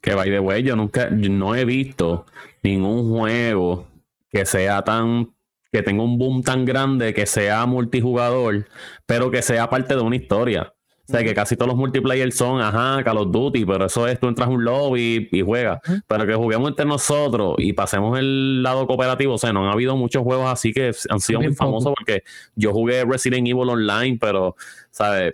Que 0.00 0.14
by 0.14 0.30
the 0.30 0.38
way, 0.38 0.62
yo 0.62 0.76
nunca, 0.76 1.10
no 1.10 1.56
he 1.56 1.64
visto 1.64 2.26
ningún 2.62 3.10
juego 3.10 3.88
que 4.30 4.46
sea 4.46 4.82
tan, 4.82 5.30
que 5.78 5.82
tenga 5.84 6.02
un 6.02 6.18
boom 6.18 6.42
tan 6.42 6.64
grande, 6.64 7.14
que 7.14 7.24
sea 7.24 7.64
multijugador, 7.66 8.66
pero 9.06 9.30
que 9.30 9.42
sea 9.42 9.70
parte 9.70 9.94
de 9.94 10.00
una 10.00 10.16
historia. 10.16 10.74
O 11.08 11.10
sea, 11.10 11.24
que 11.24 11.32
casi 11.32 11.56
todos 11.56 11.68
los 11.68 11.76
multiplayer 11.76 12.30
son, 12.32 12.60
ajá, 12.60 13.02
Call 13.02 13.16
of 13.16 13.30
Duty, 13.30 13.64
pero 13.64 13.86
eso 13.86 14.06
es, 14.06 14.20
tú 14.20 14.28
entras 14.28 14.48
a 14.48 14.50
un 14.50 14.62
lobby 14.62 15.28
y, 15.32 15.40
juegas. 15.40 15.80
Pero 16.06 16.26
que 16.26 16.34
juguemos 16.34 16.68
entre 16.68 16.84
nosotros 16.84 17.54
y 17.58 17.72
pasemos 17.72 18.18
el 18.18 18.62
lado 18.62 18.86
cooperativo. 18.86 19.34
O 19.34 19.38
sea, 19.38 19.52
no 19.52 19.64
han 19.64 19.72
habido 19.72 19.96
muchos 19.96 20.22
juegos 20.22 20.50
así 20.50 20.72
que 20.72 20.92
han 21.08 21.20
sido 21.20 21.40
muy 21.40 21.54
famosos 21.54 21.94
porque 21.96 22.24
yo 22.56 22.72
jugué 22.72 23.04
Resident 23.06 23.46
Evil 23.46 23.70
Online, 23.70 24.18
pero, 24.20 24.56
¿sabes? 24.90 25.32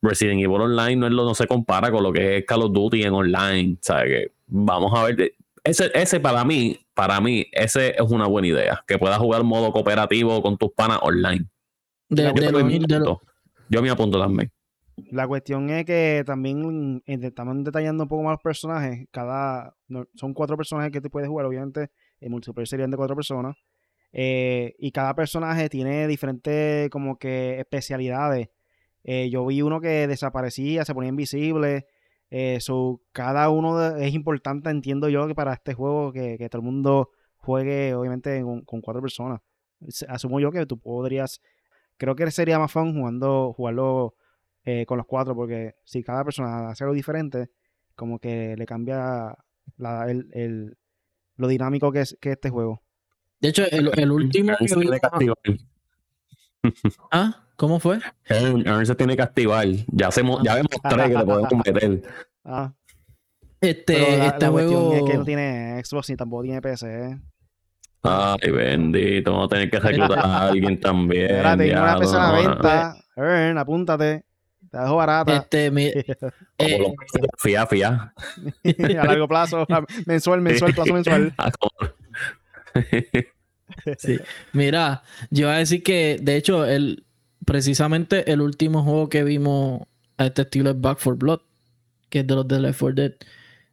Resident 0.00 0.42
Evil 0.42 0.60
Online 0.60 0.96
no, 0.96 1.06
es 1.06 1.12
lo, 1.12 1.24
no 1.24 1.34
se 1.34 1.48
compara 1.48 1.90
con 1.90 2.04
lo 2.04 2.12
que 2.12 2.36
es 2.36 2.44
Call 2.44 2.62
of 2.62 2.72
Duty 2.72 3.02
en 3.02 3.12
online. 3.12 3.78
¿Sabes? 3.80 4.08
Que 4.10 4.32
vamos 4.46 4.92
a 4.96 5.04
ver. 5.06 5.32
Ese, 5.64 5.90
ese 5.92 6.20
para 6.20 6.44
mí, 6.44 6.79
para 7.00 7.18
mí, 7.18 7.46
ese 7.52 7.94
es 7.96 8.10
una 8.10 8.26
buena 8.26 8.48
idea. 8.48 8.84
Que 8.86 8.98
puedas 8.98 9.16
jugar 9.16 9.42
modo 9.42 9.72
cooperativo 9.72 10.42
con 10.42 10.58
tus 10.58 10.70
panas 10.72 10.98
online. 11.00 11.46
yo 13.70 13.80
me 13.80 13.88
apunto 13.88 14.20
también. 14.20 14.52
La 15.10 15.26
cuestión 15.26 15.70
es 15.70 15.86
que 15.86 16.22
también 16.26 17.02
estamos 17.06 17.64
detallando 17.64 18.02
un 18.02 18.08
poco 18.10 18.22
más 18.22 18.32
los 18.32 18.42
personajes. 18.42 19.08
Cada 19.10 19.74
son 20.14 20.34
cuatro 20.34 20.58
personajes 20.58 20.92
que 20.92 21.00
te 21.00 21.08
puedes 21.08 21.26
jugar, 21.26 21.46
obviamente. 21.46 21.88
En 22.20 22.32
multiplayer 22.32 22.68
serían 22.68 22.90
de 22.90 22.98
cuatro 22.98 23.16
personas. 23.16 23.56
Eh, 24.12 24.74
y 24.78 24.92
cada 24.92 25.14
personaje 25.14 25.70
tiene 25.70 26.06
diferentes 26.06 26.90
como 26.90 27.18
que 27.18 27.60
especialidades. 27.60 28.50
Eh, 29.04 29.30
yo 29.30 29.46
vi 29.46 29.62
uno 29.62 29.80
que 29.80 30.06
desaparecía, 30.06 30.84
se 30.84 30.92
ponía 30.92 31.08
invisible. 31.08 31.86
Eh, 32.30 32.58
cada 33.12 33.50
uno 33.50 33.96
es 33.96 34.14
importante, 34.14 34.70
entiendo 34.70 35.08
yo, 35.08 35.26
que 35.26 35.34
para 35.34 35.54
este 35.54 35.74
juego 35.74 36.12
que, 36.12 36.48
todo 36.50 36.60
el 36.60 36.66
mundo 36.66 37.10
juegue, 37.36 37.94
obviamente, 37.94 38.42
con, 38.42 38.62
con, 38.62 38.80
cuatro 38.80 39.02
personas. 39.02 39.40
Asumo 40.08 40.40
yo 40.40 40.52
que 40.52 40.66
tú 40.66 40.78
podrías. 40.78 41.40
Creo 41.96 42.14
que 42.14 42.30
sería 42.30 42.58
más 42.58 42.70
fun 42.70 42.94
jugando, 42.94 43.52
jugarlo 43.52 44.14
eh, 44.64 44.84
con 44.86 44.98
los 44.98 45.06
cuatro, 45.06 45.34
porque 45.34 45.74
si 45.84 46.02
cada 46.02 46.22
persona 46.22 46.68
hace 46.70 46.84
algo 46.84 46.94
diferente, 46.94 47.50
como 47.94 48.18
que 48.18 48.54
le 48.56 48.66
cambia 48.66 49.36
el, 50.06 50.76
lo 51.36 51.48
dinámico 51.48 51.90
que 51.90 52.02
es 52.02 52.16
que 52.20 52.32
este 52.32 52.50
juego. 52.50 52.82
De 53.40 53.48
hecho, 53.48 53.64
el, 53.70 54.10
último 54.12 54.52
¿Ah? 57.10 57.48
¿Cómo 57.60 57.78
fue? 57.78 57.98
Aaron 58.30 58.86
se 58.86 58.94
tiene 58.94 59.14
que 59.14 59.20
activar. 59.20 59.66
Ya, 59.88 60.10
se, 60.10 60.22
ya 60.42 60.54
vemos 60.54 60.70
tres 60.88 61.08
que 61.10 61.14
le 61.14 61.24
podemos 61.26 61.52
meter. 61.66 62.02
Ah. 62.42 62.72
Este, 63.60 64.24
este 64.24 64.46
juego... 64.46 64.94
es 64.94 65.02
que 65.02 65.18
no 65.18 65.24
tiene 65.26 65.84
Xbox 65.84 66.08
ni 66.08 66.16
tampoco 66.16 66.44
tiene 66.44 66.62
PC. 66.62 67.20
Ay, 68.02 68.50
bendito. 68.50 69.32
Vamos 69.32 69.48
a 69.48 69.48
tener 69.50 69.70
que 69.70 69.78
reclutar 69.78 70.18
a 70.20 70.48
alguien 70.48 70.80
también. 70.80 71.26
Espérate, 71.26 71.70
una 71.70 71.96
PC 71.98 72.16
a 72.16 72.18
la 72.18 72.32
venta. 72.32 72.96
Aaron, 73.14 73.58
apúntate. 73.58 74.24
Te 74.70 74.78
dejo 74.78 74.96
barata. 74.96 75.36
Este, 75.36 75.66
eh, 76.56 76.94
fía, 77.36 77.66
fía. 77.66 78.14
a 78.98 79.04
largo 79.04 79.28
plazo, 79.28 79.66
mensual, 80.06 80.40
mensual, 80.40 80.72
plazo 80.72 80.94
mensual. 80.94 81.34
Ah, 81.36 81.52
sí. 83.98 84.18
Mira, 84.54 85.02
yo 85.28 85.48
voy 85.48 85.56
a 85.56 85.58
decir 85.58 85.82
que, 85.82 86.16
de 86.22 86.36
hecho, 86.36 86.64
el, 86.64 87.04
precisamente 87.50 88.30
el 88.30 88.42
último 88.42 88.84
juego 88.84 89.08
que 89.08 89.24
vimos 89.24 89.82
a 90.18 90.26
este 90.26 90.42
estilo 90.42 90.70
es 90.70 90.80
Back 90.80 91.00
for 91.00 91.16
Blood, 91.16 91.40
que 92.08 92.20
es 92.20 92.26
de 92.28 92.36
los 92.36 92.46
de 92.46 92.60
Left 92.60 92.78
4 92.78 92.94
Dead. 92.94 93.12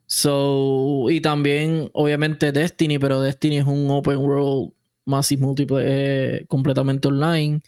So, 0.07 1.05
y 1.11 1.21
también, 1.21 1.91
obviamente, 1.93 2.51
Destiny, 2.51 2.97
pero 2.97 3.21
Destiny 3.21 3.59
es 3.59 3.67
un 3.67 3.87
open 3.91 4.17
world 4.17 4.71
massive 5.05 5.43
multiplayer 5.43 6.41
eh, 6.41 6.45
completamente 6.47 7.07
online. 7.07 7.61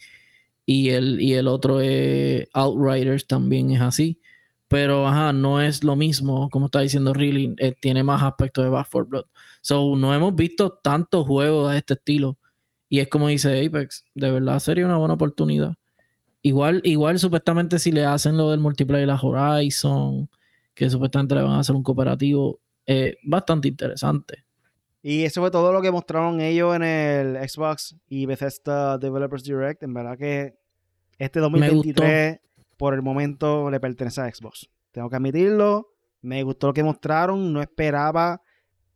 Y 0.66 0.90
el, 0.90 1.20
y 1.20 1.34
el 1.34 1.46
otro 1.46 1.80
es 1.80 2.48
Outriders 2.54 3.28
también 3.28 3.70
es 3.70 3.80
así. 3.80 4.20
Pero 4.66 5.06
ajá, 5.06 5.32
no 5.32 5.60
es 5.60 5.84
lo 5.84 5.94
mismo, 5.94 6.50
como 6.50 6.66
está 6.66 6.80
diciendo 6.80 7.14
Really, 7.14 7.54
eh, 7.58 7.76
tiene 7.80 8.02
más 8.02 8.20
aspectos 8.24 8.64
de 8.64 8.70
Back 8.70 8.88
4 8.90 9.08
Blood. 9.08 9.26
So, 9.60 9.94
no 9.94 10.12
hemos 10.12 10.34
visto 10.34 10.72
tantos 10.82 11.24
juegos 11.24 11.70
de 11.70 11.78
este 11.78 11.94
estilo. 11.94 12.36
Y 12.88 12.98
es 12.98 13.08
como 13.08 13.28
dice 13.28 13.64
Apex, 13.64 14.06
de 14.14 14.32
verdad 14.32 14.58
sería 14.58 14.86
una 14.86 14.96
buena 14.96 15.14
oportunidad. 15.14 15.76
Igual, 16.42 16.80
igual 16.84 17.18
supuestamente 17.18 17.78
si 17.78 17.92
le 17.92 18.04
hacen 18.04 18.36
lo 18.36 18.50
del 18.50 18.60
multiplayer 18.60 19.10
a 19.10 19.20
Horizon, 19.20 20.28
que 20.74 20.88
supuestamente 20.88 21.34
le 21.34 21.42
van 21.42 21.52
a 21.52 21.60
hacer 21.60 21.76
un 21.76 21.82
cooperativo, 21.82 22.60
bastante 23.24 23.68
interesante. 23.68 24.44
Y 25.02 25.24
eso 25.24 25.40
fue 25.40 25.50
todo 25.50 25.72
lo 25.72 25.80
que 25.80 25.90
mostraron 25.90 26.40
ellos 26.40 26.76
en 26.76 26.82
el 26.82 27.48
Xbox 27.48 27.96
y 28.08 28.26
Bethesda 28.26 28.98
Developers 28.98 29.44
Direct. 29.44 29.82
En 29.82 29.94
verdad 29.94 30.18
que 30.18 30.58
este 31.18 31.40
2023, 31.40 32.40
por 32.76 32.92
el 32.94 33.00
momento, 33.00 33.70
le 33.70 33.80
pertenece 33.80 34.20
a 34.20 34.30
Xbox. 34.30 34.68
Tengo 34.90 35.08
que 35.08 35.16
admitirlo. 35.16 35.94
Me 36.20 36.42
gustó 36.42 36.66
lo 36.66 36.74
que 36.74 36.82
mostraron. 36.82 37.50
No 37.50 37.62
esperaba 37.62 38.42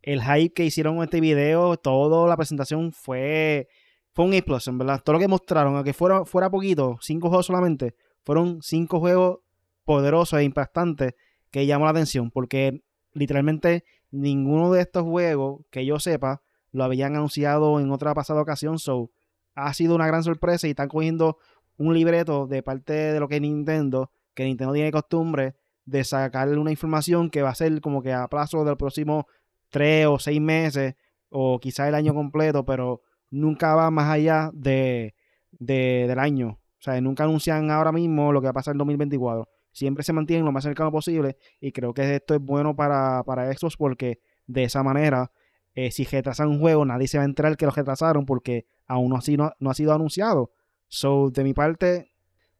el 0.02 0.22
hype 0.22 0.52
que 0.52 0.66
hicieron 0.66 0.96
en 0.96 1.04
este 1.04 1.20
video. 1.22 1.76
Toda 1.78 2.28
la 2.28 2.36
presentación 2.36 2.92
fue, 2.92 3.68
fue 4.14 4.24
un 4.24 4.32
A+, 4.32 4.58
en 4.66 4.78
verdad. 4.78 5.02
Todo 5.04 5.14
lo 5.14 5.20
que 5.20 5.28
mostraron, 5.28 5.74
aunque 5.74 5.92
fuera, 5.92 6.24
fuera 6.24 6.50
poquito, 6.50 6.98
cinco 7.00 7.28
juegos 7.28 7.46
solamente, 7.46 7.96
fueron 8.22 8.62
cinco 8.62 9.00
juegos 9.00 9.40
poderoso 9.84 10.38
e 10.38 10.44
impactante 10.44 11.16
que 11.50 11.66
llamó 11.66 11.84
la 11.84 11.90
atención, 11.90 12.30
porque 12.30 12.82
literalmente 13.12 13.84
ninguno 14.10 14.72
de 14.72 14.80
estos 14.80 15.02
juegos 15.02 15.62
que 15.70 15.84
yo 15.84 15.98
sepa 15.98 16.42
lo 16.72 16.84
habían 16.84 17.14
anunciado 17.14 17.78
en 17.80 17.90
otra 17.90 18.14
pasada 18.14 18.40
ocasión, 18.40 18.78
so 18.78 19.10
ha 19.54 19.72
sido 19.74 19.94
una 19.94 20.06
gran 20.06 20.24
sorpresa 20.24 20.66
y 20.66 20.70
están 20.70 20.88
cogiendo 20.88 21.38
un 21.76 21.94
libreto 21.94 22.46
de 22.46 22.62
parte 22.62 22.92
de 22.92 23.20
lo 23.20 23.28
que 23.28 23.36
es 23.36 23.40
Nintendo, 23.40 24.10
que 24.34 24.44
Nintendo 24.44 24.72
tiene 24.72 24.90
costumbre 24.90 25.54
de 25.84 26.02
sacarle 26.02 26.58
una 26.58 26.70
información 26.70 27.30
que 27.30 27.42
va 27.42 27.50
a 27.50 27.54
ser 27.54 27.80
como 27.80 28.02
que 28.02 28.12
a 28.12 28.26
plazo 28.28 28.64
del 28.64 28.76
próximo 28.76 29.26
tres 29.70 30.06
o 30.06 30.18
seis 30.18 30.40
meses 30.40 30.94
o 31.30 31.58
quizás 31.60 31.88
el 31.88 31.94
año 31.94 32.14
completo, 32.14 32.64
pero 32.64 33.02
nunca 33.34 33.74
va 33.74 33.90
más 33.90 34.10
allá 34.10 34.50
de, 34.54 35.14
del 35.50 36.18
año. 36.18 36.60
O 36.78 36.82
sea, 36.84 37.00
nunca 37.00 37.24
anuncian 37.24 37.70
ahora 37.70 37.92
mismo 37.92 38.32
lo 38.32 38.40
que 38.40 38.46
va 38.46 38.50
a 38.50 38.54
pasar 38.54 38.72
en 38.72 38.78
2024. 38.78 39.48
Siempre 39.72 40.04
se 40.04 40.12
mantienen 40.12 40.44
lo 40.44 40.52
más 40.52 40.64
cercano 40.64 40.92
posible 40.92 41.36
y 41.60 41.72
creo 41.72 41.92
que 41.92 42.16
esto 42.16 42.34
es 42.34 42.40
bueno 42.40 42.76
para, 42.76 43.22
para 43.24 43.52
Xbox 43.52 43.76
porque 43.76 44.20
de 44.46 44.64
esa 44.64 44.82
manera, 44.82 45.32
eh, 45.74 45.90
si 45.90 46.04
retrasan 46.04 46.48
un 46.48 46.60
juego, 46.60 46.84
nadie 46.84 47.08
se 47.08 47.18
va 47.18 47.24
a 47.24 47.26
enterar 47.26 47.56
que 47.56 47.66
lo 47.66 47.72
retrasaron 47.72 48.24
porque 48.24 48.66
aún 48.86 49.10
no 49.10 49.16
ha 49.16 49.20
sido, 49.20 49.52
no 49.58 49.70
ha 49.70 49.74
sido 49.74 49.92
anunciado. 49.92 50.52
So, 50.86 51.30
de 51.30 51.42
mi 51.42 51.54
parte, 51.54 52.12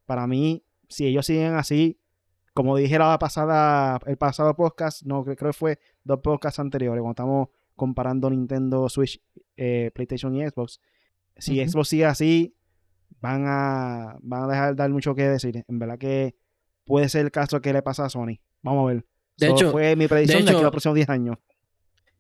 para 0.06 0.26
mí, 0.26 0.64
si 0.88 1.06
ellos 1.06 1.26
siguen 1.26 1.54
así, 1.54 2.00
como 2.52 2.76
dije 2.76 2.98
la 2.98 3.18
pasada, 3.18 4.00
el 4.06 4.16
pasado 4.16 4.54
podcast, 4.54 5.02
no 5.04 5.22
creo 5.24 5.36
que 5.36 5.52
fue 5.52 5.78
dos 6.02 6.20
podcasts 6.20 6.58
anteriores, 6.58 7.00
cuando 7.00 7.12
estamos 7.12 7.48
comparando 7.76 8.30
Nintendo 8.30 8.88
Switch, 8.88 9.20
eh, 9.56 9.90
PlayStation 9.94 10.34
y 10.34 10.46
Xbox. 10.48 10.80
Si 11.36 11.66
Xbox 11.66 11.88
sigue 11.88 12.06
así, 12.06 12.54
van 13.20 13.44
a, 13.46 14.16
van 14.22 14.44
a 14.44 14.48
dejar 14.48 14.70
de 14.70 14.74
dar 14.76 14.90
mucho 14.90 15.14
que 15.14 15.28
decir. 15.28 15.64
En 15.66 15.78
verdad 15.78 15.98
que 15.98 16.36
puede 16.84 17.08
ser 17.08 17.24
el 17.24 17.30
caso 17.30 17.60
que 17.60 17.72
le 17.72 17.82
pasa 17.82 18.04
a 18.04 18.10
Sony. 18.10 18.38
Vamos 18.62 18.84
a 18.84 18.94
ver. 18.94 19.06
De 19.36 19.48
hecho, 19.48 19.72
fue 19.72 19.96
mi 19.96 20.06
predicción 20.06 20.44
de, 20.44 20.50
aquí 20.50 20.60
a 20.60 20.62
los 20.62 20.70
próximos 20.70 20.94
10 20.94 21.08
años. 21.08 21.38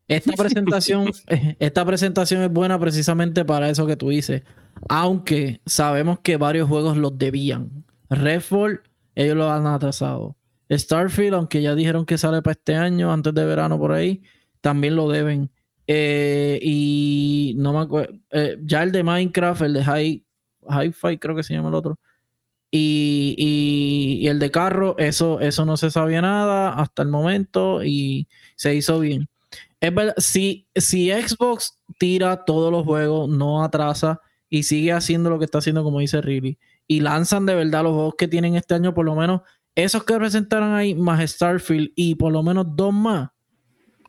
Esta 0.08 0.32
presentación, 0.36 1.10
esta 1.58 1.84
presentación 1.84 2.42
es 2.42 2.50
buena 2.50 2.78
precisamente 2.78 3.44
para 3.44 3.70
eso 3.70 3.86
que 3.86 3.96
tú 3.96 4.08
dices. 4.08 4.42
Aunque 4.88 5.60
sabemos 5.66 6.18
que 6.20 6.36
varios 6.36 6.68
juegos 6.68 6.96
los 6.96 7.16
debían. 7.16 7.84
Redfall, 8.10 8.82
ellos 9.14 9.36
lo 9.36 9.50
han 9.50 9.66
atrasado. 9.66 10.36
Starfield, 10.70 11.34
aunque 11.34 11.62
ya 11.62 11.74
dijeron 11.74 12.06
que 12.06 12.18
sale 12.18 12.42
para 12.42 12.52
este 12.52 12.74
año, 12.74 13.12
antes 13.12 13.34
de 13.34 13.44
verano 13.44 13.78
por 13.78 13.92
ahí, 13.92 14.22
también 14.64 14.96
lo 14.96 15.10
deben. 15.10 15.50
Eh, 15.86 16.58
y 16.62 17.54
no 17.58 17.74
me 17.74 17.80
acuerdo. 17.80 18.18
Eh, 18.30 18.56
ya 18.64 18.82
el 18.82 18.92
de 18.92 19.04
Minecraft, 19.04 19.60
el 19.60 19.74
de 19.74 19.84
High, 19.84 20.24
Hi-Fi, 20.66 21.18
creo 21.18 21.36
que 21.36 21.42
se 21.42 21.52
llama 21.52 21.68
el 21.68 21.74
otro. 21.74 21.98
Y, 22.70 24.26
el 24.26 24.38
de 24.38 24.50
carro, 24.50 24.96
eso, 24.98 25.38
eso 25.40 25.66
no 25.66 25.76
se 25.76 25.90
sabía 25.90 26.22
nada 26.22 26.72
hasta 26.72 27.02
el 27.02 27.08
momento 27.08 27.84
y 27.84 28.26
se 28.56 28.74
hizo 28.74 29.00
bien. 29.00 29.28
Es 29.80 29.94
verdad, 29.94 30.14
si, 30.16 30.66
si 30.74 31.10
Xbox 31.10 31.78
tira 31.98 32.44
todos 32.46 32.72
los 32.72 32.84
juegos, 32.84 33.28
no 33.28 33.62
atrasa 33.62 34.18
y 34.48 34.62
sigue 34.62 34.92
haciendo 34.92 35.28
lo 35.28 35.38
que 35.38 35.44
está 35.44 35.58
haciendo, 35.58 35.84
como 35.84 36.00
dice 36.00 36.22
Riley, 36.22 36.58
y 36.88 37.00
lanzan 37.00 37.44
de 37.44 37.54
verdad 37.54 37.82
los 37.82 37.92
juegos 37.92 38.14
que 38.16 38.28
tienen 38.28 38.56
este 38.56 38.74
año, 38.74 38.94
por 38.94 39.04
lo 39.04 39.14
menos 39.14 39.42
esos 39.74 40.04
que 40.04 40.16
presentaron 40.16 40.74
ahí, 40.74 40.94
más 40.94 41.20
Starfield 41.30 41.92
y 41.94 42.14
por 42.14 42.32
lo 42.32 42.42
menos 42.42 42.66
dos 42.70 42.94
más, 42.94 43.28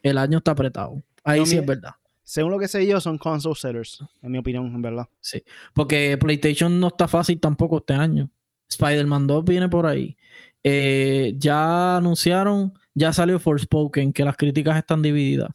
el 0.06 0.18
año 0.18 0.38
está 0.38 0.52
apretado. 0.52 1.02
Ahí 1.24 1.46
sí 1.46 1.58
es 1.58 1.66
verdad. 1.66 1.92
Según 2.24 2.52
lo 2.52 2.60
que 2.60 2.68
sé 2.68 2.86
yo, 2.88 3.00
son 3.00 3.18
console 3.18 3.56
sellers, 3.56 4.04
en 4.22 4.32
mi 4.32 4.38
opinión, 4.40 4.66
en 4.68 4.82
verdad. 4.82 5.08
Sí, 5.20 5.44
porque 5.74 6.18
PlayStation 6.18 6.80
no 6.80 6.88
está 6.88 7.08
fácil 7.08 7.40
tampoco 7.40 7.78
este 7.78 7.94
año. 7.94 8.30
Spider-Man 8.70 9.28
2 9.28 9.46
viene 9.46 9.70
por 9.70 9.86
ahí. 9.86 10.18
Eh, 10.64 11.36
ya 11.38 11.98
anunciaron, 11.98 12.74
ya 12.96 13.14
salió 13.14 13.40
Forspoken, 13.40 14.12
que 14.12 14.26
las 14.26 14.38
críticas 14.38 14.78
están 14.78 15.04
divididas. 15.04 15.50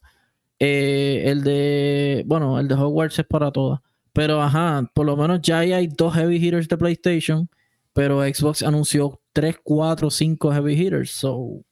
Eh, 0.61 1.25
el 1.27 1.43
de, 1.43 2.23
bueno, 2.27 2.61
el 2.61 2.69
de 2.69 2.75
Hogwarts 2.75 3.19
es 3.19 3.27
para 3.27 3.51
todas. 3.51 3.81
Pero 4.13 4.41
ajá, 4.43 4.89
por 4.95 5.07
lo 5.07 5.17
menos 5.17 5.41
ya 5.43 5.59
hay 5.61 5.87
dos 5.87 6.15
heavy 6.15 6.37
hitters 6.37 6.69
de 6.69 6.77
PlayStation, 6.77 7.49
pero 7.93 8.23
Xbox 8.23 8.63
anunció 8.63 9.21
3, 9.33 9.57
4, 9.63 10.11
5 10.11 10.53
heavy 10.53 10.75
hitters. 10.75 11.11
So, 11.11 11.65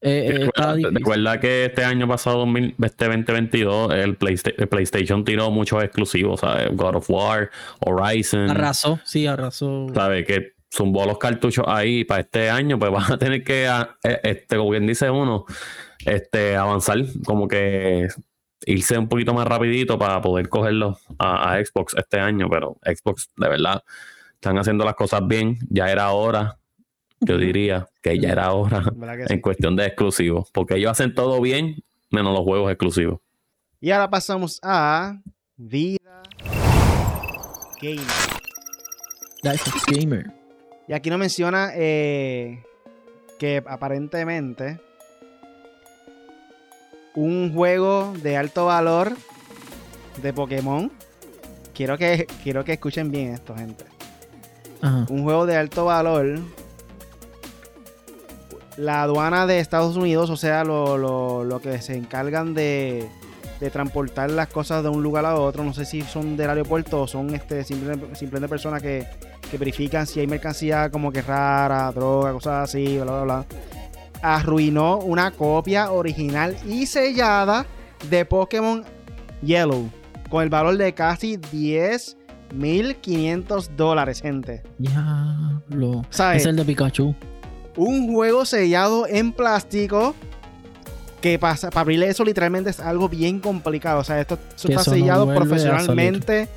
eh, 0.00 0.48
eh, 0.56 0.90
recuerda, 0.92 1.40
que 1.40 1.66
este 1.66 1.84
año 1.84 2.06
pasado, 2.06 2.46
este 2.82 3.06
2022, 3.06 3.94
el, 3.94 4.16
PlayStation 4.16 5.24
tiró 5.24 5.50
muchos 5.50 5.82
exclusivos, 5.82 6.40
¿sabes? 6.40 6.68
God 6.72 6.96
of 6.96 7.10
War, 7.10 7.50
Horizon. 7.80 8.50
Arrasó, 8.50 9.00
sí, 9.04 9.26
arrasó. 9.26 9.88
¿Sabes? 9.92 10.24
Que 10.24 10.52
zumbó 10.72 11.04
los 11.04 11.18
cartuchos 11.18 11.64
ahí 11.66 12.04
para 12.04 12.20
este 12.20 12.48
año, 12.48 12.78
pues 12.78 12.92
van 12.92 13.12
a 13.12 13.18
tener 13.18 13.42
que, 13.42 13.66
eh, 13.66 14.20
este, 14.22 14.56
como 14.56 14.70
bien 14.70 14.86
dice 14.86 15.10
uno, 15.10 15.46
este, 16.04 16.54
avanzar, 16.54 16.98
como 17.24 17.48
que 17.48 18.08
irse 18.66 18.98
un 18.98 19.08
poquito 19.08 19.34
más 19.34 19.48
rapidito 19.48 19.98
para 19.98 20.20
poder 20.20 20.48
cogerlo 20.48 20.98
a, 21.18 21.54
a 21.54 21.64
Xbox 21.64 21.94
este 21.96 22.20
año, 22.20 22.48
pero 22.48 22.76
Xbox 22.84 23.30
de 23.36 23.48
verdad 23.48 23.82
están 24.34 24.58
haciendo 24.58 24.84
las 24.84 24.94
cosas 24.94 25.26
bien, 25.26 25.58
ya 25.70 25.90
era 25.90 26.10
hora 26.10 26.57
yo 27.20 27.38
diría 27.38 27.88
que 28.02 28.18
ya 28.18 28.30
era 28.30 28.52
hora 28.52 28.82
en 29.28 29.40
cuestión 29.42 29.76
de 29.76 29.86
exclusivos, 29.86 30.50
porque 30.52 30.76
ellos 30.76 30.90
hacen 30.90 31.14
todo 31.14 31.40
bien, 31.40 31.82
menos 32.10 32.32
los 32.34 32.42
juegos 32.42 32.70
exclusivos. 32.70 33.20
Y 33.80 33.90
ahora 33.90 34.10
pasamos 34.10 34.58
a 34.62 35.20
Vida 35.56 36.22
Gamer. 37.80 38.06
Gamer. 39.86 40.32
Y 40.88 40.92
aquí 40.92 41.10
nos 41.10 41.18
menciona 41.18 41.70
eh, 41.74 42.64
que 43.38 43.62
aparentemente 43.66 44.80
un 47.14 47.52
juego 47.52 48.12
de 48.22 48.36
alto 48.36 48.66
valor 48.66 49.12
de 50.22 50.32
Pokémon. 50.32 50.90
Quiero 51.74 51.96
que, 51.98 52.26
quiero 52.42 52.64
que 52.64 52.72
escuchen 52.74 53.10
bien 53.10 53.34
esto, 53.34 53.54
gente. 53.56 53.84
Un 54.82 55.24
juego 55.24 55.46
de 55.46 55.56
alto 55.56 55.84
valor 55.86 56.38
la 58.78 59.02
aduana 59.02 59.46
de 59.46 59.58
Estados 59.58 59.96
Unidos, 59.96 60.30
o 60.30 60.36
sea, 60.36 60.64
lo, 60.64 61.60
que 61.62 61.82
se 61.82 61.96
encargan 61.96 62.54
de, 62.54 63.06
transportar 63.72 64.30
las 64.30 64.46
cosas 64.48 64.84
de 64.84 64.88
un 64.88 65.02
lugar 65.02 65.26
a 65.26 65.34
otro, 65.34 65.64
no 65.64 65.74
sé 65.74 65.84
si 65.84 66.02
son 66.02 66.36
del 66.36 66.50
aeropuerto 66.50 67.02
o 67.02 67.08
son 67.08 67.34
este, 67.34 67.64
simplemente, 67.64 68.48
personas 68.48 68.80
que, 68.80 69.04
verifican 69.58 70.06
si 70.06 70.20
hay 70.20 70.28
mercancía 70.28 70.90
como 70.90 71.10
que 71.10 71.22
rara, 71.22 71.90
droga, 71.90 72.32
cosas 72.32 72.68
así, 72.68 72.98
bla, 72.98 73.04
bla, 73.04 73.24
bla. 73.24 73.44
Arruinó 74.20 74.98
una 74.98 75.30
copia 75.30 75.90
original 75.90 76.54
y 76.66 76.84
sellada 76.86 77.64
de 78.10 78.24
Pokémon 78.24 78.84
Yellow 79.42 79.88
con 80.28 80.42
el 80.42 80.48
valor 80.50 80.76
de 80.76 80.92
casi 80.92 81.38
10.500 81.38 83.68
dólares, 83.76 84.20
gente. 84.20 84.64
Ya, 84.78 85.62
lo. 85.68 86.02
Es 86.10 86.46
el 86.46 86.56
de 86.56 86.64
Pikachu 86.64 87.14
un 87.78 88.12
juego 88.12 88.44
sellado 88.44 89.06
en 89.06 89.32
plástico 89.32 90.14
que 91.20 91.38
para, 91.38 91.54
para 91.56 91.80
abrirle 91.80 92.08
eso 92.08 92.24
literalmente 92.24 92.70
es 92.70 92.80
algo 92.80 93.08
bien 93.08 93.38
complicado. 93.38 94.00
O 94.00 94.04
sea, 94.04 94.20
esto, 94.20 94.38
está 94.56 94.82
sellado 94.82 95.32
profesionalmente 95.32 96.48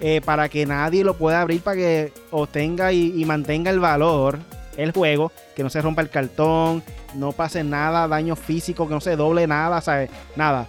eh, 0.00 0.20
para 0.24 0.48
que 0.48 0.64
nadie 0.66 1.04
lo 1.04 1.14
pueda 1.14 1.42
abrir 1.42 1.60
para 1.60 1.76
que 1.76 2.12
obtenga 2.30 2.92
y, 2.92 3.24
mantenga 3.24 3.70
el 3.70 3.80
valor 3.80 4.38
el 4.78 4.92
juego, 4.92 5.30
que 5.54 5.62
no 5.62 5.68
se 5.68 5.82
rompa 5.82 6.00
el 6.00 6.08
cartón, 6.08 6.82
no 7.14 7.32
pase 7.32 7.62
nada, 7.62 8.08
daño 8.08 8.34
físico, 8.34 8.88
que 8.88 8.94
no 8.94 9.02
se 9.02 9.16
doble 9.16 9.46
nada, 9.46 9.82
¿sabes? 9.82 10.08
Nada. 10.34 10.66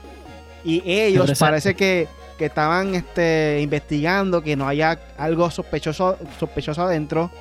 Y 0.66 0.84
ellos 0.86 1.40
parece 1.40 1.74
que, 1.74 2.10
que, 2.38 2.48
estaban 2.48 2.96
este, 2.96 3.62
investigando 3.62 4.42
que 4.42 4.58
no 4.58 4.68
haya 4.68 5.00
algo 5.18 5.50
sospechoso, 5.50 6.18
sospechoso 6.38 6.82
adentro 6.82 7.32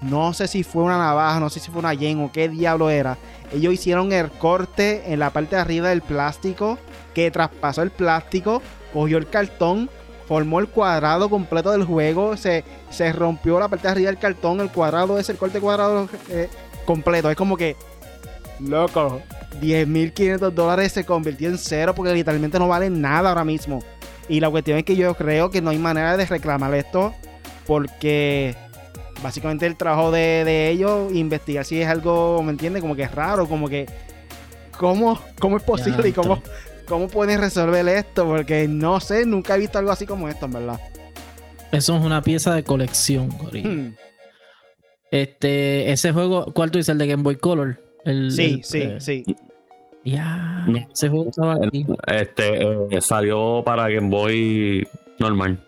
no 0.00 0.32
sé 0.32 0.46
si 0.46 0.62
fue 0.62 0.82
una 0.82 0.98
navaja, 0.98 1.40
no 1.40 1.50
sé 1.50 1.60
si 1.60 1.70
fue 1.70 1.80
una 1.80 1.94
yen 1.94 2.20
o 2.22 2.30
qué 2.30 2.48
diablo 2.48 2.90
era. 2.90 3.18
Ellos 3.52 3.74
hicieron 3.74 4.12
el 4.12 4.30
corte 4.30 5.12
en 5.12 5.18
la 5.18 5.30
parte 5.30 5.56
de 5.56 5.62
arriba 5.62 5.88
del 5.88 6.02
plástico, 6.02 6.78
que 7.14 7.30
traspasó 7.30 7.82
el 7.82 7.90
plástico, 7.90 8.62
cogió 8.92 9.18
el 9.18 9.28
cartón, 9.28 9.90
formó 10.26 10.60
el 10.60 10.68
cuadrado 10.68 11.30
completo 11.30 11.72
del 11.72 11.84
juego, 11.84 12.36
se, 12.36 12.64
se 12.90 13.12
rompió 13.12 13.58
la 13.58 13.68
parte 13.68 13.88
de 13.88 13.92
arriba 13.92 14.10
del 14.10 14.18
cartón, 14.18 14.60
el 14.60 14.70
cuadrado 14.70 15.18
es 15.18 15.28
el 15.30 15.36
corte 15.36 15.60
cuadrado 15.60 16.08
eh, 16.28 16.48
completo. 16.84 17.30
Es 17.30 17.36
como 17.36 17.56
que, 17.56 17.76
loco, 18.60 19.20
10.500 19.60 20.50
dólares 20.50 20.92
se 20.92 21.04
convirtió 21.04 21.48
en 21.48 21.58
cero 21.58 21.94
porque 21.94 22.12
literalmente 22.12 22.58
no 22.58 22.68
vale 22.68 22.90
nada 22.90 23.30
ahora 23.30 23.44
mismo. 23.44 23.82
Y 24.28 24.40
la 24.40 24.50
cuestión 24.50 24.78
es 24.78 24.84
que 24.84 24.94
yo 24.94 25.14
creo 25.14 25.50
que 25.50 25.62
no 25.62 25.70
hay 25.70 25.78
manera 25.78 26.16
de 26.16 26.26
reclamar 26.26 26.74
esto 26.74 27.14
porque 27.66 28.54
básicamente 29.22 29.66
el 29.66 29.76
trabajo 29.76 30.10
de, 30.10 30.70
ellos, 30.70 31.12
investigar 31.14 31.64
si 31.64 31.80
es 31.80 31.88
algo, 31.88 32.42
¿me 32.42 32.50
entiendes? 32.50 32.82
Como 32.82 32.96
que 32.96 33.02
es 33.02 33.14
raro, 33.14 33.46
como 33.46 33.68
que, 33.68 33.86
¿cómo, 34.76 35.20
cómo 35.38 35.56
es 35.56 35.62
posible 35.62 36.08
y 36.08 36.12
cómo, 36.12 36.42
cómo 36.86 37.08
pueden 37.08 37.40
resolver 37.40 37.86
esto? 37.88 38.24
Porque 38.26 38.68
no 38.68 39.00
sé, 39.00 39.26
nunca 39.26 39.56
he 39.56 39.58
visto 39.58 39.78
algo 39.78 39.90
así 39.90 40.06
como 40.06 40.28
esto, 40.28 40.46
en 40.46 40.52
verdad. 40.52 40.80
Eso 41.72 41.96
es 41.96 42.02
una 42.04 42.22
pieza 42.22 42.54
de 42.54 42.64
colección, 42.64 43.28
hmm. 43.28 43.94
Este, 45.10 45.90
ese 45.90 46.12
juego, 46.12 46.52
¿cuál 46.54 46.70
tú 46.70 46.78
dices? 46.78 46.90
El 46.90 46.98
de 46.98 47.06
Game 47.06 47.22
Boy 47.22 47.36
Color. 47.36 47.80
El, 48.04 48.30
Sí, 48.30 48.54
el- 48.56 48.64
sí, 48.64 48.78
eh, 48.82 48.96
sí. 49.00 49.24
Ya, 50.04 50.64
No. 50.66 50.78
ese 50.78 51.08
juego 51.08 51.30
estaba 51.30 51.54
aquí. 51.66 51.86
Este 52.06 52.62
eh, 52.62 53.00
salió 53.00 53.62
para 53.64 53.88
Game 53.88 54.08
Boy 54.08 54.86
normal. 55.18 55.58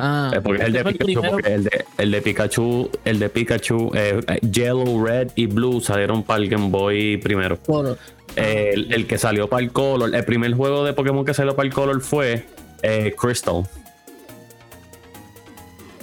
Ah, 0.00 0.30
Eh, 0.34 0.40
porque 0.42 0.62
el 0.62 0.72
Pikachu, 0.84 1.22
porque 1.30 1.54
el 1.54 1.64
de, 1.64 1.84
el 1.98 2.10
de 2.10 2.22
Pikachu, 2.22 2.90
el 3.04 3.18
de 3.18 3.28
Pikachu, 3.28 3.90
eh, 3.94 4.20
Yellow, 4.50 5.04
Red 5.04 5.30
y 5.34 5.46
Blue 5.46 5.80
salieron 5.80 6.22
para 6.22 6.42
el 6.42 6.48
Game 6.48 6.68
Boy 6.70 7.16
primero. 7.18 7.58
Color. 7.66 7.98
Eh, 8.36 8.70
el, 8.74 8.92
el 8.92 9.06
que 9.06 9.18
salió 9.18 9.48
para 9.48 9.62
el 9.62 9.72
Color, 9.72 10.14
el 10.14 10.24
primer 10.24 10.54
juego 10.54 10.84
de 10.84 10.92
Pokémon 10.92 11.24
que 11.24 11.34
salió 11.34 11.54
para 11.56 11.66
el 11.68 11.74
Color 11.74 12.00
fue 12.00 12.44
eh, 12.82 13.14
Crystal. 13.18 13.64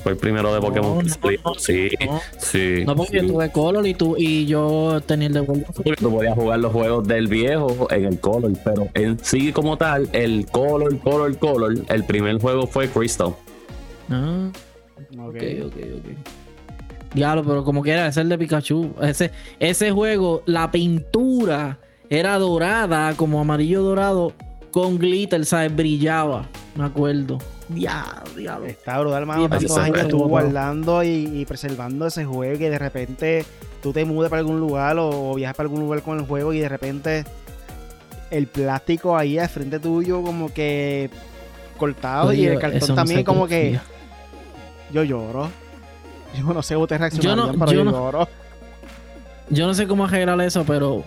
Fue 0.04 0.12
el 0.12 0.18
primero 0.18 0.54
de 0.54 0.60
No, 0.62 0.68
Pokémon 0.68 1.00
que 1.00 1.08
no, 1.08 1.14
salió. 1.16 1.40
no, 1.44 1.54
sí, 1.56 1.90
no. 2.06 2.22
sí. 2.38 2.84
No, 2.86 2.96
porque 2.96 3.20
sí. 3.22 3.28
tuve 3.28 3.52
Color 3.52 3.88
y, 3.88 3.94
tú, 3.94 4.16
y 4.18 4.46
yo 4.46 5.02
tenía 5.06 5.28
el 5.28 5.34
de 5.34 5.42
World 5.42 5.66
tú 6.00 6.12
podías 6.12 6.36
jugar 6.36 6.60
los 6.60 6.72
juegos 6.72 7.08
del 7.08 7.28
viejo 7.28 7.88
en 7.92 8.06
el 8.06 8.20
Color, 8.20 8.52
pero 8.64 8.88
en 8.94 9.18
sí 9.24 9.52
como 9.52 9.78
tal, 9.78 10.08
el 10.14 10.46
Color, 10.52 11.00
Color, 11.00 11.38
Color, 11.40 11.76
el 11.90 12.04
primer 12.06 12.40
juego 12.40 12.68
fue 12.68 12.88
Crystal. 12.90 13.34
Ah, 14.10 14.50
Ok. 15.18 15.36
ok, 15.36 15.44
ok, 15.66 15.76
ok. 15.98 17.14
Diablo, 17.14 17.44
pero 17.46 17.64
como 17.64 17.82
que 17.84 17.92
era, 17.92 18.08
ese 18.08 18.20
es 18.20 18.24
el 18.24 18.30
de 18.30 18.38
Pikachu. 18.38 18.94
Ese, 19.02 19.32
ese 19.60 19.92
juego, 19.92 20.44
la 20.46 20.70
pintura 20.72 21.78
era 22.10 22.38
dorada, 22.38 23.14
como 23.16 23.40
amarillo 23.40 23.82
dorado, 23.82 24.34
con 24.72 24.98
glitter, 24.98 25.46
¿sabes? 25.46 25.76
Brillaba, 25.76 26.48
me 26.76 26.84
acuerdo. 26.86 27.38
Diablo, 27.70 28.34
diablo. 28.36 28.66
Está 28.68 29.00
brutal, 29.00 29.22
hermano. 29.22 29.50
Tantos 29.50 29.78
años 29.78 30.00
estuvo 30.00 30.28
guardando 30.28 31.04
y, 31.04 31.30
y 31.42 31.46
preservando 31.46 32.08
ese 32.08 32.26
juego 32.26 32.56
y 32.56 32.70
de 32.70 32.80
repente 32.80 33.46
tú 33.82 33.92
te 33.94 34.06
mudes 34.06 34.30
para 34.30 34.40
algún 34.40 34.60
lugar 34.60 34.98
o, 34.98 35.32
o 35.32 35.36
viajas 35.36 35.56
para 35.56 35.68
algún 35.68 35.82
lugar 35.82 36.02
con 36.02 36.18
el 36.20 36.26
juego 36.26 36.54
y 36.54 36.60
de 36.60 36.70
repente 36.70 37.26
el 38.32 38.48
plástico 38.48 39.18
ahí 39.18 39.38
al 39.40 39.50
frente 39.50 39.80
tuyo 39.80 40.22
como 40.22 40.54
que 40.54 41.10
cortado 41.78 42.32
y 42.34 42.46
el 42.46 42.60
cartón 42.60 42.96
también 42.96 43.24
como 43.24 43.48
que. 43.48 43.80
Yo 44.92 45.04
lloro. 45.04 45.50
Yo 46.38 46.54
no 46.54 46.62
sé 46.62 46.74
cómo 46.76 46.84
ustedes 46.84 47.00
reaccionarían, 47.02 47.38
no- 47.38 47.66
pero 47.66 47.72
yo 47.72 47.78
yo 47.80 47.84
no- 47.86 47.92
lloro. 47.92 48.28
Yo 49.50 49.66
no 49.68 49.74
sé 49.74 49.88
cómo 49.88 50.06
arreglar 50.06 50.40
eso, 50.42 50.64
pero 50.66 51.04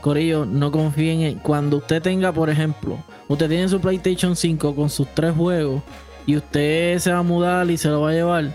Corillo, 0.00 0.44
no 0.44 0.70
confíen 0.72 1.20
en. 1.22 1.38
Cuando 1.38 1.76
usted 1.78 2.02
tenga, 2.02 2.32
por 2.32 2.50
ejemplo, 2.50 2.98
usted 3.28 3.48
tiene 3.48 3.68
su 3.68 3.80
PlayStation 3.80 4.34
5 4.36 4.74
con 4.74 4.90
sus 4.90 5.06
tres 5.14 5.34
juegos 5.34 5.82
y 6.26 6.36
usted 6.36 6.98
se 6.98 7.12
va 7.12 7.20
a 7.20 7.22
mudar 7.22 7.70
y 7.70 7.76
se 7.78 7.88
lo 7.88 8.00
va 8.02 8.10
a 8.10 8.12
llevar, 8.12 8.50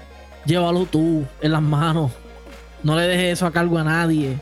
llévalo 0.46 0.86
tú 0.86 1.26
en 1.42 1.52
las 1.54 1.62
manos. 1.62 2.12
No 2.84 2.96
le 2.96 3.04
dejes 3.04 3.34
eso 3.34 3.46
a 3.46 3.52
cargo 3.52 3.78
a 3.78 3.84
nadie. 3.84 4.38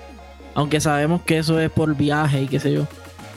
Aunque 0.56 0.82
sabemos 0.82 1.22
que 1.22 1.38
eso 1.38 1.60
es 1.60 1.70
por 1.70 1.96
viaje 1.96 2.42
y 2.42 2.48
qué 2.48 2.60
sé 2.60 2.74
yo. 2.74 2.88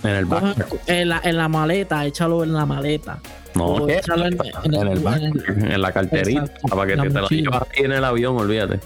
En 0.02 0.10
el 0.10 0.24
backpack. 0.24 0.74
En 0.88 1.10
la, 1.10 1.20
en 1.22 1.36
la 1.36 1.48
maleta, 1.48 2.06
échalo 2.06 2.42
en 2.42 2.54
la 2.54 2.64
maleta. 2.64 3.18
No, 3.54 3.88
échalo 3.88 4.26
en- 4.26 4.38
en 4.64 4.74
el 4.74 5.80
la 5.82 5.92
carterita, 5.92 6.40
Exacto, 6.42 6.68
para 6.68 6.86
que 6.86 6.96
la 6.96 7.26
te, 7.28 7.34
llevas 7.36 7.62
ahí 7.62 7.84
en 7.84 7.92
el 7.92 8.04
avión, 8.04 8.36
olvídate. 8.36 8.78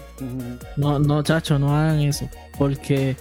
No, 0.77 0.99
no, 0.99 1.21
chacho, 1.23 1.59
no 1.59 1.75
hagan 1.75 1.99
eso. 2.01 2.27
Porque 2.57 3.15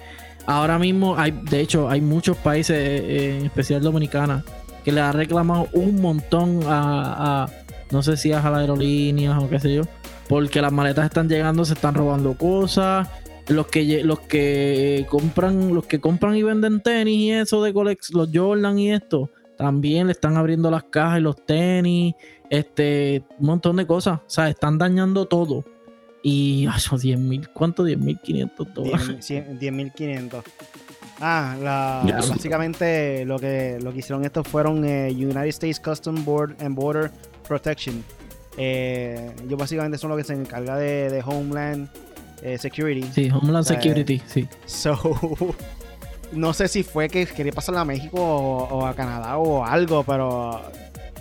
ahora 0.47 0.79
mismo 0.79 1.17
hay, 1.19 1.33
de 1.33 1.61
hecho, 1.61 1.89
hay 1.89 2.01
muchos 2.01 2.37
países, 2.39 2.77
eh, 2.79 3.39
en 3.39 3.47
especial 3.47 3.83
Dominicana, 3.83 4.45
que 4.85 4.93
le 4.93 5.01
ha 5.01 5.13
reclamado 5.13 5.69
un 5.73 6.01
montón 6.01 6.61
a, 6.67 7.45
a- 7.45 7.51
no 7.91 8.03
sé 8.03 8.17
si 8.17 8.33
a 8.33 8.37
las 8.37 8.47
aerolíneas 8.47 9.43
o 9.43 9.49
qué 9.49 9.61
sé 9.61 9.75
yo, 9.75 9.83
porque 10.29 10.61
las 10.63 10.73
maletas 10.73 11.05
están 11.05 11.29
llegando, 11.29 11.65
se 11.65 11.75
están 11.75 11.95
robando 11.95 12.35
cosas. 12.37 13.09
Los 13.49 13.67
que 13.67 14.03
los 14.05 14.21
que 14.21 15.05
compran, 15.11 15.75
los 15.75 15.85
que 15.85 16.01
compran 16.01 16.35
y 16.35 16.43
venden 16.43 16.81
tenis 16.81 17.17
y 17.19 17.31
eso 17.31 17.63
de 17.63 17.75
colex, 17.75 18.11
los 18.15 18.31
Jordan 18.33 18.79
y 18.79 18.91
esto, 18.93 19.29
también 19.57 20.07
le 20.07 20.13
están 20.13 20.37
abriendo 20.37 20.71
las 20.71 20.85
cajas 20.85 21.19
y 21.19 21.23
los 21.23 21.45
tenis, 21.45 22.15
este, 22.51 23.23
un 23.39 23.47
montón 23.47 23.77
de 23.77 23.87
cosas. 23.87 24.19
O 24.21 24.31
sea, 24.31 24.49
están 24.49 24.79
dañando 24.79 25.27
todo. 25.27 25.65
Y 26.23 26.67
ay, 26.71 26.81
10 27.01 27.19
mil, 27.19 27.49
¿cuánto? 27.51 27.85
10 27.85 27.99
mil 27.99 28.19
500 28.19 28.75
dólares. 28.75 29.09
10.000 29.21 29.59
10.500. 29.95 30.43
Ah, 31.21 31.57
la, 31.63 32.03
Ya. 32.07 32.17
básicamente 32.17 33.25
lo 33.25 33.39
que, 33.39 33.79
lo 33.83 33.93
que 33.93 33.99
hicieron 34.01 34.25
estos 34.25 34.47
fueron 34.49 34.85
eh, 34.85 35.11
United 35.13 35.47
States 35.47 35.79
Custom 35.81 36.25
Board 36.25 36.57
and 36.61 36.75
Border 36.75 37.11
Protection. 37.47 38.03
Eh, 38.57 39.33
ellos 39.45 39.59
básicamente 39.59 39.99
son 39.99 40.11
los 40.11 40.19
que 40.19 40.25
se 40.25 40.33
encarga 40.33 40.77
de, 40.77 41.11
de 41.11 41.23
Homeland 41.25 41.89
eh, 42.43 42.59
Security. 42.59 43.03
Sí, 43.13 43.31
Homeland 43.31 43.65
Eh, 43.71 43.75
Security, 43.75 44.23
sí. 44.27 44.49
So, 44.67 44.99
no 46.33 46.53
sé 46.53 46.69
si 46.69 46.83
fue 46.83 47.09
que 47.09 47.27
quería 47.27 47.53
pasarla 47.53 47.83
a 47.83 47.85
México 47.85 48.19
o, 48.21 48.87
a 48.87 48.95
Canadá 48.95 49.37
o 49.37 49.65
algo, 49.65 50.05
pero 50.05 50.61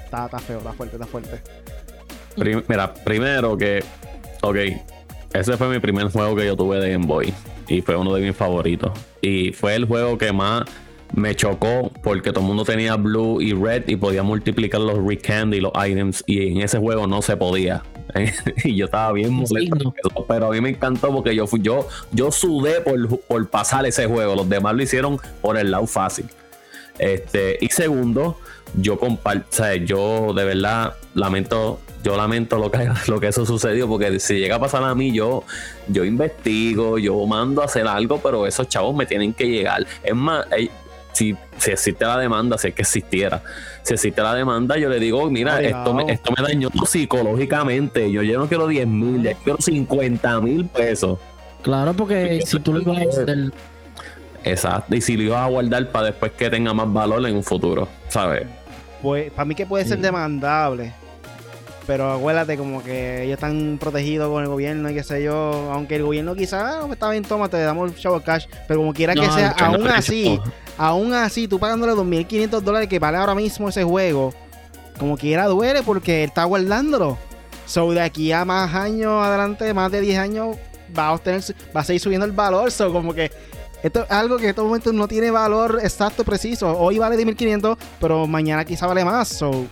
está, 0.04 0.26
está 0.26 0.40
feo, 0.40 0.58
está 0.60 0.74
fuerte, 0.74 0.96
está 0.96 1.08
fuerte. 1.08 1.42
Mira, 2.68 2.94
primero 2.94 3.58
que, 3.58 3.84
ok, 4.42 4.58
ese 5.34 5.58
fue 5.58 5.70
mi 5.70 5.80
primer 5.80 6.10
juego 6.10 6.36
que 6.36 6.46
yo 6.46 6.56
tuve 6.56 6.80
de 6.80 6.92
Game 6.92 7.06
Boy 7.06 7.34
y 7.68 7.82
fue 7.82 7.96
uno 7.96 8.14
de 8.14 8.22
mis 8.22 8.36
favoritos. 8.36 8.92
Y 9.22 9.52
fue 9.52 9.76
el 9.76 9.86
juego 9.86 10.18
que 10.18 10.32
más 10.32 10.64
me 11.14 11.36
chocó 11.36 11.92
porque 12.02 12.32
todo 12.32 12.42
el 12.42 12.48
mundo 12.48 12.66
tenía 12.66 12.96
Blue 12.96 13.40
y 13.42 13.54
Red 13.54 13.88
y 13.88 13.96
podía 13.96 14.24
multiplicar 14.24 14.82
los 14.82 14.98
Candy 15.22 15.58
y 15.58 15.62
los 15.62 15.72
items 15.74 16.24
y 16.26 16.52
en 16.52 16.62
ese 16.62 16.80
juego 16.80 17.08
no 17.08 17.22
se 17.22 17.38
podía. 17.38 17.84
y 18.64 18.76
yo 18.76 18.86
estaba 18.86 19.12
bien 19.14 19.34
molesto. 19.34 19.94
Pero 20.28 20.48
a 20.48 20.52
mí 20.52 20.62
me 20.62 20.70
encantó 20.70 21.12
porque 21.14 21.36
yo 21.36 21.48
fui, 21.48 21.62
yo, 21.62 21.88
yo 22.12 22.32
sudé 22.32 22.82
por, 22.82 23.20
por 23.20 23.50
pasar 23.50 23.86
ese 23.86 24.08
juego. 24.08 24.36
Los 24.36 24.50
demás 24.50 24.76
lo 24.76 24.84
hicieron 24.84 25.20
por 25.42 25.58
el 25.58 25.72
lado 25.72 25.88
fácil. 25.88 26.26
Este, 27.00 27.58
y 27.60 27.70
segundo, 27.70 28.38
yo 28.80 29.00
comparto, 29.00 29.48
o 29.50 29.56
sea, 29.56 29.76
yo 29.76 30.34
de 30.34 30.46
verdad 30.46 30.94
lamento, 31.16 31.80
yo 32.04 32.16
lamento 32.16 32.58
lo 32.58 32.72
que, 32.72 32.88
lo 33.08 33.20
que 33.20 33.28
eso 33.28 33.46
sucedió, 33.46 33.88
porque 33.88 34.20
si 34.20 34.36
llega 34.36 34.58
a 34.58 34.60
pasar 34.60 34.84
a 34.84 34.94
mí, 34.94 35.12
yo, 35.12 35.44
yo 35.88 36.04
investigo, 36.06 37.00
yo 37.00 37.26
mando 37.26 37.62
a 37.62 37.66
hacer 37.66 37.88
algo, 37.88 38.20
pero 38.20 38.46
esos 38.46 38.68
chavos 38.68 38.96
me 38.96 39.06
tienen 39.06 39.34
que 39.34 39.48
llegar. 39.48 39.88
Es 40.04 40.16
más, 40.16 40.46
ey, 40.52 40.70
si, 41.14 41.36
si 41.58 41.72
existe 41.72 42.06
la 42.06 42.18
demanda, 42.18 42.58
si 42.58 42.68
es 42.68 42.74
que 42.76 42.82
existiera, 42.82 43.42
si 43.84 43.94
existe 43.94 44.22
la 44.22 44.34
demanda, 44.36 44.78
yo 44.78 44.90
le 44.90 45.00
digo, 45.00 45.30
mira, 45.30 45.62
esto 45.62 45.94
me, 45.94 46.12
esto 46.12 46.34
me 46.38 46.44
dañó 46.44 46.70
psicológicamente. 46.86 48.12
Yo, 48.12 48.22
yo 48.24 48.38
no 48.40 48.48
quiero 48.48 48.68
10 48.68 48.88
mil, 48.88 49.24
yo 49.24 49.32
quiero 49.44 49.60
50 49.62 50.42
mil 50.42 50.66
pesos. 50.66 51.20
Claro, 51.62 51.94
porque 51.94 52.42
si 52.46 52.60
tú 52.60 52.74
le 52.74 52.82
ibas 52.82 52.98
a 53.18 53.24
vender, 53.24 53.54
Exacto. 54.44 54.94
Y 54.96 55.02
si 55.02 55.16
lo 55.16 55.24
ibas 55.24 55.40
a 55.42 55.48
guardar 55.48 55.88
para 55.90 56.08
después 56.08 56.34
que 56.34 56.50
tenga 56.50 56.74
más 56.74 56.92
valor 56.92 57.26
en 57.26 57.36
un 57.36 57.44
futuro, 57.44 57.88
¿sabes? 58.10 58.46
Pues 59.02 59.32
para 59.32 59.46
mí 59.46 59.56
que 59.56 59.66
puede 59.66 59.86
ser 59.86 59.98
Sí. 59.98 60.04
demandable. 60.04 60.94
Pero 61.88 62.12
acuérdate 62.14 62.58
como 62.58 62.82
que 62.84 63.24
ellos 63.24 63.34
están 63.36 63.78
protegidos 63.80 64.30
con 64.30 64.42
el 64.44 64.50
gobierno 64.50 64.90
y 64.90 64.94
qué 64.94 65.04
sé 65.04 65.22
yo. 65.24 65.70
Aunque 65.72 65.96
el 65.98 66.04
gobierno 66.04 66.34
quizás 66.36 66.64
"Ah, 66.82 66.88
está 66.92 67.10
bien, 67.10 67.24
toma, 67.24 67.50
te 67.50 67.58
damos 67.62 67.92
el 67.92 67.98
chavo 67.98 68.22
cash. 68.22 68.46
Pero 68.68 68.80
como 68.80 68.94
quiera 68.94 69.14
que 69.14 69.22
No, 69.28 69.34
sea, 69.34 69.54
Que 69.54 69.64
no 69.66 69.70
aún 69.76 69.88
así, 69.90 70.40
aún 70.78 71.14
así, 71.14 71.48
tú 71.48 71.60
pagándole 71.60 71.94
2.500 71.94 72.62
dólares 72.62 72.88
que 72.90 73.00
vale 73.00 73.18
ahora 73.18 73.36
mismo 73.36 73.70
ese 73.70 73.84
juego. 73.84 74.34
Como 75.00 75.18
quiera 75.18 75.46
duele 75.48 75.82
porque 75.84 76.24
él 76.24 76.30
está 76.30 76.44
guardándolo. 76.44 77.18
So 77.66 77.92
de 77.92 78.02
aquí 78.02 78.32
a 78.32 78.46
más 78.46 78.74
años 78.76 79.24
adelante, 79.24 79.74
más 79.74 79.92
de 79.92 80.02
10 80.02 80.20
años, 80.20 80.58
va 80.98 81.08
a 81.08 81.14
obtener, 81.14 81.42
va 81.76 81.82
a 81.82 81.84
seguir 81.84 82.00
subiendo 82.02 82.26
el 82.26 82.32
valor. 82.32 82.72
So 82.72 82.92
como 82.92 83.14
que 83.14 83.32
esto 83.82 84.04
es 84.04 84.12
algo 84.12 84.38
que 84.38 84.44
en 84.44 84.50
estos 84.52 84.66
momentos 84.66 84.94
no 84.94 85.08
tiene 85.08 85.32
valor 85.32 85.80
exacto, 85.82 86.24
preciso. 86.24 86.78
Hoy 86.78 87.00
vale 87.00 87.18
10.500, 87.18 87.78
pero 88.00 88.28
mañana 88.28 88.64
quizá 88.66 88.86
vale 88.88 89.04
más. 89.04 89.30
So, 89.30 89.66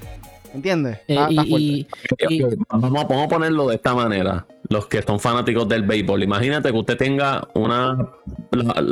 ¿entiendes? 0.54 0.98
eh, 1.08 1.14
Está- 1.16 1.30
está 1.30 1.44
fuerte. 1.44 1.58
y, 1.60 1.88
y- 2.30 2.44
Ok, 2.44 2.58
Vamos, 2.70 2.92
vamos 3.08 3.26
a 3.26 3.28
ponerlo 3.28 3.68
de 3.68 3.76
esta 3.76 3.94
manera. 3.94 4.46
Los 4.72 4.86
que 4.88 5.02
son 5.02 5.20
fanáticos 5.20 5.68
del 5.68 5.84
béisbol, 5.84 6.24
imagínate 6.24 6.72
que 6.72 6.78
usted 6.78 6.96
tenga 6.98 7.46
una, 7.56 8.08
la- 8.52 8.86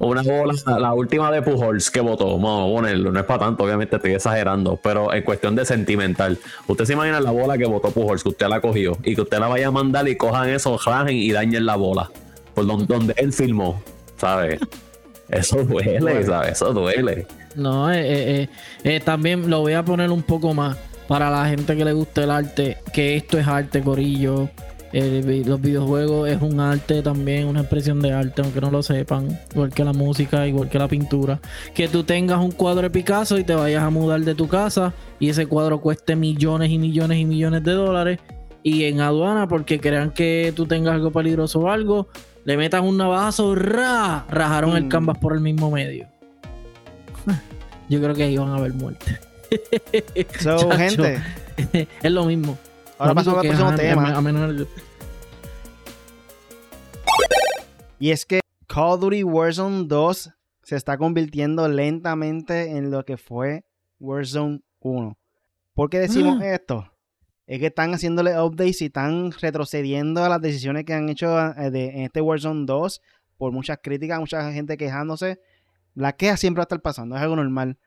una 0.00 0.22
bola, 0.22 0.52
la 0.78 0.92
última 0.94 1.30
de 1.30 1.42
Pujols 1.42 1.92
que 1.92 2.00
votó. 2.00 2.26
Vamos 2.38 2.68
a 2.68 2.74
ponerlo, 2.74 3.12
no 3.12 3.20
es 3.20 3.24
para 3.26 3.44
tanto, 3.44 3.62
obviamente 3.62 3.94
estoy 3.96 4.14
exagerando, 4.14 4.80
pero 4.82 5.14
en 5.14 5.22
cuestión 5.22 5.54
de 5.54 5.64
sentimental. 5.64 6.38
Usted 6.66 6.84
se 6.86 6.94
imagina 6.94 7.20
la 7.20 7.30
bola 7.30 7.56
que 7.56 7.66
votó 7.66 7.90
Pujols, 7.92 8.24
que 8.24 8.30
usted 8.30 8.48
la 8.48 8.60
cogió, 8.60 8.98
y 9.04 9.14
que 9.14 9.20
usted 9.20 9.38
la 9.38 9.46
vaya 9.46 9.68
a 9.68 9.70
mandar 9.70 10.08
y 10.08 10.16
cojan 10.16 10.48
eso, 10.48 10.76
rajen 10.84 11.16
y 11.16 11.30
dañen 11.30 11.66
la 11.66 11.76
bola. 11.76 12.10
Por 12.54 12.66
donde, 12.66 12.86
donde 12.86 13.14
él 13.16 13.32
filmó, 13.32 13.80
¿sabes? 14.16 14.58
Eso 15.28 15.62
duele, 15.64 16.24
¿sabes? 16.26 16.52
Eso 16.52 16.72
duele. 16.74 17.26
no, 17.54 17.90
eh, 17.92 18.00
eh, 18.00 18.42
eh, 18.42 18.48
eh, 18.96 19.00
también 19.00 19.48
lo 19.48 19.60
voy 19.60 19.72
a 19.74 19.82
poner 19.84 20.10
un 20.10 20.22
poco 20.24 20.52
más 20.52 20.76
para 21.08 21.30
la 21.30 21.46
gente 21.46 21.74
que 21.76 21.84
le 21.84 21.92
gusta 21.94 22.24
el 22.24 22.30
arte, 22.30 22.76
que 22.92 23.16
esto 23.16 23.38
es 23.38 23.46
arte, 23.46 23.80
Corillo. 23.82 24.50
El 24.92 25.46
los 25.46 25.60
videojuegos 25.60 26.28
es 26.28 26.42
un 26.42 26.60
arte 26.60 27.00
también, 27.02 27.46
una 27.46 27.60
expresión 27.60 28.00
de 28.02 28.12
arte, 28.12 28.42
aunque 28.42 28.60
no 28.60 28.70
lo 28.70 28.82
sepan, 28.82 29.38
igual 29.52 29.70
que 29.72 29.84
la 29.84 29.92
música, 29.94 30.46
igual 30.46 30.68
que 30.68 30.78
la 30.78 30.86
pintura. 30.88 31.40
Que 31.74 31.88
tú 31.88 32.04
tengas 32.04 32.40
un 32.40 32.50
cuadro 32.52 32.82
de 32.82 32.90
Picasso 32.90 33.38
y 33.38 33.44
te 33.44 33.54
vayas 33.54 33.82
a 33.82 33.88
mudar 33.90 34.20
de 34.20 34.34
tu 34.34 34.48
casa 34.48 34.92
y 35.18 35.30
ese 35.30 35.46
cuadro 35.46 35.80
cueste 35.80 36.14
millones 36.14 36.70
y 36.70 36.78
millones 36.78 37.18
y 37.18 37.24
millones 37.24 37.64
de 37.64 37.72
dólares 37.72 38.18
y 38.62 38.84
en 38.84 39.00
aduana 39.00 39.48
porque 39.48 39.80
crean 39.80 40.10
que 40.10 40.52
tú 40.54 40.66
tengas 40.66 40.94
algo 40.94 41.10
peligroso 41.10 41.60
o 41.60 41.68
algo, 41.70 42.08
le 42.44 42.56
metan 42.58 42.84
un 42.84 42.96
navajazo, 42.98 43.54
ra, 43.54 44.26
rajaron 44.28 44.76
el 44.76 44.84
Mm. 44.84 44.88
canvas 44.88 45.18
por 45.18 45.32
el 45.32 45.40
mismo 45.40 45.70
medio. 45.70 46.06
Yo 47.88 48.00
creo 48.00 48.14
que 48.14 48.24
ahí 48.24 48.36
van 48.36 48.50
a 48.50 48.56
haber 48.56 48.74
muerte. 48.74 49.18
So, 50.40 50.70
gente, 50.76 51.18
es 52.02 52.12
lo 52.12 52.24
mismo. 52.26 52.58
Ahora 53.02 53.14
pasamos 53.14 53.40
al 53.40 53.46
próximo 53.48 53.74
tema. 53.76 54.16
a 54.16 54.20
menor- 54.20 54.66
Y 57.98 58.10
es 58.10 58.26
que 58.26 58.40
Call 58.66 58.92
of 58.94 59.00
Duty 59.00 59.22
Warzone 59.22 59.84
2 59.86 60.30
se 60.62 60.76
está 60.76 60.96
convirtiendo 60.98 61.68
lentamente 61.68 62.70
en 62.76 62.90
lo 62.90 63.04
que 63.04 63.16
fue 63.16 63.64
Warzone 64.00 64.60
1. 64.80 65.18
¿Por 65.74 65.90
qué 65.90 65.98
decimos 66.00 66.38
Ah. 66.40 66.54
esto? 66.54 66.88
Es 67.46 67.58
que 67.58 67.66
están 67.66 67.92
haciéndole 67.94 68.38
updates 68.40 68.82
y 68.82 68.86
están 68.86 69.32
retrocediendo 69.32 70.24
a 70.24 70.28
las 70.28 70.40
decisiones 70.40 70.84
que 70.84 70.94
han 70.94 71.08
hecho 71.08 71.38
eh, 71.52 71.70
de- 71.70 71.90
en 71.90 72.02
este 72.02 72.20
Warzone 72.20 72.66
2 72.66 73.00
por 73.36 73.52
muchas 73.52 73.78
críticas, 73.82 74.18
mucha 74.20 74.52
gente 74.52 74.76
quejándose. 74.76 75.40
Las 75.94 76.14
quejas 76.14 76.40
siempre 76.40 76.60
va 76.60 76.62
a 76.62 76.66
estar 76.66 76.80
pasando, 76.80 77.16
es 77.16 77.22
algo 77.22 77.36
normal. 77.36 77.78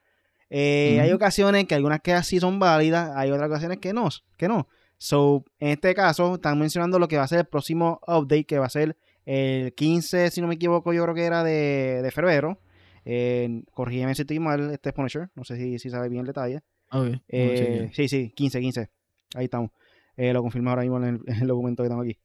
Eh, 0.48 1.00
Hay 1.02 1.10
ocasiones 1.12 1.64
que 1.66 1.74
algunas 1.74 2.00
quejas 2.00 2.26
sí 2.26 2.38
son 2.38 2.58
válidas, 2.60 3.10
hay 3.16 3.32
otras 3.32 3.48
ocasiones 3.48 3.78
que 3.78 3.92
no, 3.92 4.08
que 4.36 4.46
no. 4.48 4.68
So, 4.98 5.44
en 5.58 5.68
este 5.70 5.94
caso, 5.94 6.34
están 6.36 6.58
mencionando 6.58 6.98
lo 6.98 7.08
que 7.08 7.16
va 7.18 7.24
a 7.24 7.28
ser 7.28 7.40
el 7.40 7.46
próximo 7.46 8.00
update, 8.06 8.44
que 8.46 8.58
va 8.58 8.66
a 8.66 8.70
ser 8.70 8.96
el 9.26 9.74
15, 9.74 10.30
si 10.30 10.40
no 10.40 10.46
me 10.46 10.54
equivoco, 10.54 10.92
yo 10.92 11.02
creo 11.02 11.14
que 11.14 11.24
era 11.24 11.42
de, 11.44 12.00
de 12.02 12.10
febrero. 12.10 12.58
Eh, 13.04 13.62
corrígeme 13.72 14.14
si 14.14 14.22
estoy 14.22 14.38
mal, 14.40 14.70
este 14.70 14.88
es 14.88 14.94
Punisher, 14.94 15.28
no 15.34 15.44
sé 15.44 15.56
si, 15.56 15.78
si 15.78 15.90
sabe 15.90 16.08
bien 16.08 16.20
el 16.22 16.26
detalle. 16.26 16.56
Ok, 16.90 16.92
vamos 16.92 17.10
a 17.10 17.20
Eh, 17.28 17.90
sí, 17.92 18.08
sí, 18.08 18.30
15, 18.34 18.60
15. 18.60 18.90
Ahí 19.34 19.44
estamos. 19.44 19.70
Eh, 20.16 20.32
lo 20.32 20.42
confirmo 20.42 20.70
ahora 20.70 20.82
mismo 20.82 20.96
en 20.98 21.04
el, 21.04 21.20
en 21.26 21.42
el 21.42 21.46
documento 21.48 21.82
que 21.82 21.88
tengo 21.88 22.02
aquí. 22.02 22.18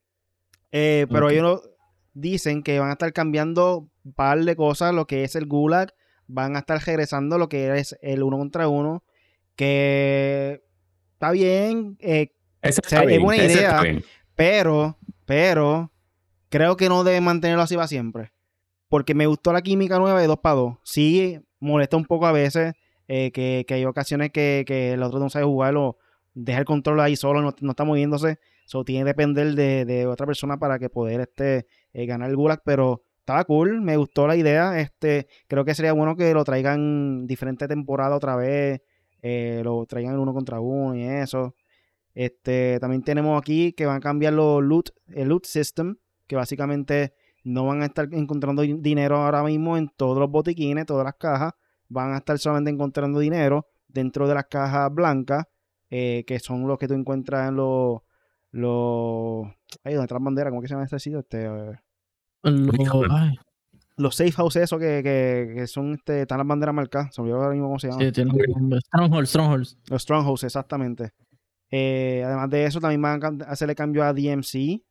Eh, 0.71 1.07
pero 1.11 1.25
Ok. 1.25 1.31
ellos 1.33 1.43
lo- 1.43 1.61
dicen 2.13 2.61
que 2.63 2.79
van 2.79 2.89
a 2.89 2.93
estar 2.93 3.11
cambiando 3.13 3.89
un 4.03 4.13
par 4.13 4.39
de 4.43 4.55
cosas, 4.55 4.93
lo 4.93 5.05
que 5.07 5.23
es 5.23 5.35
el 5.35 5.45
Gulag, 5.45 5.93
van 6.27 6.55
a 6.55 6.59
estar 6.59 6.81
regresando 6.85 7.37
lo 7.37 7.47
que 7.49 7.77
es 7.77 7.97
el 8.01 8.23
uno 8.23 8.37
contra 8.37 8.67
uno, 8.67 9.03
que 9.55 10.61
está 11.13 11.31
bien, 11.31 11.97
eh, 11.99 12.31
Ese 12.61 12.81
O 12.85 12.89
sea, 12.89 12.99
está 13.01 13.11
es 13.11 13.19
buena 13.19 13.43
idea. 13.43 13.81
está 13.81 14.07
pero, 14.35 14.97
pero, 15.25 15.91
creo 16.49 16.77
que 16.77 16.89
no 16.89 17.03
deben 17.03 17.23
mantenerlo 17.23 17.63
así 17.63 17.75
para 17.75 17.87
siempre. 17.87 18.31
Porque 18.87 19.15
me 19.15 19.27
gustó 19.27 19.53
la 19.53 19.61
química 19.61 19.99
nueva 19.99 20.19
de 20.21 20.27
2 20.27 20.39
para 20.39 20.55
2. 20.55 20.77
Sí, 20.83 21.39
molesta 21.59 21.97
un 21.97 22.05
poco 22.05 22.25
a 22.27 22.31
veces 22.31 22.73
eh, 23.07 23.31
que, 23.31 23.65
que 23.67 23.75
hay 23.75 23.85
ocasiones 23.85 24.31
que, 24.31 24.63
que 24.67 24.93
el 24.93 25.03
otro 25.03 25.19
no 25.19 25.29
sabe 25.29 25.45
jugar 25.45 25.75
o 25.77 25.97
deja 26.33 26.59
el 26.59 26.65
control 26.65 26.99
ahí 26.99 27.15
solo, 27.15 27.41
no, 27.41 27.53
no 27.61 27.71
está 27.71 27.83
moviéndose. 27.83 28.39
So, 28.65 28.83
tiene 28.83 29.01
que 29.01 29.09
depender 29.09 29.53
de, 29.53 29.85
de 29.85 30.07
otra 30.07 30.25
persona 30.25 30.57
para 30.57 30.79
que 30.79 30.89
poder 30.89 31.21
este, 31.21 31.67
eh, 31.93 32.05
ganar 32.05 32.29
el 32.29 32.35
Gulag. 32.35 32.61
Pero 32.65 33.03
estaba 33.19 33.43
cool, 33.45 33.81
me 33.81 33.97
gustó 33.97 34.27
la 34.27 34.35
idea. 34.35 34.79
Este, 34.79 35.27
creo 35.47 35.65
que 35.65 35.75
sería 35.75 35.93
bueno 35.93 36.15
que 36.15 36.33
lo 36.33 36.43
traigan 36.43 37.27
diferente 37.27 37.67
temporada 37.67 38.15
otra 38.15 38.35
vez. 38.35 38.81
eh, 39.21 39.61
lo 39.63 39.85
traigan 39.85 40.19
uno 40.19 40.33
contra 40.33 40.59
uno 40.59 40.95
y 40.95 41.03
eso. 41.03 41.55
Este, 42.13 42.77
también 42.79 43.03
tenemos 43.03 43.39
aquí 43.41 43.73
que 43.73 43.85
van 43.85 43.97
a 43.97 43.99
cambiar 43.99 44.33
los 44.33 44.61
loot, 44.63 44.89
el 45.07 45.29
loot 45.29 45.45
system, 45.45 45.95
que 46.27 46.35
básicamente 46.35 47.13
no 47.43 47.65
van 47.65 47.81
a 47.81 47.85
estar 47.85 48.07
encontrando 48.13 48.63
din- 48.63 48.81
dinero 48.81 49.17
ahora 49.17 49.43
mismo 49.43 49.77
en 49.77 49.89
todos 49.95 50.17
los 50.19 50.29
botiquines, 50.29 50.85
todas 50.85 51.05
las 51.05 51.15
cajas. 51.15 51.53
Van 51.87 52.13
a 52.13 52.17
estar 52.17 52.37
solamente 52.39 52.69
encontrando 52.71 53.19
dinero 53.19 53.67
dentro 53.87 54.27
de 54.27 54.35
las 54.35 54.45
cajas 54.45 54.93
blancas, 54.93 55.45
eh, 55.89 56.23
que 56.25 56.39
son 56.39 56.67
los 56.67 56.77
que 56.77 56.87
tú 56.87 56.93
encuentras 56.93 57.49
en 57.49 57.55
los... 57.55 57.99
los 58.51 59.45
ahí 59.83 59.93
donde 59.93 60.03
están 60.05 60.15
las 60.17 60.23
banderas, 60.23 60.51
¿cómo 60.51 60.61
que 60.61 60.67
se 60.67 60.73
llama 60.73 60.83
este 60.85 60.99
sitio? 60.99 61.19
Este, 61.19 61.45
eh, 61.45 61.79
Lo- 62.43 62.71
ay, 63.11 63.35
los 63.97 64.15
safe 64.15 64.31
houses, 64.31 64.63
esos 64.63 64.79
que, 64.79 65.01
que, 65.03 65.53
que 65.55 65.67
son, 65.67 65.93
este, 65.93 66.21
están 66.21 66.37
las 66.39 66.47
banderas 66.47 66.73
marcadas. 66.73 67.13
Se 67.13 67.21
me 67.21 67.25
olvidó 67.27 67.37
ahora 67.43 67.51
mismo 67.53 67.67
cómo 67.67 67.79
se 67.79 67.87
llama. 67.89 68.01
sí, 68.03 68.11
tiene 68.11 68.31
un 68.31 68.37
nombre. 68.59 68.79
Stronghold, 68.81 69.27
Strongholds. 69.27 69.77
Los 69.89 70.01
Strongholds, 70.03 70.43
exactamente. 70.43 71.11
Eh, 71.71 72.21
además 72.25 72.49
de 72.49 72.65
eso, 72.65 72.79
también 72.79 73.01
van 73.01 73.23
a 73.23 73.45
hacerle 73.45 73.75
cambio 73.75 74.03
a 74.03 74.13
DMC. 74.13 74.83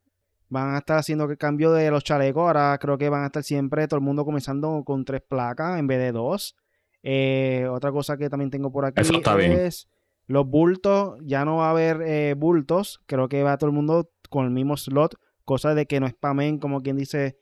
Van 0.49 0.74
a 0.74 0.78
estar 0.78 0.99
haciendo 0.99 1.24
el 1.24 1.39
cambio 1.39 1.70
de 1.72 1.91
los 1.91 2.03
chalecos. 2.03 2.43
Ahora 2.43 2.76
creo 2.81 2.99
que 2.99 3.09
van 3.09 3.22
a 3.22 3.26
estar 3.26 3.45
siempre 3.45 3.87
todo 3.87 3.99
el 3.99 4.05
mundo 4.05 4.24
comenzando 4.24 4.83
con 4.85 5.05
tres 5.05 5.22
placas 5.22 5.78
en 5.78 5.87
vez 5.87 5.99
de 6.01 6.12
dos. 6.12 6.57
Eh, 7.03 7.68
otra 7.70 7.93
cosa 7.93 8.16
que 8.16 8.28
también 8.28 8.51
tengo 8.51 8.72
por 8.72 8.85
aquí 8.85 9.01
bien. 9.37 9.53
es 9.53 9.89
los 10.26 10.47
bultos. 10.47 11.18
Ya 11.22 11.45
no 11.45 11.59
va 11.59 11.68
a 11.68 11.70
haber 11.70 12.03
eh, 12.03 12.35
bultos. 12.37 13.01
Creo 13.07 13.28
que 13.28 13.43
va 13.43 13.59
todo 13.59 13.70
el 13.70 13.76
mundo 13.76 14.11
con 14.28 14.47
el 14.47 14.51
mismo 14.51 14.76
slot. 14.76 15.14
Cosa 15.45 15.74
de 15.74 15.87
que 15.87 16.01
no 16.01 16.09
spamen, 16.09 16.59
como 16.59 16.81
quien 16.81 16.97
dice, 16.97 17.39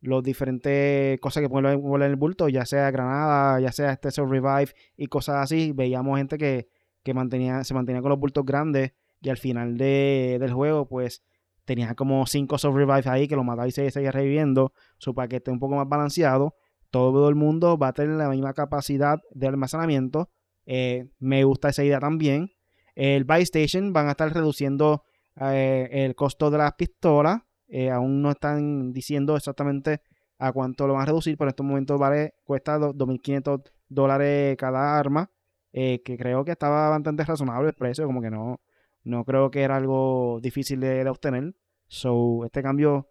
los 0.00 0.22
diferentes 0.22 1.18
cosas 1.20 1.42
que 1.42 1.48
pueden 1.48 1.80
volar 1.80 2.06
en 2.06 2.12
el 2.12 2.16
bulto, 2.16 2.48
ya 2.48 2.64
sea 2.64 2.90
granada, 2.90 3.60
ya 3.60 3.72
sea 3.72 3.92
este 3.92 4.10
revive 4.10 4.72
y 4.96 5.06
cosas 5.06 5.36
así. 5.36 5.72
Veíamos 5.72 6.18
gente 6.18 6.38
que, 6.38 6.68
que 7.06 7.14
mantenía, 7.14 7.64
se 7.64 7.72
mantenía 7.72 8.02
con 8.02 8.10
los 8.10 8.18
bultos 8.18 8.44
grandes 8.44 8.92
y 9.22 9.28
al 9.30 9.36
final 9.38 9.78
de- 9.78 10.36
del 10.40 10.52
juego, 10.52 10.86
pues 10.88 11.22
tenía 11.64 11.94
como 11.94 12.26
5 12.26 12.58
self 12.58 12.74
revive 12.74 13.02
ahí 13.08 13.28
que 13.28 13.36
lo 13.36 13.44
mataba 13.44 13.66
y 13.68 13.70
se 13.70 13.90
seguía 13.90 14.12
reviviendo. 14.12 14.72
Su 14.98 15.14
paquete 15.14 15.50
un 15.50 15.58
poco 15.58 15.76
más 15.76 15.88
balanceado. 15.88 16.54
Todo 16.90 17.28
el 17.28 17.34
mundo 17.34 17.78
va 17.78 17.88
a 17.88 17.92
tener 17.92 18.16
la 18.16 18.28
misma 18.28 18.52
capacidad 18.54 19.20
de 19.32 19.46
almacenamiento. 19.48 20.30
Eh, 20.66 21.08
me 21.18 21.44
gusta 21.44 21.68
esa 21.70 21.82
idea 21.84 21.98
también. 22.00 22.50
El 22.94 23.24
Buy 23.24 23.42
Station 23.42 23.92
van 23.92 24.08
a 24.08 24.12
estar 24.12 24.32
reduciendo 24.32 25.02
eh, 25.40 25.88
el 25.92 26.14
costo 26.14 26.50
de 26.50 26.58
las 26.58 26.72
pistolas. 26.74 27.42
Eh, 27.68 27.90
aún 27.90 28.22
no 28.22 28.30
están 28.30 28.92
diciendo 28.92 29.36
exactamente 29.36 30.00
a 30.38 30.52
cuánto 30.52 30.86
lo 30.86 30.92
van 30.94 31.02
a 31.02 31.06
reducir, 31.06 31.36
pero 31.36 31.48
en 31.48 31.50
estos 31.50 31.66
momentos 31.66 31.98
vale, 31.98 32.34
cuesta 32.44 32.78
do- 32.78 32.92
2.500 32.92 33.60
dólares 33.88 34.56
cada 34.56 34.98
arma, 34.98 35.30
eh, 35.78 36.00
que 36.02 36.16
creo 36.16 36.42
que 36.42 36.52
estaba 36.52 36.88
bastante 36.88 37.22
razonable 37.22 37.68
el 37.68 37.74
precio, 37.74 38.06
como 38.06 38.22
que 38.22 38.30
no, 38.30 38.62
no 39.04 39.26
creo 39.26 39.50
que 39.50 39.60
era 39.60 39.76
algo 39.76 40.40
difícil 40.40 40.80
de, 40.80 41.06
obtener. 41.06 41.54
So, 41.86 42.46
este 42.46 42.62
cambio, 42.62 43.10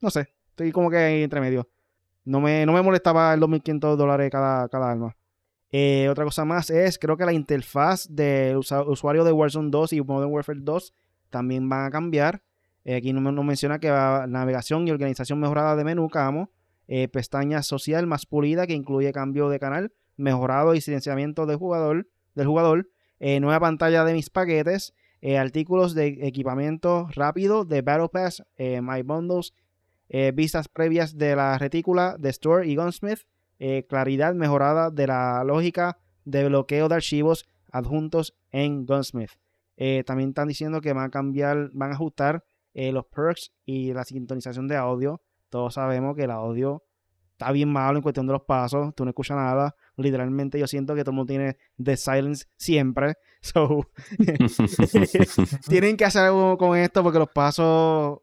no 0.00 0.10
sé, 0.10 0.34
estoy 0.48 0.72
como 0.72 0.90
que 0.90 1.22
entre 1.22 1.40
medio. 1.40 1.68
No 2.24 2.40
me, 2.40 2.66
no 2.66 2.72
me 2.72 2.82
molestaba 2.82 3.32
el 3.32 3.40
2.500 3.40 3.94
dólares 3.94 4.28
cada, 4.28 4.68
cada 4.68 4.90
arma. 4.90 5.16
Eh, 5.70 6.08
otra 6.08 6.24
cosa 6.24 6.44
más 6.44 6.68
es, 6.70 6.98
creo 6.98 7.16
que 7.16 7.24
la 7.24 7.32
interfaz 7.32 8.08
del 8.10 8.56
usuario 8.56 9.22
de 9.22 9.30
Warzone 9.30 9.70
2 9.70 9.92
y 9.92 10.00
Modern 10.00 10.32
Warfare 10.32 10.58
2 10.62 10.92
también 11.30 11.68
van 11.68 11.86
a 11.86 11.90
cambiar. 11.90 12.42
Eh, 12.84 12.96
aquí 12.96 13.12
nos, 13.12 13.22
nos 13.32 13.44
menciona 13.44 13.78
que 13.78 13.88
va 13.88 14.26
navegación 14.26 14.88
y 14.88 14.90
organización 14.90 15.38
mejorada 15.38 15.76
de 15.76 15.84
menú, 15.84 16.08
camo. 16.08 16.50
eh, 16.88 17.06
pestaña 17.06 17.62
social 17.62 18.08
más 18.08 18.26
pulida 18.26 18.66
que 18.66 18.74
incluye 18.74 19.12
cambio 19.12 19.48
de 19.48 19.60
canal, 19.60 19.92
mejorado 20.20 20.74
y 20.74 20.80
silenciamiento 20.80 21.46
del 21.46 21.56
jugador, 21.56 22.08
del 22.34 22.46
jugador 22.46 22.88
eh, 23.20 23.38
nueva 23.38 23.60
pantalla 23.60 24.02
de 24.04 24.14
mis 24.14 24.30
paquetes, 24.30 24.94
eh, 25.20 25.36
artículos 25.36 25.94
de 25.94 26.26
equipamiento 26.26 27.06
rápido 27.14 27.66
de 27.66 27.82
Battle 27.82 28.08
Pass, 28.08 28.42
eh, 28.56 28.80
My 28.80 29.02
Bundles, 29.02 29.52
vistas 30.34 30.66
previas 30.66 31.16
de 31.18 31.36
la 31.36 31.56
retícula 31.56 32.16
de 32.18 32.30
Store 32.30 32.66
y 32.66 32.74
Gunsmith, 32.74 33.20
claridad 33.88 34.34
mejorada 34.34 34.90
de 34.90 35.06
la 35.06 35.44
lógica 35.44 35.98
de 36.24 36.48
bloqueo 36.48 36.88
de 36.88 36.96
archivos 36.96 37.48
adjuntos 37.70 38.34
en 38.50 38.86
Gunsmith. 38.86 39.30
También 40.06 40.30
están 40.30 40.48
diciendo 40.48 40.80
que 40.80 40.92
van 40.92 41.04
a 41.04 41.10
cambiar, 41.10 41.70
van 41.74 41.92
a 41.92 41.94
ajustar 41.94 42.42
los 42.74 43.04
perks 43.06 43.52
y 43.64 43.92
la 43.92 44.02
sintonización 44.02 44.66
de 44.66 44.78
audio. 44.78 45.22
Todos 45.48 45.74
sabemos 45.74 46.16
que 46.16 46.24
el 46.24 46.32
audio 46.32 46.82
está 47.40 47.52
bien 47.52 47.72
malo 47.72 47.96
en 47.96 48.02
cuestión 48.02 48.26
de 48.26 48.32
los 48.32 48.42
pasos. 48.42 48.92
Tú 48.96 49.04
no 49.04 49.10
escuchas 49.10 49.36
nada. 49.36 49.76
Literalmente 50.02 50.58
yo 50.58 50.66
siento 50.66 50.94
que 50.94 51.02
todo 51.02 51.10
el 51.12 51.16
mundo 51.16 51.30
tiene 51.30 51.56
The 51.82 51.96
Silence 51.96 52.46
siempre. 52.56 53.14
So, 53.42 53.86
tienen 55.68 55.96
que 55.96 56.04
hacer 56.04 56.22
algo 56.24 56.58
con 56.58 56.76
esto 56.76 57.02
porque 57.02 57.18
los 57.18 57.30
pasos, 57.30 58.20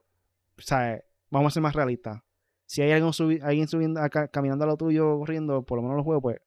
vamos 1.30 1.52
a 1.52 1.54
ser 1.54 1.64
más 1.64 1.76
realistas. 1.76 2.22
Si 2.66 2.82
hay 2.82 2.92
alguien, 2.92 3.12
subi- 3.12 3.42
alguien 3.42 3.68
subiendo, 3.68 4.02
acá, 4.02 4.28
caminando 4.28 4.66
a 4.66 4.68
lo 4.68 4.78
tuyo, 4.78 5.18
corriendo, 5.20 5.64
por 5.64 5.78
lo 5.78 5.82
menos 5.84 5.98
los 5.98 6.06
juegos, 6.06 6.22
pues 6.22 6.38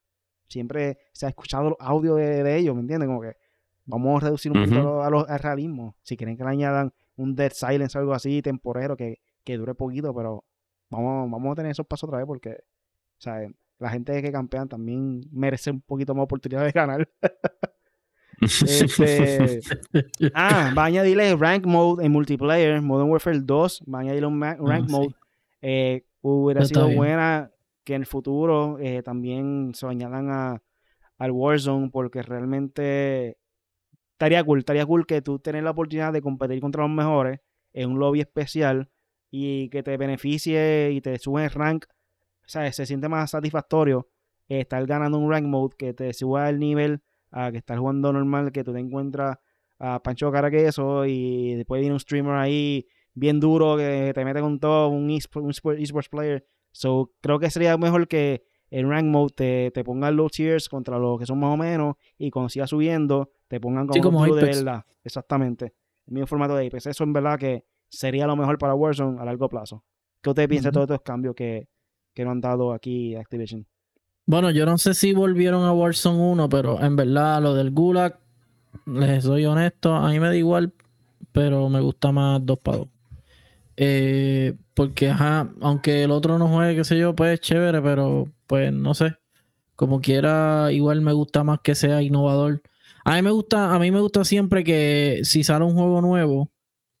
siempre 0.47 0.99
se 1.13 1.25
ha 1.25 1.29
escuchado 1.29 1.69
los 1.71 1.77
audios 1.79 2.17
de, 2.17 2.43
de 2.43 2.57
ellos, 2.57 2.75
¿me 2.75 2.81
entiendes? 2.81 3.07
Como 3.07 3.21
que 3.21 3.35
vamos 3.85 4.21
a 4.21 4.25
reducir 4.27 4.51
un 4.51 4.59
Ujú. 4.59 4.69
poquito 4.69 4.83
lo- 4.83 5.03
a 5.03 5.09
lo- 5.09 5.27
al 5.27 5.39
realismo. 5.39 5.95
Si 6.03 6.15
quieren 6.15 6.37
que 6.37 6.43
le 6.43 6.49
añadan 6.51 6.93
un 7.17 7.35
Dead 7.35 7.51
Silence 7.51 7.97
o 7.97 8.01
algo 8.01 8.13
así, 8.13 8.41
temporero, 8.41 8.95
que, 8.95 9.19
que 9.43 9.57
dure 9.57 9.73
poquito, 9.75 10.13
pero 10.13 10.43
vamos, 10.89 11.29
vamos 11.31 11.51
a 11.53 11.55
tener 11.55 11.71
esos 11.71 11.87
pasos 11.87 12.07
otra 12.07 12.19
vez 12.19 12.27
porque, 12.27 12.51
o 12.51 13.21
sea, 13.21 13.41
la 13.81 13.89
gente 13.89 14.21
que 14.21 14.31
campean 14.31 14.69
también 14.69 15.21
merece 15.31 15.71
un 15.71 15.81
poquito 15.81 16.13
más 16.15 16.23
oportunidad 16.23 16.63
de 16.65 16.71
ganar. 16.71 17.09
Este, 18.41 19.59
ah, 20.33 20.73
va 20.75 20.83
a 20.83 20.85
añadirle 20.85 21.35
rank 21.35 21.65
mode 21.67 22.03
en 22.03 22.11
multiplayer, 22.11 22.81
Modern 22.81 23.09
Warfare 23.11 23.39
2, 23.39 23.83
va 23.93 23.99
a 23.99 24.01
añadirle 24.01 24.25
un 24.27 24.41
rank 24.41 24.59
Ah, 24.67 24.85
sí. 24.87 24.91
mode. 24.91 25.15
Eh, 25.61 26.05
hubiera 26.21 26.65
sido 26.65 26.85
bien. 26.87 26.97
buena 26.97 27.51
que 27.83 27.93
en 27.93 28.01
el 28.01 28.07
futuro 28.07 28.77
eh, 28.79 29.03
también 29.03 29.73
se 29.75 29.85
añadan 29.85 30.29
a, 30.31 30.61
al 31.19 31.31
Warzone 31.31 31.89
porque 31.91 32.23
realmente 32.23 33.37
estaría 34.13 34.43
cool, 34.43 34.59
estaría 34.59 34.85
cool 34.87 35.05
que 35.05 35.21
tú 35.21 35.37
tengas 35.37 35.63
la 35.63 35.71
oportunidad 35.71 36.11
de 36.11 36.21
competir 36.23 36.59
contra 36.61 36.81
los 36.81 36.91
mejores 36.91 37.39
en 37.73 37.91
un 37.91 37.99
lobby 37.99 38.21
especial 38.21 38.89
y 39.29 39.69
que 39.69 39.83
te 39.83 39.97
beneficie 39.97 40.91
y 40.93 41.01
te 41.01 41.17
sube 41.19 41.43
el 41.45 41.51
rank. 41.51 41.85
O 42.45 42.49
sea, 42.49 42.71
se 42.71 42.85
siente 42.85 43.07
más 43.07 43.31
satisfactorio 43.31 44.07
estar 44.47 44.85
ganando 44.85 45.17
un 45.17 45.31
rank 45.31 45.45
mode 45.45 45.75
que 45.77 45.93
te 45.93 46.13
suba 46.13 46.49
el 46.49 46.59
nivel 46.59 47.01
a 47.31 47.51
que 47.51 47.57
estar 47.57 47.77
jugando 47.77 48.11
normal, 48.11 48.51
que 48.51 48.63
tú 48.63 48.73
te 48.73 48.79
encuentras 48.79 49.37
a 49.79 50.01
Pancho 50.03 50.31
Cara 50.31 50.51
que 50.51 50.67
eso 50.67 51.05
y 51.05 51.55
después 51.55 51.79
viene 51.79 51.93
un 51.93 51.99
streamer 51.99 52.35
ahí 52.35 52.85
bien 53.13 53.39
duro 53.39 53.77
que 53.77 54.11
te 54.13 54.25
mete 54.25 54.41
con 54.41 54.59
todo, 54.59 54.89
un 54.89 55.09
esports 55.09 56.09
player. 56.09 56.45
So, 56.71 57.11
creo 57.21 57.39
que 57.39 57.49
sería 57.49 57.77
mejor 57.77 58.07
que 58.07 58.43
en 58.69 58.89
rank 58.89 59.05
mode 59.05 59.33
te, 59.35 59.71
te 59.71 59.83
pongan 59.83 60.15
los 60.15 60.31
tiers 60.31 60.69
contra 60.69 60.97
los 60.97 61.19
que 61.19 61.25
son 61.25 61.39
más 61.39 61.53
o 61.53 61.57
menos 61.57 61.95
y 62.17 62.31
cuando 62.31 62.49
siga 62.49 62.67
subiendo 62.67 63.31
te 63.47 63.59
pongan 63.59 63.87
como, 63.87 64.25
sí, 64.25 64.31
de 64.31 64.43
verdad. 64.43 64.85
Exactamente. 65.03 65.73
El 66.07 66.13
mismo 66.13 66.27
formato 66.27 66.55
de 66.55 66.67
Apex. 66.67 66.87
Eso 66.87 67.03
en 67.03 67.13
verdad 67.13 67.37
que 67.37 67.65
sería 67.89 68.25
lo 68.27 68.35
mejor 68.35 68.57
para 68.57 68.75
Warzone 68.75 69.19
a 69.19 69.25
largo 69.25 69.49
plazo. 69.49 69.83
¿Qué 70.21 70.29
usted 70.29 70.47
piensa 70.47 70.69
de 70.69 70.73
todos 70.73 70.85
estos 70.85 71.01
cambios 71.01 71.35
que, 71.35 71.67
que 72.13 72.23
nos 72.23 72.31
han 72.31 72.41
dado 72.41 72.73
aquí 72.73 73.15
Activision? 73.15 73.65
Bueno, 74.25 74.51
yo 74.51 74.65
no 74.65 74.77
sé 74.77 74.93
si 74.93 75.13
volvieron 75.13 75.63
a 75.63 75.73
Warzone 75.73 76.19
1, 76.19 76.49
pero 76.49 76.81
en 76.81 76.95
verdad 76.95 77.41
lo 77.41 77.53
del 77.53 77.71
Gulag, 77.71 78.19
les 78.85 79.23
soy 79.23 79.45
honesto, 79.45 79.93
a 79.93 80.09
mí 80.09 80.19
me 80.19 80.27
da 80.27 80.35
igual, 80.35 80.73
pero 81.31 81.67
me 81.69 81.81
gusta 81.81 82.11
más 82.11 82.45
2 82.45 82.59
para 82.59 82.77
2. 82.77 82.87
Eh, 83.77 84.53
porque, 84.73 85.09
ajá, 85.09 85.51
aunque 85.61 86.03
el 86.03 86.11
otro 86.11 86.37
no 86.37 86.47
juegue, 86.47 86.75
qué 86.75 86.83
sé 86.83 86.97
yo, 86.97 87.15
pues 87.15 87.39
chévere, 87.41 87.81
pero 87.81 88.27
pues 88.47 88.71
no 88.71 88.93
sé. 88.93 89.15
Como 89.75 90.01
quiera, 90.01 90.71
igual 90.71 91.01
me 91.01 91.13
gusta 91.13 91.43
más 91.43 91.59
que 91.61 91.73
sea 91.75 92.01
innovador. 92.01 92.61
A 93.03 93.15
mí 93.15 93.21
me 93.23 93.31
gusta, 93.31 93.73
a 93.73 93.79
mí 93.79 93.89
me 93.91 93.99
gusta 93.99 94.23
siempre 94.23 94.63
que 94.63 95.21
si 95.23 95.43
sale 95.43 95.65
un 95.65 95.73
juego 95.73 96.01
nuevo, 96.01 96.51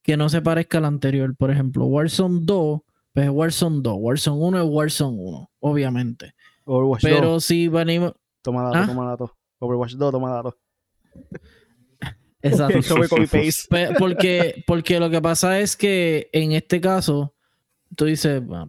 que 0.01 0.17
no 0.17 0.29
se 0.29 0.41
parezca 0.41 0.79
al 0.79 0.85
anterior. 0.85 1.35
Por 1.35 1.51
ejemplo, 1.51 1.85
Warzone 1.85 2.39
2, 2.43 2.81
pues 3.13 3.25
es 3.25 3.31
Warzone 3.31 3.79
2. 3.81 3.95
Warzone 3.99 4.37
1 4.37 4.61
es 4.61 4.69
Warzone 4.69 5.17
1, 5.19 5.51
obviamente. 5.59 6.33
Pero 7.01 7.39
si 7.39 7.67
venimos. 7.67 8.13
Toma 8.41 8.63
datos, 8.63 8.81
¿Ah? 8.81 8.87
toma 8.87 9.05
datos. 9.05 9.31
Overwatch 9.59 9.93
2, 9.93 10.11
toma 10.11 10.31
datos. 10.31 10.55
Exacto. 12.41 12.79
porque, 13.99 14.63
porque 14.65 14.99
lo 14.99 15.09
que 15.09 15.21
pasa 15.21 15.59
es 15.59 15.75
que 15.75 16.29
en 16.33 16.53
este 16.53 16.81
caso, 16.81 17.35
tú 17.95 18.05
dices, 18.05 18.41
ah, 18.51 18.67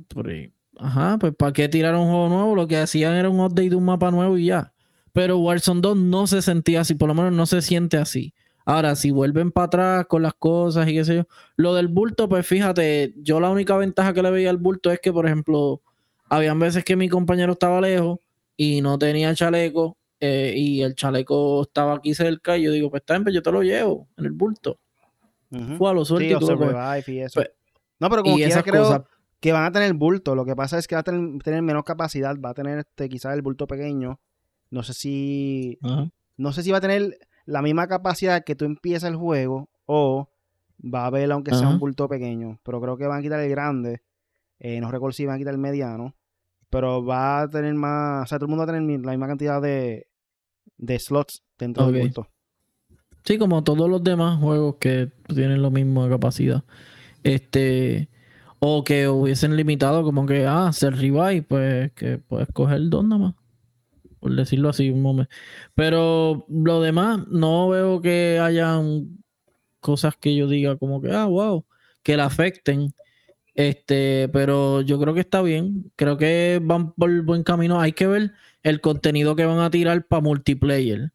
ajá, 0.78 1.18
pues 1.18 1.34
¿para 1.34 1.52
qué 1.52 1.68
tirar 1.68 1.94
un 1.94 2.06
juego 2.06 2.28
nuevo? 2.28 2.54
Lo 2.54 2.66
que 2.66 2.76
hacían 2.76 3.14
era 3.14 3.30
un 3.30 3.40
update 3.40 3.70
de 3.70 3.76
un 3.76 3.84
mapa 3.84 4.10
nuevo 4.10 4.36
y 4.36 4.46
ya. 4.46 4.74
Pero 5.12 5.38
Warzone 5.38 5.80
2 5.80 5.96
no 5.96 6.26
se 6.26 6.42
sentía 6.42 6.80
así, 6.80 6.94
por 6.94 7.08
lo 7.08 7.14
menos 7.14 7.32
no 7.32 7.46
se 7.46 7.62
siente 7.62 7.96
así. 7.96 8.34
Ahora, 8.64 8.94
si 8.94 9.10
vuelven 9.10 9.50
para 9.50 9.66
atrás 9.66 10.06
con 10.06 10.22
las 10.22 10.34
cosas 10.34 10.88
y 10.88 10.94
qué 10.94 11.04
sé 11.04 11.16
yo. 11.16 11.26
Lo 11.56 11.74
del 11.74 11.88
bulto, 11.88 12.28
pues 12.28 12.46
fíjate, 12.46 13.14
yo 13.16 13.40
la 13.40 13.50
única 13.50 13.76
ventaja 13.76 14.12
que 14.12 14.22
le 14.22 14.30
veía 14.30 14.50
al 14.50 14.58
bulto 14.58 14.90
es 14.90 15.00
que, 15.00 15.12
por 15.12 15.26
ejemplo, 15.26 15.82
habían 16.28 16.58
veces 16.58 16.84
que 16.84 16.96
mi 16.96 17.08
compañero 17.08 17.52
estaba 17.52 17.80
lejos 17.80 18.18
y 18.56 18.80
no 18.80 18.98
tenía 18.98 19.34
chaleco 19.34 19.96
eh, 20.20 20.54
y 20.56 20.82
el 20.82 20.94
chaleco 20.94 21.62
estaba 21.62 21.94
aquí 21.94 22.14
cerca 22.14 22.56
y 22.56 22.62
yo 22.62 22.70
digo, 22.70 22.90
pues 22.90 23.02
está 23.02 23.14
bien, 23.14 23.24
pues 23.24 23.34
yo 23.34 23.42
te 23.42 23.50
lo 23.50 23.62
llevo 23.62 24.08
en 24.16 24.26
el 24.26 24.32
bulto. 24.32 24.78
Fue 25.76 25.90
a 25.90 25.92
lo 25.92 26.04
suelto 26.04 26.24
y, 26.24 27.18
eso. 27.20 27.40
Pues, 27.40 27.50
no, 27.98 28.08
pero 28.08 28.22
como 28.22 28.36
quiera 28.36 28.62
creo 28.62 29.06
que 29.38 29.52
van 29.52 29.64
a 29.64 29.72
tener 29.72 29.92
bulto. 29.92 30.34
Lo 30.34 30.46
que 30.46 30.56
pasa 30.56 30.78
es 30.78 30.86
que 30.86 30.94
va 30.94 31.00
a 31.00 31.04
tener, 31.04 31.62
menos 31.62 31.84
capacidad, 31.84 32.34
va 32.40 32.50
a 32.50 32.54
tener 32.54 32.78
este, 32.78 33.08
quizás 33.08 33.34
el 33.34 33.42
bulto 33.42 33.66
pequeño. 33.66 34.20
No 34.70 34.82
sé 34.82 34.94
si... 34.94 35.78
No 36.38 36.52
sé 36.52 36.62
si 36.62 36.70
va 36.70 36.78
a 36.78 36.80
tener 36.80 37.18
la 37.44 37.62
misma 37.62 37.86
capacidad 37.86 38.44
que 38.44 38.54
tú 38.54 38.64
empiezas 38.64 39.10
el 39.10 39.16
juego 39.16 39.68
o 39.86 40.28
va 40.82 41.02
a 41.02 41.06
haber 41.06 41.30
aunque 41.32 41.54
sea 41.54 41.68
un 41.68 41.78
bulto 41.78 42.08
pequeño. 42.08 42.58
Pero 42.62 42.80
creo 42.80 42.96
que 42.96 43.06
van 43.06 43.20
a 43.20 43.22
quitar 43.22 43.40
el 43.40 43.50
grande. 43.50 44.02
Eh, 44.58 44.80
no 44.80 44.90
recuerdo 44.90 45.12
si 45.12 45.26
van 45.26 45.36
a 45.36 45.38
quitar 45.38 45.54
el 45.54 45.60
mediano. 45.60 46.14
Pero 46.70 47.04
va 47.04 47.42
a 47.42 47.48
tener 47.48 47.74
más... 47.74 48.24
O 48.24 48.26
sea, 48.26 48.38
todo 48.38 48.46
el 48.46 48.50
mundo 48.50 48.66
va 48.66 48.72
a 48.72 48.74
tener 48.74 49.00
la 49.00 49.12
misma 49.12 49.26
cantidad 49.26 49.60
de, 49.60 50.06
de 50.78 50.98
slots 50.98 51.42
dentro 51.58 51.90
del 51.90 52.02
bulto. 52.02 52.28
Sí, 53.24 53.38
como 53.38 53.62
todos 53.62 53.88
los 53.88 54.02
demás 54.02 54.40
juegos 54.40 54.76
que 54.80 55.12
tienen 55.28 55.62
lo 55.62 55.70
mismo 55.70 56.04
de 56.04 56.10
capacidad. 56.10 56.64
Este. 57.22 58.08
O 58.58 58.84
que 58.84 59.08
hubiesen 59.08 59.56
limitado 59.56 60.02
como 60.02 60.26
que, 60.26 60.46
ah, 60.46 60.72
ser 60.72 60.94
revive, 60.96 61.42
pues 61.42 61.92
que 61.92 62.18
puedes 62.18 62.48
coger 62.52 62.88
dos 62.88 63.04
nomás. 63.04 63.34
Por 64.22 64.36
decirlo 64.36 64.68
así 64.68 64.88
un 64.88 65.02
momento. 65.02 65.32
Pero 65.74 66.46
lo 66.48 66.80
demás, 66.80 67.26
no 67.26 67.68
veo 67.68 68.00
que 68.00 68.38
hayan 68.40 69.18
cosas 69.80 70.16
que 70.16 70.36
yo 70.36 70.46
diga 70.46 70.76
como 70.76 71.02
que, 71.02 71.10
ah, 71.10 71.24
wow, 71.24 71.66
que 72.04 72.16
la 72.16 72.26
afecten. 72.26 72.94
Este, 73.56 74.30
pero 74.32 74.80
yo 74.82 75.00
creo 75.00 75.12
que 75.12 75.20
está 75.20 75.42
bien. 75.42 75.90
Creo 75.96 76.18
que 76.18 76.60
van 76.62 76.92
por 76.92 77.10
buen 77.22 77.42
camino. 77.42 77.80
Hay 77.80 77.94
que 77.94 78.06
ver 78.06 78.32
el 78.62 78.80
contenido 78.80 79.34
que 79.34 79.44
van 79.44 79.58
a 79.58 79.70
tirar 79.70 80.06
para 80.06 80.22
multiplayer. 80.22 81.12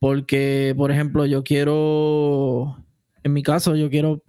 Porque, 0.00 0.74
por 0.76 0.90
ejemplo, 0.90 1.26
yo 1.26 1.44
quiero. 1.44 2.84
En 3.22 3.32
mi 3.32 3.44
caso, 3.44 3.76
yo 3.76 3.88
quiero. 3.90 4.24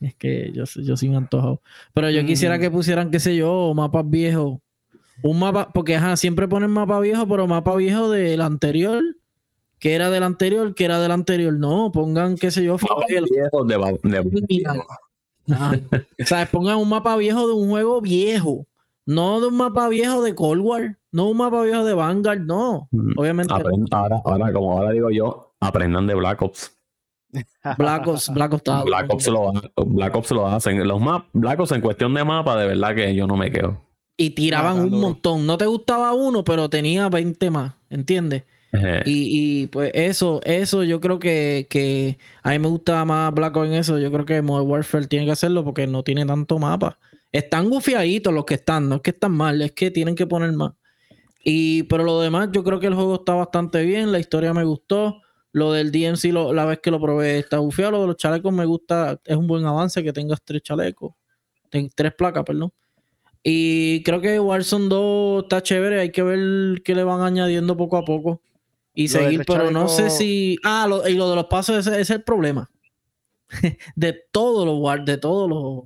Es 0.00 0.16
que 0.16 0.50
yo, 0.52 0.64
yo 0.64 0.96
soy 0.96 1.10
un 1.10 1.16
antojado. 1.16 1.62
Pero 1.94 2.10
yo 2.10 2.26
quisiera 2.26 2.58
mm. 2.58 2.60
que 2.60 2.70
pusieran, 2.72 3.12
qué 3.12 3.20
sé 3.20 3.36
yo, 3.36 3.72
mapas 3.72 4.10
viejos. 4.10 4.58
Un 5.22 5.38
mapa. 5.38 5.70
Porque, 5.72 5.96
ajá, 5.96 6.16
siempre 6.16 6.48
ponen 6.48 6.70
mapa 6.70 7.00
viejo, 7.00 7.26
pero 7.26 7.46
mapa 7.46 7.74
viejo 7.76 8.10
del 8.10 8.40
anterior. 8.40 9.02
Que 9.78 9.94
era 9.94 10.10
del 10.10 10.22
anterior, 10.22 10.74
que 10.74 10.84
era 10.86 11.00
del 11.00 11.12
anterior. 11.12 11.52
No, 11.52 11.92
pongan, 11.92 12.36
qué 12.36 12.50
sé 12.50 12.64
yo, 12.64 12.76
viejos 13.30 13.66
de, 13.66 13.76
o 15.48 16.24
sea, 16.24 16.46
pongan 16.46 16.78
un 16.78 16.88
mapa 16.88 17.16
viejo 17.16 17.46
de 17.46 17.54
un 17.54 17.68
juego 17.68 18.00
viejo. 18.00 18.66
No 19.04 19.40
de 19.40 19.46
un 19.46 19.56
mapa 19.56 19.88
viejo 19.88 20.20
de 20.22 20.34
Cold 20.34 20.60
War, 20.62 20.98
no 21.12 21.28
un 21.28 21.36
mapa 21.36 21.62
viejo 21.62 21.84
de 21.84 21.94
Vanguard, 21.94 22.40
no. 22.40 22.88
Mm, 22.90 23.12
Obviamente. 23.16 23.54
ahora, 23.92 24.20
ahora, 24.24 24.52
como 24.52 24.72
ahora 24.72 24.90
digo 24.90 25.10
yo, 25.10 25.54
aprendan 25.60 26.08
de 26.08 26.14
Black 26.14 26.42
Ops. 26.42 26.72
Black 27.78 28.06
Ops, 28.08 28.32
Black 28.32 28.52
Ops, 28.54 28.84
Black 28.84 29.12
Ops, 29.12 29.28
lo, 29.28 29.52
Black 29.84 30.16
Ops 30.16 30.30
lo 30.32 30.48
hacen. 30.48 30.86
Los 30.88 31.00
map, 31.00 31.26
Black 31.32 31.60
Ops 31.60 31.72
en 31.72 31.80
cuestión 31.80 32.14
de 32.14 32.24
mapa, 32.24 32.56
de 32.56 32.66
verdad 32.66 32.94
que 32.96 33.14
yo 33.14 33.28
no 33.28 33.36
me 33.36 33.52
quedo. 33.52 33.85
Y 34.16 34.30
tiraban 34.30 34.80
un 34.80 35.00
montón. 35.00 35.46
No 35.46 35.58
te 35.58 35.66
gustaba 35.66 36.14
uno, 36.14 36.42
pero 36.42 36.70
tenía 36.70 37.08
20 37.08 37.50
más, 37.50 37.74
¿entiendes? 37.90 38.44
Y, 39.04 39.62
y, 39.62 39.66
pues 39.68 39.90
eso, 39.94 40.40
eso 40.44 40.84
yo 40.84 41.00
creo 41.00 41.18
que, 41.18 41.66
que 41.70 42.18
a 42.42 42.50
mí 42.50 42.58
me 42.58 42.68
gusta 42.68 43.04
más 43.04 43.32
Black 43.32 43.56
en 43.56 43.74
eso. 43.74 43.98
Yo 43.98 44.12
creo 44.12 44.26
que 44.26 44.42
Modern 44.42 44.68
Warfare 44.68 45.06
tiene 45.06 45.24
que 45.24 45.32
hacerlo 45.32 45.64
porque 45.64 45.86
no 45.86 46.02
tiene 46.02 46.26
tanto 46.26 46.58
mapa. 46.58 46.98
Están 47.32 47.70
gufiaditos 47.70 48.32
los 48.32 48.44
que 48.44 48.54
están, 48.54 48.88
no 48.88 48.96
es 48.96 49.00
que 49.02 49.10
están 49.10 49.32
mal, 49.32 49.60
es 49.62 49.72
que 49.72 49.90
tienen 49.90 50.14
que 50.14 50.26
poner 50.26 50.52
más. 50.52 50.72
Y, 51.42 51.84
pero 51.84 52.02
lo 52.04 52.20
demás, 52.20 52.48
yo 52.52 52.64
creo 52.64 52.80
que 52.80 52.86
el 52.88 52.94
juego 52.94 53.16
está 53.16 53.34
bastante 53.34 53.84
bien, 53.84 54.12
la 54.12 54.18
historia 54.18 54.52
me 54.52 54.64
gustó. 54.64 55.22
Lo 55.52 55.72
del 55.72 55.90
DMC, 55.90 56.32
la 56.52 56.66
vez 56.66 56.80
que 56.80 56.90
lo 56.90 57.00
probé, 57.00 57.38
está 57.38 57.58
gufiado. 57.58 57.92
Lo 57.92 58.00
de 58.02 58.06
los 58.08 58.16
chalecos 58.16 58.52
me 58.52 58.66
gusta, 58.66 59.18
es 59.24 59.36
un 59.36 59.46
buen 59.46 59.64
avance 59.64 60.02
que 60.02 60.12
tengas 60.12 60.42
tres 60.44 60.62
chalecos, 60.62 61.14
tres 61.70 62.14
placas, 62.14 62.44
perdón. 62.44 62.72
Y 63.48 64.02
creo 64.02 64.20
que 64.20 64.40
Warzone 64.40 64.88
2 64.88 65.44
está 65.44 65.62
chévere, 65.62 66.00
hay 66.00 66.10
que 66.10 66.24
ver 66.24 66.82
qué 66.82 66.96
le 66.96 67.04
van 67.04 67.20
añadiendo 67.20 67.76
poco 67.76 67.96
a 67.96 68.04
poco 68.04 68.42
y 68.92 69.06
seguir, 69.06 69.44
pero 69.46 69.70
no 69.70 69.86
sé 69.86 70.10
si. 70.10 70.58
Ah, 70.64 70.88
y 71.06 71.14
lo 71.14 71.30
de 71.30 71.36
los 71.36 71.44
pasos, 71.44 71.86
ese, 71.86 72.00
es 72.00 72.10
el 72.10 72.24
problema. 72.24 72.68
de 73.94 74.20
todos 74.32 74.66
los 74.66 75.04
de 75.04 75.18
todos 75.18 75.48
los 75.48 75.84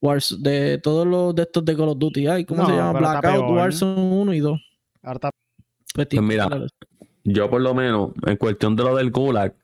Wars, 0.00 0.36
de 0.40 0.78
todos 0.78 1.04
los 1.04 1.34
de 1.34 1.42
estos 1.42 1.64
de 1.64 1.76
Call 1.76 1.88
of 1.88 1.98
Duty. 1.98 2.28
Ay, 2.28 2.44
¿cómo 2.44 2.64
se 2.66 2.72
llama? 2.72 3.00
Blackout, 3.00 3.50
Warzone 3.50 4.00
1 4.00 4.34
y 4.34 4.38
2. 4.38 4.60
Pues, 5.02 6.06
pues 6.06 6.22
mira, 6.22 6.48
yo 7.24 7.50
por 7.50 7.62
lo 7.62 7.74
menos, 7.74 8.12
en 8.24 8.36
cuestión 8.36 8.76
de 8.76 8.84
lo 8.84 8.94
del 8.94 9.10
Gulag, 9.10 9.56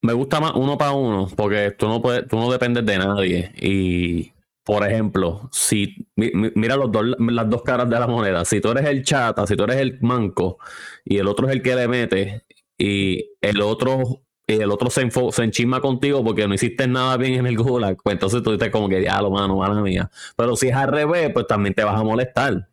me 0.00 0.14
gusta 0.14 0.40
más 0.40 0.52
uno 0.54 0.78
para 0.78 0.92
uno, 0.92 1.28
porque 1.36 1.72
tú 1.72 1.88
no 1.88 2.00
puedes, 2.00 2.26
tú 2.26 2.38
no 2.38 2.50
dependes 2.50 2.86
de 2.86 2.96
nadie. 2.96 3.52
Y 3.60 4.33
por 4.64 4.86
ejemplo, 4.86 5.48
si 5.52 6.08
mira 6.16 6.76
los 6.76 6.90
dos, 6.90 7.04
las 7.18 7.50
dos 7.50 7.62
caras 7.62 7.88
de 7.88 8.00
la 8.00 8.06
moneda, 8.06 8.44
si 8.46 8.60
tú 8.60 8.70
eres 8.70 8.86
el 8.86 9.04
chata, 9.04 9.46
si 9.46 9.56
tú 9.56 9.64
eres 9.64 9.76
el 9.76 9.98
manco 10.00 10.58
y 11.04 11.18
el 11.18 11.28
otro 11.28 11.46
es 11.48 11.52
el 11.54 11.62
que 11.62 11.76
le 11.76 11.86
mete 11.86 12.44
y 12.78 13.32
el 13.42 13.60
otro 13.60 14.22
y 14.46 14.54
el 14.54 14.70
otro 14.70 14.90
se, 14.90 15.08
se 15.10 15.44
enchisma 15.44 15.80
contigo 15.80 16.22
porque 16.24 16.46
no 16.48 16.54
hiciste 16.54 16.86
nada 16.86 17.16
bien 17.16 17.34
en 17.34 17.46
el 17.46 17.56
gulag, 17.56 17.98
pues 18.02 18.14
entonces 18.14 18.42
tú 18.42 18.52
dices 18.52 18.70
como 18.70 18.88
que 18.88 19.02
ya 19.02 19.20
lo 19.20 19.30
mano, 19.30 19.56
mala 19.56 19.80
mía. 19.80 20.10
Pero 20.36 20.56
si 20.56 20.68
es 20.68 20.74
al 20.74 20.92
revés, 20.92 21.30
pues 21.32 21.46
también 21.46 21.74
te 21.74 21.84
vas 21.84 21.98
a 21.98 22.04
molestar. 22.04 22.68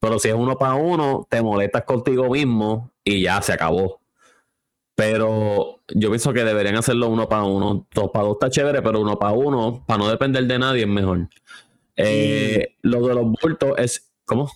Pero 0.00 0.18
si 0.18 0.28
es 0.28 0.34
uno 0.34 0.56
para 0.56 0.74
uno, 0.74 1.26
te 1.30 1.42
molestas 1.42 1.84
contigo 1.84 2.30
mismo 2.30 2.92
y 3.04 3.22
ya 3.22 3.40
se 3.42 3.52
acabó. 3.52 4.00
Pero 4.96 5.82
yo 5.94 6.08
pienso 6.08 6.32
que 6.32 6.42
deberían 6.42 6.76
hacerlo 6.76 7.08
uno 7.08 7.28
para 7.28 7.44
uno. 7.44 7.86
Dos 7.94 8.10
para 8.12 8.24
dos 8.24 8.36
está 8.36 8.50
chévere, 8.50 8.82
pero 8.82 9.00
uno 9.00 9.18
para 9.18 9.32
uno, 9.32 9.84
para 9.86 9.98
no 9.98 10.08
depender 10.08 10.44
de 10.46 10.58
nadie, 10.58 10.82
es 10.82 10.88
mejor. 10.88 11.28
Eh, 11.96 12.76
lo 12.82 13.06
de 13.06 13.14
los 13.14 13.26
bultos 13.40 13.74
es. 13.78 14.12
¿Cómo? 14.24 14.50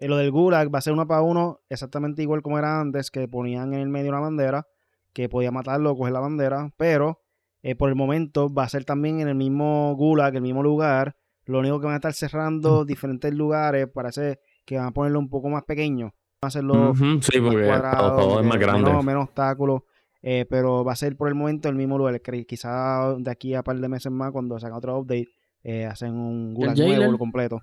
lo 0.00 0.16
del 0.16 0.30
Gulag 0.30 0.72
va 0.72 0.78
a 0.78 0.82
ser 0.82 0.92
uno 0.92 1.08
para 1.08 1.22
uno, 1.22 1.60
exactamente 1.68 2.22
igual 2.22 2.42
como 2.42 2.58
era 2.58 2.80
antes, 2.80 3.10
que 3.10 3.26
ponían 3.26 3.74
en 3.74 3.80
el 3.80 3.88
medio 3.88 4.10
una 4.10 4.20
bandera 4.20 4.68
que 5.12 5.28
podía 5.28 5.50
matarlo 5.50 5.90
o 5.90 5.96
coger 5.96 6.12
la 6.12 6.20
bandera, 6.20 6.72
pero 6.76 7.20
eh, 7.62 7.74
por 7.74 7.88
el 7.88 7.96
momento 7.96 8.52
va 8.52 8.64
a 8.64 8.68
ser 8.68 8.84
también 8.84 9.20
en 9.20 9.28
el 9.28 9.34
mismo 9.34 9.94
Gulag, 9.96 10.36
el 10.36 10.42
mismo 10.42 10.62
lugar. 10.62 11.16
Lo 11.44 11.58
único 11.58 11.80
que 11.80 11.86
van 11.86 11.94
a 11.94 11.96
estar 11.96 12.12
cerrando 12.12 12.84
diferentes 12.84 13.34
lugares, 13.34 13.88
parece 13.92 14.38
que 14.64 14.76
van 14.76 14.86
a 14.86 14.90
ponerlo 14.92 15.18
un 15.18 15.28
poco 15.28 15.48
más 15.48 15.64
pequeño. 15.64 16.14
Hacerlo 16.48 16.90
Ujú, 16.92 17.20
Sí, 17.22 17.40
más 17.40 17.52
cuadrado, 17.54 18.16
todo 18.16 18.40
es 18.40 18.46
más 18.46 18.56
eh, 18.56 18.60
grande. 18.60 18.84
Menos, 18.90 19.04
menos 19.04 19.24
obstáculos. 19.24 19.82
eh, 20.22 20.46
pero 20.48 20.84
va 20.84 20.92
a 20.92 20.96
ser 20.96 21.16
por 21.16 21.28
el 21.28 21.34
momento 21.34 21.68
el 21.68 21.74
mismo 21.74 21.98
lugar. 21.98 22.20
Quizá 22.20 23.14
de 23.18 23.30
aquí 23.30 23.54
a 23.54 23.58
un 23.58 23.64
par 23.64 23.76
de 23.78 23.88
meses 23.88 24.12
más, 24.12 24.30
cuando 24.30 24.58
sacan 24.58 24.76
otro 24.78 24.98
update, 24.98 25.28
eh, 25.64 25.86
hacen 25.86 26.12
un 26.14 26.54
Gulag 26.54 26.76
nuevo 26.78 27.18
completo. 27.18 27.60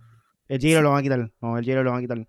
El 0.48 0.60
Jailer 0.62 0.84
lo 0.84 0.92
van 0.92 1.00
a 1.00 1.04
quitar. 1.04 1.32
No, 1.42 1.58
el 1.58 1.66
Jailer 1.66 1.84
lo 1.86 1.92
van 1.92 2.00
a 2.00 2.02
quitar. 2.02 2.28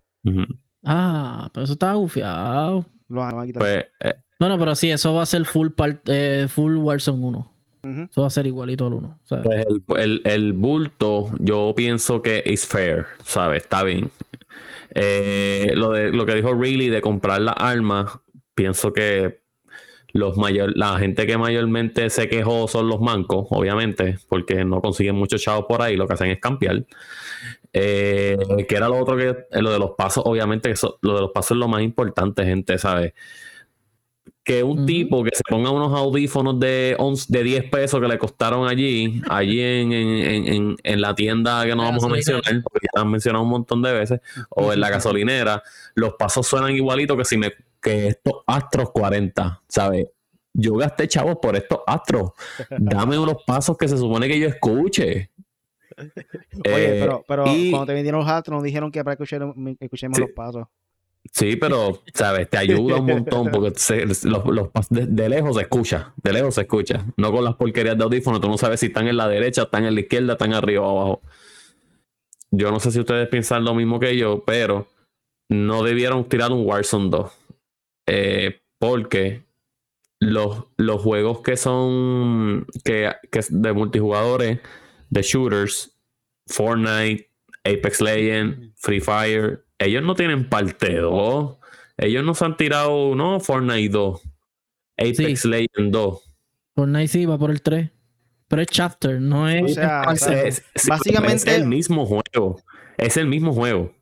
Ah, 0.84 1.50
pero 1.52 1.64
eso 1.64 1.72
estaba 1.72 1.94
gufiado. 1.94 2.84
Lo 3.08 3.20
van 3.20 3.38
a 3.40 3.46
quitar. 3.46 3.60
Pues, 3.62 3.84
eh, 4.00 4.14
Bueno, 4.38 4.58
pero 4.58 4.74
sí, 4.76 4.90
eso 4.90 5.14
va 5.14 5.22
a 5.22 5.26
ser 5.26 5.44
full, 5.46 5.68
part, 5.70 6.00
eh, 6.06 6.46
full 6.48 6.76
Warzone 6.76 7.24
1. 7.24 7.52
Ujú. 7.84 8.00
Eso 8.10 8.20
va 8.20 8.26
a 8.26 8.30
ser 8.30 8.46
igualito 8.46 8.86
al 8.86 8.94
1. 8.94 9.18
O 9.22 9.26
sea, 9.26 9.42
Pues 9.42 9.64
el, 9.66 9.82
el- 9.98 10.22
el 10.24 10.52
bulto, 10.52 11.30
yo 11.38 11.72
pienso 11.76 12.20
que 12.22 12.42
es 12.44 12.66
fair, 12.66 13.06
¿sabes? 13.24 13.62
Está 13.62 13.82
bien. 13.84 14.10
Eh, 14.98 15.72
lo, 15.74 15.90
de, 15.90 16.10
lo 16.10 16.24
que 16.24 16.34
dijo 16.34 16.54
Really 16.54 16.88
de 16.88 17.02
comprar 17.02 17.42
las 17.42 17.54
armas, 17.58 18.18
pienso 18.54 18.94
que 18.94 19.42
los 20.14 20.38
mayor, 20.38 20.72
la 20.74 20.98
gente 20.98 21.26
que 21.26 21.36
mayormente 21.36 22.08
se 22.08 22.30
quejó 22.30 22.66
son 22.66 22.88
los 22.88 23.02
mancos, 23.02 23.46
obviamente, 23.50 24.18
porque 24.26 24.64
no 24.64 24.80
consiguen 24.80 25.14
muchos 25.14 25.42
chavos 25.42 25.66
por 25.68 25.82
ahí, 25.82 25.96
lo 25.96 26.08
que 26.08 26.14
hacen 26.14 26.30
es 26.30 26.40
campear. 26.40 26.86
Eh, 27.74 28.38
que 28.66 28.74
era 28.74 28.88
lo 28.88 28.96
otro 28.96 29.18
que, 29.18 29.28
eh, 29.28 29.60
lo 29.60 29.70
de 29.70 29.78
los 29.78 29.90
pasos, 29.98 30.24
obviamente, 30.26 30.70
eso, 30.70 30.98
lo 31.02 31.14
de 31.14 31.20
los 31.20 31.30
pasos 31.30 31.50
es 31.52 31.58
lo 31.58 31.68
más 31.68 31.82
importante, 31.82 32.46
gente, 32.46 32.78
¿sabes? 32.78 33.12
Que 34.46 34.62
un 34.62 34.86
tipo 34.86 35.24
que 35.24 35.30
se 35.34 35.42
ponga 35.48 35.70
unos 35.72 35.92
audífonos 35.92 36.60
de, 36.60 36.94
11 37.00 37.26
de 37.28 37.42
10 37.42 37.64
pesos 37.68 38.00
que 38.00 38.06
le 38.06 38.16
costaron 38.16 38.68
allí, 38.68 39.20
allí 39.28 39.60
en, 39.60 39.92
en, 39.92 40.08
en- 40.18 40.46
en- 40.46 40.76
en 40.84 41.00
la 41.00 41.14
tienda 41.16 41.64
que 41.64 41.70
no 41.74 41.82
La 41.82 41.88
vamos 41.90 42.04
a 42.04 42.08
mencionar, 42.08 42.42
porque 42.62 42.86
ya 42.94 43.02
han 43.02 43.10
mencionado 43.10 43.42
un 43.42 43.50
montón 43.50 43.82
de 43.82 43.92
veces, 43.92 44.20
o 44.50 44.72
en 44.72 44.78
la 44.78 44.88
gasolinera, 44.88 45.62
los 45.96 46.14
pasos 46.14 46.46
suenan 46.46 46.70
igualitos 46.76 47.16
que 47.16 47.24
si 47.24 47.36
me 47.36 47.52
que 47.82 48.06
estos 48.06 48.34
Astros 48.46 48.90
40, 48.92 49.62
¿sabes? 49.68 50.06
Yo 50.54 50.74
gasté 50.74 51.08
chavos 51.08 51.36
por 51.42 51.56
estos 51.56 51.80
Astros. 51.86 52.30
Dame 52.78 53.18
unos 53.18 53.42
pasos 53.44 53.76
que 53.76 53.88
se 53.88 53.98
supone 53.98 54.28
que 54.28 54.38
yo 54.38 54.46
escuche. 54.48 55.30
Oye, 55.98 56.12
Eh, 56.64 56.98
pero, 57.00 57.24
pero 57.26 57.44
y- 57.48 57.70
cuando 57.70 57.86
te 57.86 57.94
vendieron 57.94 58.20
los 58.20 58.28
astros, 58.28 58.54
nos 58.56 58.62
dijeron 58.64 58.90
que 58.92 59.02
para 59.02 59.16
que 59.16 59.24
escuchemos, 59.24 59.56
escuchemos 59.80 60.16
Sí. 60.16 60.22
los 60.22 60.30
pasos. 60.30 60.66
Sí, 61.32 61.56
pero, 61.56 62.02
¿sabes? 62.14 62.48
Te 62.48 62.58
ayuda 62.58 62.96
un 62.96 63.06
montón 63.06 63.50
porque 63.50 63.72
los, 64.04 64.24
los 64.24 64.70
de, 64.90 65.28
lejos 65.28 65.56
se 65.56 65.62
escucha, 65.62 66.12
de 66.22 66.32
lejos 66.32 66.54
se 66.54 66.62
escucha. 66.62 67.04
No 67.16 67.32
con 67.32 67.44
las 67.44 67.54
porquerías 67.54 67.96
de 67.96 68.04
audífonos, 68.04 68.40
tú 68.40 68.48
no 68.48 68.58
sabes 68.58 68.80
si 68.80 68.86
están 68.86 69.08
en 69.08 69.16
la 69.16 69.28
derecha, 69.28 69.62
están 69.62 69.84
en 69.84 69.94
la 69.94 70.00
izquierda, 70.00 70.34
están 70.34 70.54
arriba 70.54 70.82
o 70.86 70.98
abajo. 70.98 71.22
Yo 72.50 72.70
no 72.70 72.80
sé 72.80 72.90
si 72.90 73.00
ustedes 73.00 73.28
piensan 73.28 73.64
lo 73.64 73.74
mismo 73.74 74.00
que 74.00 74.16
yo, 74.16 74.44
pero 74.44 74.86
no 75.48 75.82
debieron 75.82 76.28
tirar 76.28 76.52
un 76.52 76.66
Warzone 76.66 77.10
2. 77.10 77.32
Eh, 78.08 78.60
porque 78.78 79.42
los, 80.20 80.64
los 80.76 81.02
juegos 81.02 81.40
que 81.40 81.56
son 81.56 82.66
que, 82.84 83.12
que 83.30 83.40
de 83.50 83.72
multijugadores, 83.72 84.60
de 85.10 85.22
shooters, 85.22 85.96
Fortnite, 86.46 87.30
Apex 87.64 88.00
Legends, 88.00 88.72
Free 88.76 89.00
Fire, 89.00 89.65
ellos 89.78 90.02
no 90.02 90.14
tienen 90.14 90.48
parte 90.48 90.96
2. 90.96 91.56
Ellos 91.98 92.24
no 92.24 92.34
se 92.34 92.44
han 92.44 92.56
tirado, 92.56 93.14
no, 93.14 93.40
Fortnite 93.40 93.88
2, 93.88 94.22
Apex 94.98 95.40
Sí. 95.42 95.48
Legends 95.48 95.92
2. 95.92 96.36
Fortnite 96.74 97.08
sí 97.08 97.24
va 97.26 97.38
por 97.38 97.50
el 97.50 97.62
3. 97.62 97.90
Pero 98.48 98.62
es 98.62 98.68
chapter, 98.68 99.20
no 99.20 99.48
es. 99.48 99.62
O 99.64 99.68
sea, 99.74 100.02
es- 100.12 100.22
o 100.22 100.24
sea, 100.26 100.42
Es- 100.44 100.64
es- 100.74 100.86
básicamente- 100.86 101.50
es 101.50 101.56
el 101.58 101.66
mismo 101.66 102.06
juego. 102.06 102.60
Es 102.96 103.16
el 103.16 103.26
mismo 103.26 103.52
juego. 103.52 103.92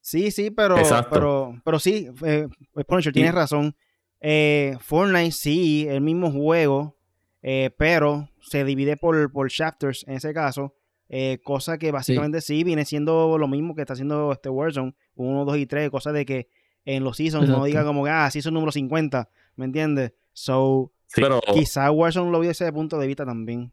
Sí, 0.00 0.30
sí, 0.30 0.50
pero, 0.50 0.76
Exacto. 0.78 1.10
pero, 1.14 1.60
pero 1.64 1.78
sí, 1.78 2.08
eh, 2.26 2.48
Punisher, 2.86 3.12
tienes 3.12 3.32
Y- 3.32 3.36
razón. 3.36 3.76
Eh, 4.20 4.76
Fortnite 4.80 5.30
sí, 5.32 5.86
el 5.88 6.00
mismo 6.00 6.30
juego, 6.32 6.96
eh, 7.42 7.70
pero 7.78 8.28
se 8.40 8.64
divide 8.64 8.96
por, 8.96 9.30
por 9.30 9.50
chapters 9.50 10.04
en 10.08 10.14
ese 10.14 10.32
caso. 10.34 10.74
eh, 11.10 11.38
cosa 11.44 11.76
que 11.76 11.92
básicamente 11.92 12.40
sí. 12.40 12.64
viene 12.64 12.86
siendo 12.86 13.36
lo 13.38 13.46
mismo 13.46 13.74
que 13.74 13.82
está 13.82 13.92
haciendo 13.92 14.32
este 14.32 14.48
Warzone 14.48 14.94
1, 15.14 15.44
2 15.44 15.56
y 15.58 15.66
3. 15.66 15.90
Cosa 15.90 16.12
de 16.12 16.24
que 16.26 16.48
en 16.84 17.04
los 17.04 17.16
seasons 17.16 17.48
no 17.48 17.64
diga 17.64 17.84
como 17.84 18.04
que, 18.04 18.10
ah, 18.10 18.30
season 18.30 18.52
número 18.54 18.72
50, 18.72 19.28
¿me 19.56 19.64
entiendes? 19.64 20.12
So, 20.32 20.92
Sí, 21.06 21.20
pero 21.22 21.40
quizá 21.52 21.90
Warzone 21.92 22.30
lo 22.32 22.40
viese 22.40 22.64
de 22.64 22.72
punto 22.72 22.98
de 22.98 23.06
vista 23.06 23.24
también. 23.24 23.72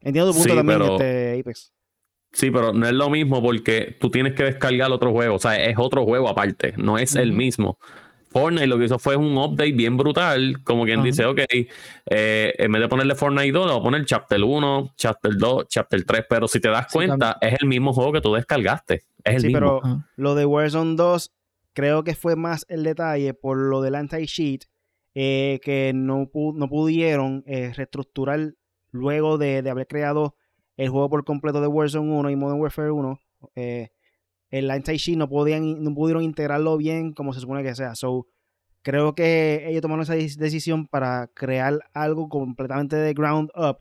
Entiendo 0.00 0.30
tu 0.32 0.36
punto 0.36 0.50
Sí, 0.50 0.56
también, 0.56 0.78
pero- 0.78 0.92
este 0.96 1.40
Apex. 1.40 1.72
Sí, 2.32 2.50
pero 2.50 2.72
no 2.72 2.84
es 2.86 2.92
lo 2.92 3.08
mismo 3.08 3.40
porque 3.40 3.96
tú 4.00 4.10
tienes 4.10 4.34
que 4.34 4.42
descargar 4.42 4.90
otro 4.90 5.12
juego. 5.12 5.36
O 5.36 5.38
sea, 5.38 5.56
es 5.64 5.76
otro 5.78 6.04
juego 6.04 6.28
aparte. 6.28 6.74
No 6.76 6.98
es 6.98 7.14
el 7.14 7.32
mismo. 7.32 7.78
Fortnite 8.34 8.66
lo 8.66 8.78
que 8.78 8.84
hizo 8.86 8.98
fue 8.98 9.16
un 9.16 9.38
update 9.38 9.72
bien 9.72 9.96
brutal. 9.96 10.62
Como 10.64 10.84
quien 10.84 10.98
Ajá. 11.00 11.06
dice, 11.06 11.24
ok, 11.24 11.38
eh, 12.10 12.52
en 12.58 12.72
vez 12.72 12.82
de 12.82 12.88
ponerle 12.88 13.14
Fortnite 13.14 13.52
2, 13.52 13.66
le 13.66 13.72
voy 13.72 13.80
a 13.80 13.84
poner 13.84 14.04
Chapter 14.04 14.42
1, 14.42 14.92
Chapter 14.96 15.36
2, 15.36 15.68
Chapter 15.68 16.04
3. 16.04 16.24
Pero 16.28 16.48
si 16.48 16.60
te 16.60 16.68
das 16.68 16.86
Sí, 16.90 16.98
cuenta, 16.98 17.38
es 17.40 17.54
el 17.60 17.68
mismo 17.68 17.92
juego 17.92 18.12
que 18.12 18.20
tú 18.20 18.34
descargaste. 18.34 19.04
Es 19.22 19.36
el 19.36 19.40
Sí, 19.40 19.46
mismo. 19.46 19.60
pero 19.60 19.84
Ajá. 19.84 20.08
lo 20.16 20.34
de 20.34 20.44
Warzone 20.44 20.96
2 20.96 21.32
creo 21.72 22.04
que 22.04 22.14
fue 22.14 22.36
más 22.36 22.66
el 22.68 22.82
detalle 22.84 23.34
por 23.34 23.56
lo 23.56 23.80
del 23.80 23.94
anti-cheat 23.94 24.62
eh, 25.14 25.60
que 25.62 25.92
no, 25.94 26.22
pu- 26.26 26.54
no 26.54 26.68
pudieron 26.68 27.42
eh, 27.46 27.72
reestructurar 27.74 28.54
luego 28.90 29.38
de, 29.38 29.62
de 29.62 29.70
haber 29.70 29.86
creado 29.86 30.34
el 30.76 30.88
juego 30.88 31.08
por 31.08 31.24
completo 31.24 31.60
de 31.60 31.68
Warzone 31.68 32.12
1 32.12 32.30
y 32.30 32.36
Modern 32.36 32.60
Warfare 32.60 32.90
1. 32.90 33.20
eh, 33.54 33.90
el 34.58 34.70
anti-cheat 34.70 35.18
no, 35.18 35.28
podían, 35.28 35.82
no 35.82 35.92
pudieron 35.94 36.22
integrarlo 36.22 36.76
bien 36.76 37.12
como 37.12 37.32
se 37.32 37.40
supone 37.40 37.64
que 37.64 37.74
sea. 37.74 37.94
So, 37.96 38.28
creo 38.82 39.14
que 39.14 39.64
ellos 39.68 39.82
tomaron 39.82 40.02
esa 40.02 40.14
dec- 40.14 40.36
decisión 40.36 40.86
para 40.86 41.28
crear 41.34 41.80
algo 41.92 42.28
completamente 42.28 42.94
de 42.94 43.14
ground 43.14 43.50
up 43.56 43.78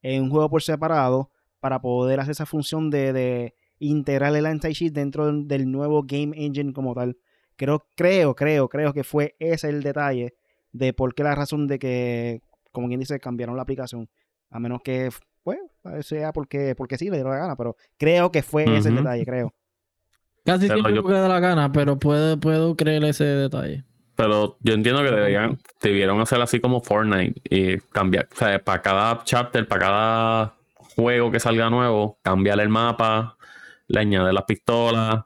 en 0.00 0.22
un 0.22 0.30
juego 0.30 0.48
por 0.48 0.62
separado 0.62 1.30
para 1.58 1.80
poder 1.80 2.20
hacer 2.20 2.32
esa 2.32 2.46
función 2.46 2.88
de, 2.88 3.12
de 3.12 3.54
integrar 3.80 4.34
el 4.36 4.46
anti-cheat 4.46 4.92
dentro 4.92 5.32
del, 5.32 5.70
nuevo 5.70 6.04
game 6.04 6.32
engine 6.36 6.72
como 6.72 6.94
tal. 6.94 7.16
Creo, 7.56 7.84
creo, 7.96 8.34
creo, 8.36 8.68
creo 8.68 8.92
que 8.92 9.02
fue 9.02 9.34
ese 9.40 9.70
el 9.70 9.82
detalle 9.82 10.34
de 10.72 10.92
por 10.92 11.14
qué 11.14 11.24
la 11.24 11.34
razón 11.34 11.66
de 11.66 11.78
que, 11.78 12.42
como 12.70 12.86
quien 12.88 13.00
dice, 13.00 13.18
cambiaron 13.18 13.56
la 13.56 13.62
aplicación. 13.62 14.08
A 14.50 14.60
menos 14.60 14.82
que, 14.82 15.10
pues, 15.42 15.58
sea 16.00 16.32
porque, 16.32 16.74
porque 16.76 16.96
sí, 16.96 17.06
le 17.06 17.16
dieron 17.16 17.32
la 17.32 17.38
gana, 17.38 17.56
pero 17.56 17.76
creo 17.98 18.30
que 18.30 18.42
fue 18.42 18.76
ese 18.76 18.88
el 18.90 18.96
detalle, 18.96 19.24
creo. 19.24 19.52
Casi 20.44 20.66
Pero 20.66 20.74
siempre 20.74 20.94
yo- 20.94 21.02
me 21.02 21.14
da 21.14 21.28
la 21.28 21.40
gana, 21.40 21.72
pero 21.72 21.98
puedo, 21.98 22.38
puedo 22.38 22.76
creer 22.76 23.04
ese 23.04 23.24
detalle. 23.24 23.84
Pero 24.16 24.56
yo 24.60 24.74
entiendo 24.74 25.02
que 25.02 25.10
deberían, 25.10 25.58
debieron 25.80 26.20
hacer 26.20 26.40
así 26.40 26.60
como 26.60 26.80
Fortnite 26.80 27.40
y 27.48 27.78
cambiar, 27.78 28.28
o 28.32 28.36
sea, 28.36 28.58
para 28.62 28.82
cada 28.82 29.22
chapter, 29.24 29.66
para 29.66 29.80
cada 29.80 30.54
juego 30.96 31.30
que 31.30 31.40
salga 31.40 31.70
nuevo, 31.70 32.18
cambiar 32.22 32.60
el 32.60 32.68
mapa, 32.68 33.36
le 33.88 34.00
añadir 34.00 34.34
las 34.34 34.44
pistolas 34.44 35.22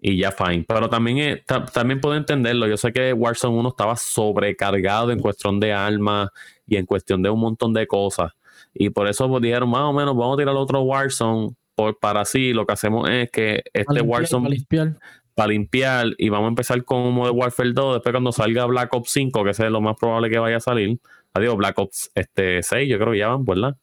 y 0.00 0.16
ya 0.18 0.30
fine. 0.30 0.64
Pero 0.68 0.88
también, 0.88 1.42
también 1.72 2.00
puedo 2.00 2.14
entenderlo. 2.16 2.66
Yo 2.68 2.76
sé 2.76 2.92
que 2.92 3.12
Warzone 3.12 3.56
1 3.56 3.68
estaba 3.70 3.96
sobrecargado 3.96 5.10
en 5.10 5.18
cuestión 5.18 5.58
de 5.58 5.72
armas 5.72 6.28
y 6.66 6.76
en 6.76 6.86
cuestión 6.86 7.22
de 7.22 7.30
un 7.30 7.40
montón 7.40 7.72
de 7.72 7.86
cosas. 7.86 8.30
Y 8.72 8.90
por 8.90 9.08
eso 9.08 9.28
pues, 9.28 9.42
dijeron, 9.42 9.68
más 9.68 9.82
o 9.82 9.92
menos, 9.92 10.16
vamos 10.16 10.34
a 10.36 10.38
tirar 10.38 10.54
otro 10.54 10.80
Warzone. 10.82 11.50
Por, 11.80 11.98
para 11.98 12.20
así, 12.22 12.52
lo 12.52 12.66
que 12.66 12.72
hacemos 12.72 13.08
es 13.08 13.30
que 13.30 13.62
Para 13.72 13.82
este 13.82 13.94
limpiar, 13.94 14.06
Warzone 14.20 14.42
para 14.44 14.54
limpiar. 14.54 14.98
para 15.34 15.48
limpiar 15.48 16.06
y 16.18 16.28
vamos 16.28 16.46
a 16.46 16.48
empezar 16.50 16.84
con 16.84 17.12
Modern 17.12 17.36
Warfare 17.38 17.72
2 17.72 17.94
después 17.96 18.12
cuando 18.12 18.32
salga 18.32 18.66
Black 18.66 18.92
Ops 18.94 19.10
5 19.10 19.44
que 19.44 19.50
ese 19.50 19.64
es 19.66 19.70
lo 19.70 19.80
más 19.80 19.96
probable 19.98 20.28
que 20.30 20.38
vaya 20.38 20.56
a 20.56 20.60
salir 20.60 20.98
adiós 21.34 21.56
Black 21.56 21.78
Ops 21.78 22.10
este 22.14 22.62
6 22.62 22.88
yo 22.88 22.98
creo 22.98 23.12
que 23.12 23.18
ya 23.18 23.28
van 23.28 23.44
¿verdad? 23.44 23.76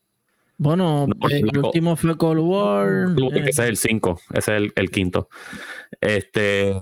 Bueno, 0.60 1.06
No, 1.08 1.30
eh, 1.30 1.40
el 1.40 1.58
último 1.58 1.96
fue 1.96 2.18
Cold 2.18 2.40
War. 2.40 2.88
Eh, 3.36 3.40
ese 3.50 3.64
es 3.64 3.70
el 3.70 3.78
5 3.78 4.20
ese 4.34 4.38
es 4.56 4.58
el, 4.62 4.74
el 4.76 4.90
quinto 4.92 5.30
este 6.02 6.74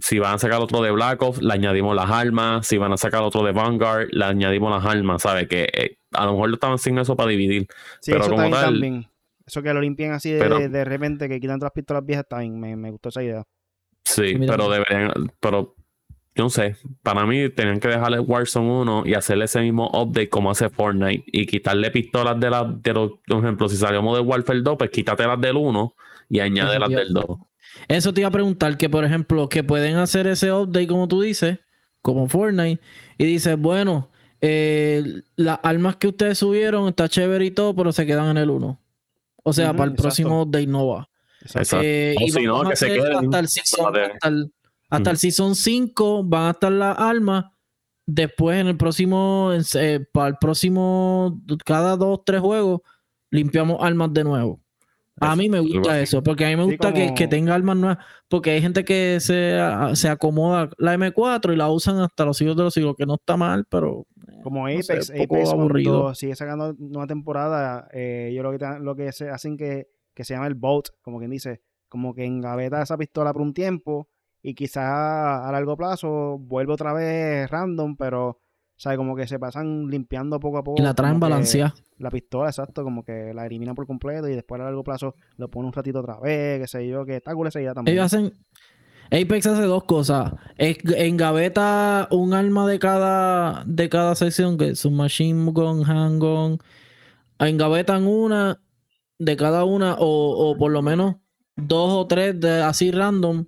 si 0.00 0.18
van 0.20 0.34
a 0.34 0.38
sacar 0.38 0.60
otro 0.60 0.80
de 0.82 0.90
Black 0.92 1.20
Ops 1.22 1.42
le 1.42 1.52
añadimos 1.52 1.94
las 1.96 2.10
armas 2.10 2.66
si 2.66 2.78
van 2.78 2.92
a 2.92 2.96
sacar 2.96 3.22
otro 3.22 3.42
de 3.42 3.52
Vanguard 3.52 4.08
le 4.12 4.24
añadimos 4.24 4.70
las 4.70 4.84
armas 4.84 5.22
¿sabes? 5.22 5.48
que 5.48 5.68
eh, 5.72 5.96
a 6.12 6.24
lo 6.24 6.32
mejor 6.32 6.48
lo 6.50 6.54
estaban 6.54 6.76
haciendo 6.76 7.02
eso 7.02 7.16
para 7.16 7.30
dividir 7.30 7.66
Sí, 8.00 8.12
Pero 8.12 8.24
eso 8.24 8.30
como 8.30 8.42
también, 8.42 8.60
tal- 8.62 8.72
también. 8.74 9.06
Eso 9.48 9.62
que 9.62 9.72
lo 9.72 9.80
limpien 9.80 10.12
así 10.12 10.30
de, 10.30 10.38
Pero- 10.38 10.58
de 10.58 10.84
repente, 10.84 11.28
que 11.28 11.40
quitan 11.40 11.58
todas 11.58 11.70
las 11.70 11.74
pistolas 11.74 12.04
viejas, 12.04 12.26
también 12.28 12.60
me, 12.60 12.76
me 12.76 12.90
gustó 12.90 13.08
esa 13.08 13.22
idea. 13.22 13.44
Sí, 14.04 14.36
pero 14.46 14.68
deberían, 14.70 15.10
pero 15.40 15.74
yo 16.34 16.44
no 16.44 16.50
sé, 16.50 16.76
para 17.02 17.26
mí 17.26 17.48
tenían 17.50 17.80
que 17.80 17.88
dejarle 17.88 18.20
Warzone 18.20 18.70
1 18.70 19.02
y 19.06 19.14
hacerle 19.14 19.46
ese 19.46 19.60
mismo 19.60 19.88
update 19.88 20.28
como 20.28 20.50
hace 20.50 20.68
Fortnite 20.68 21.24
y 21.26 21.46
quitarle 21.46 21.90
pistolas 21.90 22.38
de, 22.38 22.48
la, 22.48 22.64
de 22.64 22.92
los, 22.92 23.12
por 23.26 23.38
ejemplo, 23.44 23.68
si 23.68 23.76
salimos 23.76 24.16
de 24.16 24.22
Warfare 24.22 24.60
2, 24.60 24.76
pues 24.78 24.90
quítate 24.90 25.26
las 25.26 25.40
del 25.40 25.56
1 25.56 25.94
y 26.28 26.40
añade 26.40 26.78
las 26.78 26.90
del 26.90 27.12
2. 27.12 27.24
Eso 27.88 28.12
te 28.14 28.20
iba 28.20 28.28
a 28.28 28.32
preguntar, 28.32 28.76
que 28.76 28.88
por 28.88 29.04
ejemplo, 29.04 29.48
que 29.48 29.64
pueden 29.64 29.96
hacer 29.96 30.26
ese 30.26 30.52
update 30.52 30.86
como 30.86 31.08
tú 31.08 31.22
dices, 31.22 31.58
como 32.02 32.28
Fortnite, 32.28 32.80
y 33.18 33.24
dices, 33.24 33.58
bueno, 33.58 34.10
eh, 34.40 35.02
las 35.36 35.58
armas 35.62 35.96
que 35.96 36.08
ustedes 36.08 36.38
subieron 36.38 36.88
está 36.88 37.08
chévere 37.08 37.44
y 37.46 37.50
todo, 37.50 37.74
pero 37.74 37.92
se 37.92 38.06
quedan 38.06 38.28
en 38.28 38.36
el 38.36 38.50
1. 38.50 38.80
O 39.42 39.52
sea, 39.52 39.72
para 39.72 39.84
el 39.84 39.90
exacto. 39.90 40.02
próximo 40.02 40.44
de 40.46 40.62
Innova. 40.62 41.08
Eh, 41.82 42.14
y 42.18 42.30
si 42.30 42.42
no, 42.44 42.62
que 42.68 42.76
se 42.76 42.88
queden 42.88 43.16
hasta 43.24 43.38
el 43.38 43.48
season, 43.48 43.92
de- 43.92 44.02
hasta 44.04 44.28
el, 44.28 44.52
hasta 44.90 45.10
el 45.10 45.14
Ujú. 45.14 45.20
season 45.20 45.54
5 45.54 46.24
van 46.24 46.46
a 46.46 46.50
estar 46.50 46.72
las 46.72 46.98
armas. 46.98 47.44
Después 48.06 48.58
en 48.60 48.68
el 48.68 48.76
próximo, 48.76 49.52
en- 49.52 49.62
eh, 49.74 50.00
para 50.12 50.28
el 50.28 50.36
próximo, 50.40 51.40
cada 51.64 51.96
dos, 51.96 52.20
tres 52.24 52.40
juegos, 52.40 52.80
limpiamos 53.30 53.78
armas 53.80 54.12
de 54.12 54.24
nuevo. 54.24 54.60
A 55.20 55.34
mí 55.34 55.48
me 55.48 55.58
gusta 55.60 56.00
eso, 56.00 56.22
porque 56.22 56.44
a 56.46 56.48
mí 56.48 56.56
me 56.56 56.62
gusta 56.64 56.92
que, 56.94 57.04
como- 57.06 57.14
que 57.16 57.26
tenga 57.28 57.54
armas 57.54 57.76
nuevas, 57.76 57.98
porque 58.28 58.52
hay 58.52 58.62
gente 58.62 58.84
que 58.84 59.18
se, 59.20 59.58
a- 59.58 59.94
se 59.96 60.08
acomoda 60.08 60.70
la 60.78 60.94
M4 60.94 61.52
y 61.52 61.56
la 61.56 61.68
usan 61.70 61.98
hasta 62.00 62.24
los 62.24 62.36
siglos 62.36 62.56
de 62.56 62.62
los 62.62 62.72
siglos, 62.74 62.94
que 62.96 63.04
no 63.06 63.14
está 63.14 63.36
mal, 63.36 63.64
pero 63.68 64.06
Como 64.42 64.68
no 64.68 64.82
sé, 64.82 64.92
Apex, 64.92 65.10
un 65.10 65.16
poco 65.26 65.34
Apex 65.36 65.50
aburrido. 65.50 65.92
cuando 66.00 66.14
sigue 66.14 66.36
sacando 66.36 66.74
nueva 66.78 67.06
temporada, 67.06 67.88
eh, 67.92 68.32
yo 68.34 68.42
lo 68.42 68.50
que, 68.52 68.58
te- 68.58 68.78
lo 68.80 68.94
que 68.96 69.12
se 69.12 69.28
hacen 69.30 69.56
que, 69.56 69.88
que 70.14 70.24
se 70.24 70.34
llama 70.34 70.46
el 70.46 70.54
boat, 70.54 70.86
como 71.02 71.18
quien 71.18 71.30
dice, 71.30 71.60
como 71.88 72.14
que 72.14 72.24
engaveta 72.24 72.82
esa 72.82 72.96
pistola 72.96 73.32
por 73.32 73.42
un 73.42 73.54
tiempo 73.54 74.08
y 74.42 74.54
quizás 74.54 74.84
a 74.84 75.48
largo 75.52 75.76
plazo 75.76 76.38
vuelve 76.38 76.72
otra 76.72 76.92
vez 76.92 77.50
random, 77.50 77.96
pero, 77.96 78.40
¿sabes? 78.76 78.96
Como 78.98 79.16
que 79.16 79.26
se 79.26 79.38
pasan 79.38 79.86
limpiando 79.88 80.38
poco 80.38 80.58
a 80.58 80.64
poco. 80.64 80.80
y 80.80 80.84
la 80.84 80.94
traen 80.94 81.18
balanceada. 81.18 81.74
La 81.98 82.10
pistola, 82.10 82.48
exacto, 82.48 82.84
como 82.84 83.02
que 83.02 83.34
la 83.34 83.44
eliminan 83.46 83.74
por 83.74 83.84
completo 83.86 84.28
y 84.28 84.34
después 84.36 84.60
a 84.60 84.64
largo 84.64 84.84
plazo 84.84 85.16
lo 85.36 85.50
pone 85.50 85.66
un 85.66 85.72
ratito 85.72 85.98
otra 85.98 86.20
vez, 86.20 86.60
qué 86.60 86.66
sé 86.68 86.86
yo, 86.86 87.04
que 87.04 87.16
está 87.16 87.34
cool 87.34 87.48
esa 87.48 87.60
idea 87.60 87.74
también. 87.74 87.96
Ellos 87.96 88.04
hacen. 88.06 88.32
Apex 89.10 89.46
hace 89.46 89.62
dos 89.62 89.84
cosas. 89.84 90.32
Engaveta 90.58 92.08
un 92.10 92.34
arma 92.34 92.66
de 92.66 92.78
cada, 92.78 93.64
de 93.66 93.88
cada 93.88 94.14
sección, 94.14 94.58
que 94.58 94.70
es 94.70 94.84
un 94.84 94.96
machine 94.96 95.50
gun, 95.52 95.84
handgun. 95.84 96.58
Engavetan 97.38 98.06
una 98.06 98.60
de 99.18 99.36
cada 99.36 99.64
una, 99.64 99.94
o, 99.94 100.50
o 100.50 100.56
por 100.56 100.70
lo 100.70 100.82
menos 100.82 101.16
dos 101.56 101.92
o 101.92 102.06
tres 102.06 102.38
de 102.38 102.62
así 102.62 102.90
random. 102.90 103.46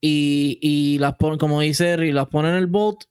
Y, 0.00 0.58
y 0.60 0.98
las 0.98 1.16
ponen, 1.16 1.38
como 1.38 1.60
dice 1.60 1.90
Eri, 1.90 2.12
las 2.12 2.28
pone 2.28 2.48
en 2.50 2.56
el 2.56 2.66
bot. 2.66 3.04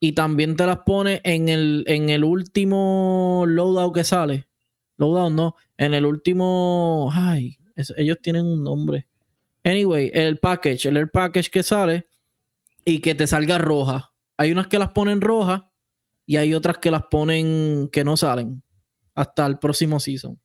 Y 0.00 0.12
también 0.12 0.56
te 0.56 0.66
las 0.66 0.78
pone 0.78 1.20
en 1.24 1.48
el, 1.48 1.84
en 1.86 2.08
el 2.08 2.24
último 2.24 3.44
loadout 3.46 3.94
que 3.94 4.04
sale. 4.04 4.46
Loadout 4.96 5.32
no. 5.32 5.56
En 5.76 5.94
el 5.94 6.06
último. 6.06 7.10
Ay, 7.12 7.58
ellos 7.96 8.18
tienen 8.22 8.46
un 8.46 8.64
nombre. 8.64 9.06
Anyway, 9.64 10.10
el 10.14 10.38
package, 10.38 10.86
el 10.86 10.96
air 10.96 11.10
package 11.10 11.50
que 11.50 11.62
sale 11.62 12.06
y 12.84 13.00
que 13.00 13.14
te 13.14 13.26
salga 13.26 13.58
roja. 13.58 14.12
Hay 14.36 14.52
unas 14.52 14.68
que 14.68 14.78
las 14.78 14.90
ponen 14.92 15.20
rojas 15.20 15.62
y 16.26 16.36
hay 16.36 16.54
otras 16.54 16.78
que 16.78 16.90
las 16.90 17.04
ponen 17.10 17.88
que 17.92 18.04
no 18.04 18.16
salen 18.16 18.62
hasta 19.14 19.46
el 19.46 19.58
próximo 19.58 20.00
season. 20.00 20.40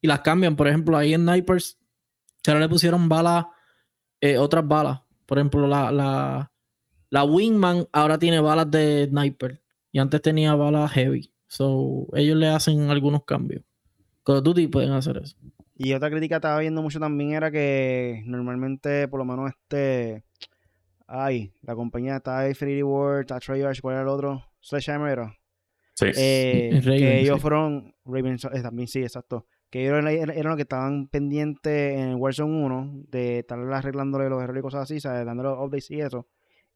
Y 0.00 0.06
las 0.06 0.20
cambian, 0.20 0.54
por 0.54 0.68
ejemplo, 0.68 0.96
ahí 0.96 1.14
en 1.14 1.22
Snipers, 1.22 1.78
ahora 2.46 2.60
le 2.60 2.68
pusieron 2.68 3.08
balas, 3.08 3.46
eh, 4.20 4.38
otras 4.38 4.66
balas. 4.66 5.00
Por 5.26 5.38
ejemplo, 5.38 5.66
la, 5.66 5.90
la, 5.90 6.52
la 7.10 7.24
Wingman 7.24 7.88
ahora 7.92 8.18
tiene 8.18 8.38
balas 8.40 8.70
de 8.70 9.06
Sniper 9.08 9.62
y 9.90 9.98
antes 9.98 10.20
tenía 10.22 10.54
balas 10.54 10.92
heavy. 10.92 11.32
So, 11.46 12.06
ellos 12.14 12.36
le 12.36 12.48
hacen 12.48 12.90
algunos 12.90 13.24
cambios. 13.24 13.64
Call 14.24 14.36
of 14.36 14.44
Duty 14.44 14.68
pueden 14.68 14.92
hacer 14.92 15.18
eso. 15.18 15.36
Y 15.76 15.92
otra 15.92 16.08
crítica 16.08 16.36
que 16.36 16.38
estaba 16.38 16.60
viendo 16.60 16.82
mucho 16.82 17.00
también 17.00 17.32
era 17.32 17.50
que 17.50 18.22
normalmente, 18.26 19.08
por 19.08 19.18
lo 19.18 19.24
menos 19.24 19.50
este. 19.50 20.22
Ay, 21.06 21.52
la 21.62 21.74
compañía 21.74 22.16
está 22.16 22.48
Infinity 22.48 22.82
Ward, 22.82 23.20
está 23.20 23.38
Treyarch, 23.40 23.80
¿cuál 23.80 23.94
era 23.94 24.02
el 24.02 24.08
otro? 24.08 24.44
Sledgehammer 24.60 25.12
era. 25.12 25.38
Sí. 25.94 26.06
Eh, 26.16 26.80
Raven, 26.82 26.98
que 26.98 27.20
ellos 27.20 27.36
sí. 27.36 27.40
fueron. 27.42 27.94
Raven 28.04 28.38
eh, 28.52 28.62
también, 28.62 28.88
sí, 28.88 29.02
exacto. 29.02 29.46
Que 29.68 29.82
ellos 29.82 29.98
eran, 29.98 30.08
eran 30.30 30.46
los 30.46 30.56
que 30.56 30.62
estaban 30.62 31.08
pendientes 31.08 31.98
en 31.98 32.10
el 32.10 32.14
Warzone 32.16 32.64
1 32.64 33.04
de 33.08 33.40
estar 33.40 33.58
arreglándole 33.58 34.28
los 34.28 34.42
errores 34.42 34.60
y 34.60 34.62
cosas 34.62 34.82
así, 34.82 35.00
¿sabes? 35.00 35.26
Dándole 35.26 35.50
los 35.50 35.58
updates 35.58 35.90
y 35.90 36.00
eso. 36.00 36.28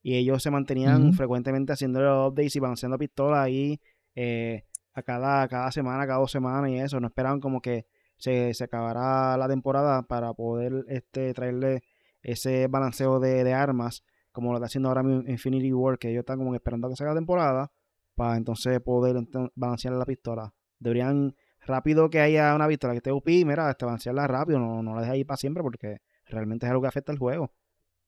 Y 0.03 0.17
ellos 0.17 0.43
se 0.43 0.51
mantenían 0.51 1.13
frecuentemente 1.13 1.73
haciendo 1.73 2.01
los 2.01 2.33
updates 2.33 2.57
y 2.57 2.61
balanceando 2.61 2.99
pistolas 2.99 3.41
ahí 3.41 3.81
eh, 4.15 4.65
a 4.95 5.03
cada, 5.03 5.47
cada 5.49 5.71
semana, 5.71 6.07
cada 6.07 6.19
dos 6.19 6.31
semanas 6.31 6.71
y 6.71 6.77
eso. 6.79 6.99
No 6.99 7.07
esperaban 7.07 7.41
como 7.41 7.61
que 7.61 7.87
se, 8.19 8.53
se 8.55 8.64
acabara 8.64 9.37
la 9.37 9.49
temporada 9.49 10.03
para 10.03 10.35
poder 10.35 10.85
este, 10.89 11.33
traerle 11.33 11.83
ese 12.23 12.66
balanceo 12.69 13.21
de, 13.21 13.45
de 13.45 13.55
armas, 13.55 14.03
como 14.33 14.51
lo 14.51 14.59
está 14.59 14.66
haciendo 14.66 14.89
ahora 14.89 15.03
mismo 15.03 15.23
Infinity 15.29 15.73
War, 15.73 15.99
que 15.99 16.11
ellos 16.11 16.21
están 16.21 16.39
como 16.39 16.51
que 16.51 16.57
esperando 16.57 16.87
a 16.87 16.91
que 16.91 16.97
se 16.97 17.05
haga 17.05 17.14
la 17.14 17.21
temporada 17.21 17.73
para 18.14 18.37
entonces 18.37 18.81
poder 18.81 19.16
balancear 19.55 19.95
la 19.95 20.05
pistola. 20.05 20.53
Deberían, 20.79 21.35
rápido 21.66 22.11
que 22.11 22.21
haya 22.21 22.55
una 22.55 22.69
pistola 22.69 22.93
que 22.93 22.99
esté 22.99 23.12
UP, 23.12 23.27
mira, 23.27 23.71
este, 23.71 23.85
balancearla 23.85 24.27
rápido, 24.27 24.59
no, 24.59 24.83
no 24.83 24.95
la 24.95 25.01
dejes 25.03 25.14
ahí 25.14 25.25
para 25.25 25.37
siempre 25.37 25.62
porque 25.62 25.99
realmente 26.27 26.66
es 26.66 26.71
algo 26.71 26.83
que 26.83 26.89
afecta 26.89 27.12
al 27.12 27.19
juego. 27.19 27.53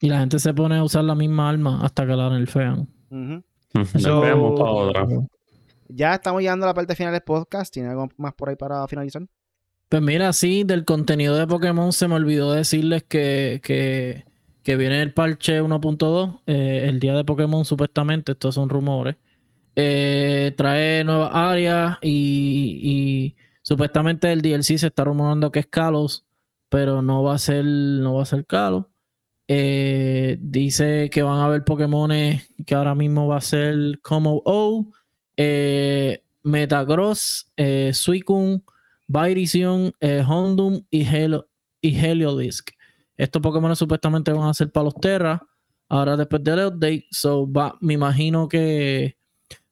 Y 0.00 0.08
la 0.08 0.20
gente 0.20 0.38
se 0.38 0.54
pone 0.54 0.76
a 0.76 0.82
usar 0.84 1.04
la 1.04 1.14
misma 1.14 1.48
arma 1.50 1.84
hasta 1.84 2.06
que 2.06 2.12
la 2.16 2.30
nerfean. 2.30 2.88
So- 3.98 4.20
para 4.22 4.36
otra. 4.36 5.06
Ya 5.88 6.14
estamos 6.14 6.40
llegando 6.40 6.66
a 6.66 6.68
la 6.68 6.74
parte 6.74 6.94
final 6.94 7.12
del 7.12 7.22
podcast. 7.22 7.72
¿Tiene 7.72 7.88
algo 7.90 8.08
más 8.16 8.32
por 8.34 8.48
ahí 8.48 8.56
para 8.56 8.86
finalizar? 8.88 9.22
Pues 9.90 10.02
mira, 10.02 10.32
sí, 10.32 10.62
del 10.62 10.84
contenido 10.84 11.36
de 11.36 11.48
Pokémon 11.48 11.92
se 11.92 12.06
me 12.06 12.14
olvidó 12.14 12.52
decirles 12.52 13.02
que, 13.02 13.60
que, 13.64 14.76
viene 14.76 15.02
el 15.02 15.12
parche 15.12 15.60
1.2, 15.60 16.42
eh, 16.46 16.84
el 16.88 17.00
día 17.00 17.12
de 17.16 17.24
Pokémon 17.24 17.64
supuestamente, 17.64 18.32
estos 18.32 18.54
son 18.54 18.68
rumores. 18.68 19.16
Eh, 19.74 20.54
trae 20.56 21.02
nuevas 21.02 21.30
áreas 21.34 21.98
y, 22.02 22.78
y 22.84 23.36
supuestamente 23.62 24.30
el 24.30 24.42
DLC 24.42 24.78
se 24.78 24.86
está 24.86 25.02
rumorando 25.02 25.50
que 25.50 25.58
es 25.58 25.66
Kalos, 25.66 26.24
pero 26.68 27.02
no 27.02 27.24
va 27.24 27.34
a 27.34 27.38
ser, 27.38 27.64
no 27.64 28.14
va 28.14 28.22
a 28.22 28.26
ser 28.26 28.46
Kalos. 28.46 28.86
Eh, 29.48 30.38
dice 30.40 31.10
que 31.10 31.24
van 31.24 31.38
a 31.40 31.46
haber 31.46 31.64
Pokémones 31.64 32.48
que 32.64 32.76
ahora 32.76 32.94
mismo 32.94 33.26
va 33.26 33.38
a 33.38 33.40
ser 33.40 33.98
como 34.02 34.40
O, 34.44 34.86
eh, 35.36 36.22
Metagross, 36.44 37.50
Suicune, 37.92 38.62
Virizion, 39.10 39.92
eh, 39.98 40.22
Houndoom 40.26 40.82
y, 40.88 41.04
Hel 41.04 41.42
y. 41.82 41.98
Estos 43.16 43.42
Pokémon 43.42 43.74
supuestamente 43.74 44.32
van 44.32 44.48
a 44.48 44.54
ser 44.54 44.70
para 44.70 44.84
los 44.84 44.94
Terra. 44.94 45.42
Ahora 45.88 46.16
después 46.16 46.44
del 46.44 46.66
update, 46.66 47.06
so 47.10 47.50
me 47.80 47.94
imagino 47.94 48.46
que 48.46 49.16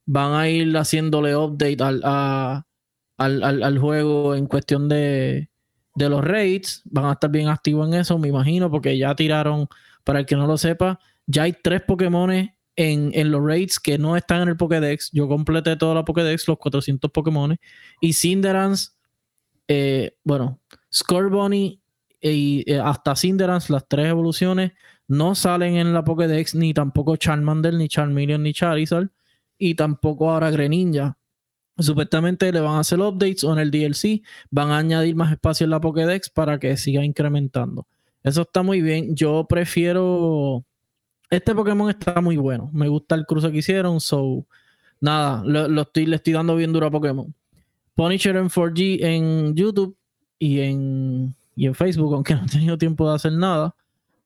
van 0.05 0.33
a 0.33 0.49
ir 0.49 0.77
haciéndole 0.77 1.37
update 1.37 1.77
al, 1.81 3.79
juego 3.79 4.35
en 4.35 4.47
cuestión 4.47 4.89
de, 4.89 5.49
los 5.95 6.25
raids. 6.25 6.83
Van 6.87 7.05
a 7.05 7.13
estar 7.13 7.31
bien 7.31 7.49
activos 7.49 7.87
en 7.87 7.95
eso, 7.95 8.19
me 8.19 8.29
imagino, 8.29 8.69
porque 8.69 8.99
ya 8.99 9.15
tiraron, 9.15 9.69
para 10.03 10.19
el 10.19 10.27
que 10.27 10.35
no 10.35 10.49
lo 10.49 10.59
sepa, 10.59 10.99
ya 11.27 11.45
hay 11.45 11.53
tres 11.53 11.83
Pokémon 11.83 12.33
en, 12.33 12.51
en 12.75 13.31
los 13.31 13.45
raids 13.45 13.79
que 13.79 13.99
no 13.99 14.17
están 14.17 14.43
en 14.43 14.49
el 14.49 14.57
Pokédex. 14.57 15.11
Yo 15.13 15.29
completé 15.29 15.77
toda 15.77 15.95
la 15.95 16.05
Pokédex, 16.05 16.49
los 16.49 16.59
400 16.59 17.13
Pokémon. 17.13 17.57
Y 18.01 18.13
Cinderance, 18.15 18.98
eh, 19.69 20.17
bueno, 20.25 20.61
Scorbunny 20.93 21.81
y 22.21 22.65
eh, 22.71 22.81
hasta 22.81 23.15
Cinderance, 23.15 23.73
las 23.73 23.87
tres 23.87 24.07
evoluciones, 24.07 24.73
no 25.07 25.35
salen 25.35 25.77
en 25.77 25.93
la 25.93 26.05
Pokédex, 26.05 26.55
ni 26.55 26.75
tampoco 26.75 27.17
Charmander, 27.17 27.75
ni 27.75 27.89
Charmeleon, 27.89 28.43
ni 28.43 28.53
Charizard, 28.53 29.09
y 29.59 29.75
tampoco 29.75 30.31
ahora 30.31 30.51
Greninja. 30.51 31.19
Supuestamente 31.79 32.51
le 32.51 32.61
van 32.61 32.77
a 32.77 32.81
hacer 32.81 32.99
updates 32.99 33.45
o 33.45 33.53
en 33.53 33.61
el 33.61 33.71
DLC 33.71 34.23
van 34.51 34.71
a 34.71 34.79
añadir 34.79 35.15
más 35.15 35.31
espacio 35.31 35.65
en 35.65 35.71
la 35.71 35.81
Pokédex 35.81 36.29
para 36.31 36.59
que 36.59 36.77
siga 36.77 37.05
incrementando. 37.05 37.87
Eso 38.25 38.43
está 38.43 38.63
muy 38.63 38.83
bien. 38.83 39.15
Yo 39.15 39.47
prefiero. 39.49 40.65
Este 41.31 41.55
Pokémon 41.55 41.89
está 41.89 42.21
muy 42.21 42.37
bueno. 42.37 42.71
Me 42.73 42.89
gusta 42.89 43.15
el 43.15 43.27
cruce 43.27 43.53
que 43.53 43.59
hicieron. 43.59 44.01
So, 44.01 44.47
nada, 45.01 45.43
lo, 45.45 45.69
lo 45.69 45.83
estoy, 45.83 46.07
le 46.07 46.17
estoy 46.17 46.33
dando 46.33 46.57
bien 46.57 46.73
duro 46.73 46.87
a 46.87 46.91
Pokémon. 46.91 47.33
Punisher 47.99 48.37
en 48.37 48.49
4G 48.49 48.99
en 49.03 49.57
YouTube 49.57 49.97
y 50.39 50.61
en, 50.61 51.35
y 51.57 51.67
en 51.67 51.75
Facebook, 51.75 52.15
aunque 52.15 52.33
no 52.37 52.45
he 52.45 52.49
tenido 52.49 52.79
tiempo 52.79 53.09
de 53.09 53.17
hacer 53.17 53.33
nada. 53.33 53.75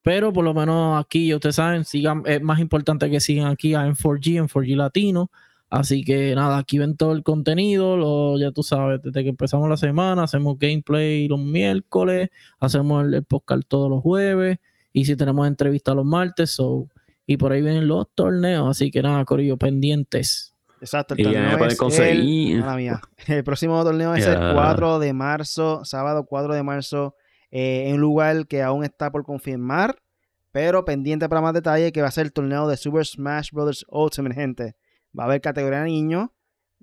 Pero 0.02 0.30
por 0.30 0.44
lo 0.44 0.52
menos 0.52 1.02
aquí, 1.02 1.28
ya 1.28 1.36
ustedes 1.36 1.56
saben, 1.56 1.86
sigan, 1.86 2.22
es 2.26 2.42
más 2.42 2.60
importante 2.60 3.08
que 3.08 3.18
sigan 3.18 3.46
aquí 3.46 3.72
a 3.72 3.86
en 3.86 3.94
4G, 3.94 4.36
en 4.36 4.48
4G 4.48 4.76
Latino. 4.76 5.30
Así 5.70 6.04
que 6.04 6.34
nada, 6.34 6.58
aquí 6.58 6.76
ven 6.76 6.98
todo 6.98 7.12
el 7.12 7.22
contenido, 7.22 7.96
lo, 7.96 8.38
ya 8.38 8.50
tú 8.50 8.62
sabes, 8.62 9.00
desde 9.02 9.22
que 9.22 9.30
empezamos 9.30 9.70
la 9.70 9.78
semana, 9.78 10.24
hacemos 10.24 10.58
gameplay 10.58 11.26
los 11.26 11.40
miércoles, 11.40 12.28
hacemos 12.60 13.06
el, 13.06 13.14
el 13.14 13.24
podcast 13.24 13.62
todos 13.68 13.88
los 13.88 14.02
jueves, 14.02 14.58
y 14.92 15.06
si 15.06 15.16
tenemos 15.16 15.48
entrevistas 15.48 15.96
los 15.96 16.04
martes, 16.04 16.50
so, 16.50 16.88
y 17.26 17.38
por 17.38 17.52
ahí 17.52 17.62
vienen 17.62 17.88
los 17.88 18.06
torneos, 18.14 18.68
así 18.68 18.90
que 18.90 19.00
nada, 19.00 19.24
Corillo, 19.24 19.56
pendientes. 19.56 20.51
Exacto, 20.82 21.14
el 21.14 21.20
Y 21.20 21.22
torneo 21.24 21.64
es 21.66 21.76
conseguir. 21.78 22.56
El, 22.58 22.76
mía. 22.76 23.00
El 23.28 23.44
próximo 23.44 23.82
torneo 23.84 24.14
es 24.14 24.24
Ya. 24.24 24.32
el 24.32 24.54
4 24.54 24.98
de 24.98 25.12
marzo, 25.12 25.84
sábado 25.84 26.26
4 26.26 26.54
de 26.54 26.62
marzo, 26.64 27.14
eh, 27.52 27.84
en 27.86 27.94
un 27.94 28.00
lugar 28.00 28.48
que 28.48 28.62
aún 28.62 28.82
está 28.82 29.12
por 29.12 29.24
confirmar, 29.24 30.02
pero 30.50 30.84
pendiente 30.84 31.28
para 31.28 31.40
más 31.40 31.54
detalle, 31.54 31.92
que 31.92 32.02
va 32.02 32.08
a 32.08 32.10
ser 32.10 32.26
el 32.26 32.32
torneo 32.32 32.66
de 32.66 32.76
Super 32.76 33.06
Smash 33.06 33.50
Bros. 33.52 33.86
Ultimate, 33.88 34.34
gente. 34.34 34.76
Va 35.16 35.22
a 35.24 35.26
haber 35.26 35.40
categoría 35.40 35.84
niños, 35.84 36.30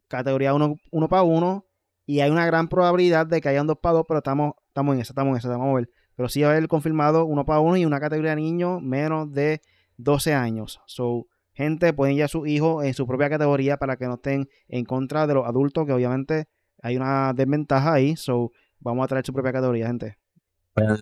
categoría 0.07 0.53
uno, 0.53 0.77
uno 0.91 1.09
para 1.09 1.23
uno. 1.23 1.65
Y 2.05 2.21
hay 2.21 2.31
una 2.31 2.45
gran 2.45 2.69
probabilidad 2.69 3.27
de 3.27 3.41
que 3.41 3.49
hayan 3.49 3.67
dos 3.67 3.77
para 3.81 3.93
dos, 3.95 4.05
pero 4.07 4.19
estamos, 4.19 4.53
estamos 4.67 4.95
en 4.95 5.01
eso, 5.01 5.11
estamos 5.11 5.31
en 5.33 5.37
eso, 5.37 5.49
vamos 5.49 5.71
a 5.71 5.75
ver. 5.75 5.89
Pero 6.15 6.29
sí 6.29 6.41
va 6.41 6.47
a 6.47 6.51
haber 6.51 6.67
confirmado 6.69 7.25
uno 7.25 7.45
para 7.45 7.59
uno 7.59 7.75
y 7.77 7.85
una 7.85 7.99
categoría 7.99 8.31
de 8.31 8.37
niños 8.37 8.81
menos 8.81 9.31
de 9.31 9.61
12 9.97 10.33
años. 10.33 10.79
So, 10.87 11.27
gente, 11.60 11.91
pueden 11.91 12.16
ya 12.16 12.26
a 12.26 12.28
sus 12.30 12.47
hijos 12.47 12.86
en 12.86 12.93
su 12.93 13.05
propia 13.05 13.30
categoría 13.30 13.78
para 13.78 13.97
que 13.97 14.05
no 14.05 14.14
estén 14.14 14.47
en 14.70 14.86
contra 14.86 15.28
de 15.28 15.34
los 15.34 15.45
adultos, 15.45 15.86
que 15.86 15.91
obviamente 15.91 16.47
hay 16.82 16.95
una 16.95 17.34
desventaja 17.34 17.93
ahí. 17.93 18.16
So, 18.16 18.51
vamos 18.80 19.03
a 19.03 19.07
traer 19.07 19.26
su 19.26 19.34
propia 19.34 19.51
categoría, 19.51 19.88
gente. 19.88 20.18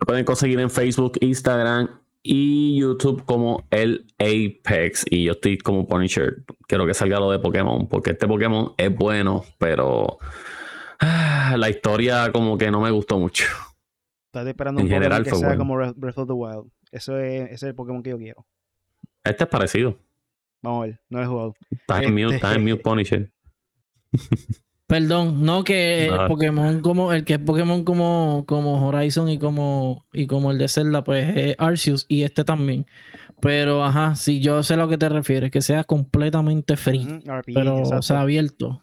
Pueden 0.06 0.26
conseguir 0.26 0.60
en 0.60 0.72
Facebook, 0.72 1.20
Instagram 1.22 1.90
y 2.24 2.80
YouTube 2.80 3.24
como 3.24 3.68
el 3.70 4.08
Apex. 4.18 5.06
Y 5.12 5.26
yo 5.26 5.34
estoy 5.34 5.60
como 5.60 5.88
Punisher. 5.88 6.44
Quiero 6.68 6.88
que 6.88 6.96
salga 6.96 7.20
lo 7.20 7.30
de 7.30 7.38
Pokémon, 7.38 7.88
porque 7.88 8.12
este 8.12 8.28
Pokémon 8.28 8.74
es 8.78 8.96
bueno, 8.96 9.46
pero 9.60 10.18
ah, 11.00 11.56
la 11.56 11.70
historia 11.70 12.32
como 12.32 12.58
que 12.58 12.72
no 12.72 12.82
me 12.82 12.90
gustó 12.90 13.20
mucho. 13.20 13.46
Estás 14.26 14.48
esperando 14.48 14.82
un 14.82 14.90
Pokémon 14.90 15.24
que 15.24 15.36
sea 15.36 15.56
como 15.56 15.76
Breath 15.76 16.18
of 16.18 16.28
the 16.28 16.34
Wild. 16.34 16.72
Eso 16.92 17.20
es, 17.20 17.44
ese 17.44 17.54
es 17.54 17.64
el 17.64 17.76
Pokémon 17.76 18.02
que 18.02 18.10
yo 18.10 18.18
quiero. 18.18 18.48
Este 19.24 19.44
es 19.44 19.50
parecido. 19.52 20.00
Vamos 20.62 20.84
a 20.84 20.86
ver, 20.88 21.00
no 21.10 21.20
lo 21.20 21.24
he 21.24 21.28
jugado. 21.28 21.56
Está 21.72 22.04
en 22.04 22.14
mute, 22.14 22.36
está 22.36 22.56
en 22.56 22.64
mute 22.64 22.78
Punisher. 22.78 23.32
Perdón, 24.88 25.44
no 25.44 25.66
que 25.66 26.06
el 26.06 26.28
Pokémon 26.28 26.80
como 26.80 27.12
el 27.12 27.26
que 27.26 27.34
es 27.34 27.40
Pokémon 27.40 27.84
como, 27.84 28.46
como 28.48 28.88
Horizon 28.88 29.28
y 29.28 29.38
como 29.38 30.06
y 30.14 30.28
como 30.28 30.52
el 30.52 30.58
de 30.58 30.70
Zelda, 30.70 31.04
pues 31.04 31.36
es 31.36 31.56
Arceus 31.60 32.06
y 32.08 32.24
este 32.24 32.46
también. 32.46 32.86
Pero 33.42 33.84
ajá, 33.84 34.16
si 34.16 34.40
yo 34.40 34.64
sé 34.64 34.76
a 34.76 34.78
lo 34.78 34.88
que 34.88 34.98
te 34.98 35.10
refieres, 35.10 35.52
que 35.52 35.62
sea 35.62 35.84
completamente 35.84 36.78
free, 36.78 37.22
pero 37.54 37.82
o 37.82 38.02
sea 38.02 38.22
abierto. 38.22 38.82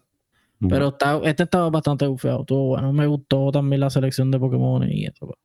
Pero 0.69 0.89
está, 0.89 1.21
este 1.25 1.43
estaba 1.43 1.71
bastante 1.71 2.07
bufeado, 2.07 2.41
estuvo 2.41 2.69
bueno. 2.69 2.93
Me 2.93 3.07
gustó 3.07 3.51
también 3.51 3.81
la 3.81 3.91
selección 3.91 4.31
de 4.31 4.39
Pokémon 4.39 4.87
y 4.91 5.07
eso. 5.07 5.27
Pues. 5.27 5.39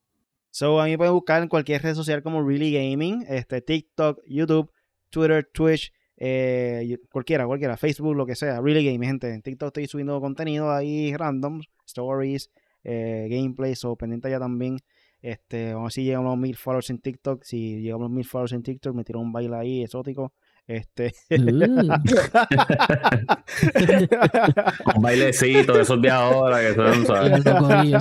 So, 0.51 0.81
a 0.81 0.85
mí 0.85 0.97
pueden 0.97 1.13
buscar 1.13 1.41
en 1.41 1.49
cualquier 1.49 1.81
red 1.81 1.95
social 1.95 2.23
como 2.23 2.45
Really 2.45 2.71
Gaming, 2.71 3.25
este, 3.27 3.61
TikTok, 3.61 4.19
YouTube, 4.27 4.71
Twitter, 5.09 5.47
Twitch, 5.53 5.93
eh, 6.21 6.97
cualquiera, 7.11 7.47
cualquiera, 7.47 7.77
Facebook, 7.77 8.13
lo 8.13 8.25
que 8.25 8.35
sea. 8.35 8.59
Really 8.59 8.85
Gaming, 8.85 9.07
gente. 9.07 9.33
En 9.33 9.41
TikTok 9.41 9.67
estoy 9.67 9.87
subiendo 9.87 10.19
contenido 10.19 10.69
ahí 10.69 11.15
random, 11.15 11.61
stories, 11.85 12.51
eh, 12.83 13.27
gameplays, 13.29 13.85
o 13.85 13.95
pendiente 13.95 14.29
ya 14.29 14.37
también. 14.37 14.79
Este, 15.21 15.73
vamos 15.73 15.81
a 15.81 15.85
ver 15.85 15.91
si 15.93 16.03
llegamos 16.03 16.27
a 16.27 16.35
los 16.35 16.39
mil 16.39 16.57
followers 16.57 16.89
en 16.89 16.99
TikTok. 16.99 17.43
Si 17.43 17.81
llegamos 17.81 18.05
a 18.05 18.09
los 18.09 18.15
mil 18.15 18.25
followers 18.25 18.51
en 18.51 18.63
TikTok, 18.63 18.95
me 18.95 19.05
tiro 19.05 19.21
un 19.21 19.31
baile 19.31 19.55
ahí 19.55 19.81
exótico. 19.81 20.33
Este. 20.69 21.13
Uh. 21.31 21.35
un 24.95 25.01
bailecito 25.01 25.73
de 25.73 25.81
esos 25.81 25.99
de 25.99 26.11
ahora 26.11 26.59
que 26.59 26.75
son, 26.75 27.07
¿sabes? 27.07 27.43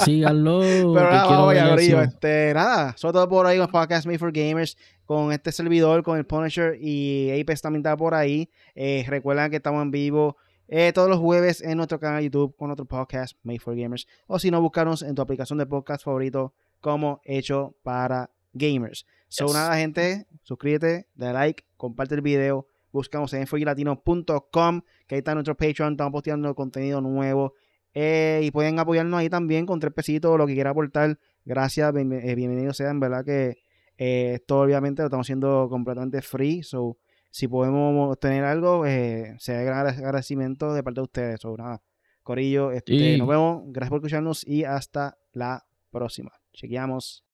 síganlo. 0.02 0.60
Pero 0.60 1.10
nada, 1.10 1.24
vamos 1.24 1.50
allá, 1.50 1.74
Este, 2.02 2.52
nada, 2.52 2.94
sobre 2.98 3.14
todo 3.14 3.26
por 3.30 3.46
ahí 3.46 3.56
con 3.56 3.68
Podcast 3.68 4.04
Made 4.04 4.18
for 4.18 4.32
Gamers, 4.32 4.76
con 5.06 5.32
este 5.32 5.50
servidor, 5.50 6.02
con 6.02 6.18
el 6.18 6.26
Punisher 6.26 6.76
y 6.78 7.30
Apex 7.40 7.62
también 7.62 7.80
está 7.80 7.96
por 7.96 8.14
ahí. 8.14 8.50
Eh, 8.74 9.02
recuerden 9.08 9.48
que 9.48 9.56
estamos 9.56 9.80
en 9.80 9.90
vivo. 9.90 10.36
Eh, 10.68 10.92
todos 10.92 11.08
los 11.08 11.20
jueves 11.20 11.62
en 11.62 11.78
nuestro 11.78 11.98
canal 11.98 12.18
de 12.18 12.24
YouTube 12.24 12.54
con 12.54 12.70
otro 12.70 12.84
podcast 12.84 13.34
Made 13.44 13.60
for 13.60 13.74
Gamers. 13.74 14.06
O 14.26 14.38
si 14.38 14.50
no, 14.50 14.60
buscarnos 14.60 15.00
en 15.00 15.14
tu 15.14 15.22
aplicación 15.22 15.58
de 15.58 15.64
podcast 15.64 16.04
favorito 16.04 16.52
como 16.82 17.22
Hecho 17.24 17.76
para 17.82 18.30
Gamers. 18.52 19.06
So, 19.28 19.52
nada, 19.52 19.76
gente, 19.76 20.26
suscríbete, 20.42 21.06
dale 21.14 21.34
like, 21.34 21.64
comparte 21.76 22.14
el 22.14 22.22
video, 22.22 22.66
buscamos 22.92 23.32
en 23.34 23.42
enfoylatino.com, 23.42 24.80
que 25.06 25.14
ahí 25.14 25.18
está 25.18 25.34
nuestro 25.34 25.56
Patreon, 25.56 25.92
estamos 25.92 26.12
posteando 26.12 26.54
contenido 26.54 27.00
nuevo. 27.00 27.54
Eh, 27.94 28.40
y 28.44 28.50
pueden 28.50 28.78
apoyarnos 28.78 29.18
ahí 29.18 29.28
también 29.28 29.66
con 29.66 29.80
tres 29.80 29.92
pesitos, 29.92 30.38
lo 30.38 30.46
que 30.46 30.54
quiera 30.54 30.70
aportar. 30.70 31.18
Gracias, 31.44 31.94
eh, 31.94 32.34
bienvenidos 32.34 32.76
sean, 32.76 33.00
verdad 33.00 33.24
que 33.24 33.58
eh, 33.98 34.34
esto 34.34 34.60
obviamente 34.60 35.02
lo 35.02 35.06
estamos 35.06 35.26
haciendo 35.26 35.66
completamente 35.68 36.22
free. 36.22 36.62
So, 36.62 36.96
si 37.30 37.48
podemos 37.48 38.18
tener 38.18 38.44
algo, 38.44 38.86
eh, 38.86 39.34
sea 39.38 39.62
gran 39.62 39.86
agradecimiento 39.86 40.72
de 40.72 40.82
parte 40.82 41.00
de 41.00 41.04
ustedes. 41.04 41.40
So, 41.40 41.56
nada, 41.56 41.82
Corillo, 42.22 42.70
este, 42.70 43.18
nos 43.18 43.28
vemos. 43.28 43.62
Gracias 43.66 43.90
por 43.90 43.98
escucharnos 43.98 44.46
y 44.46 44.64
hasta 44.64 45.18
la 45.32 45.66
próxima. 45.90 46.32
Chequeamos. 46.52 47.24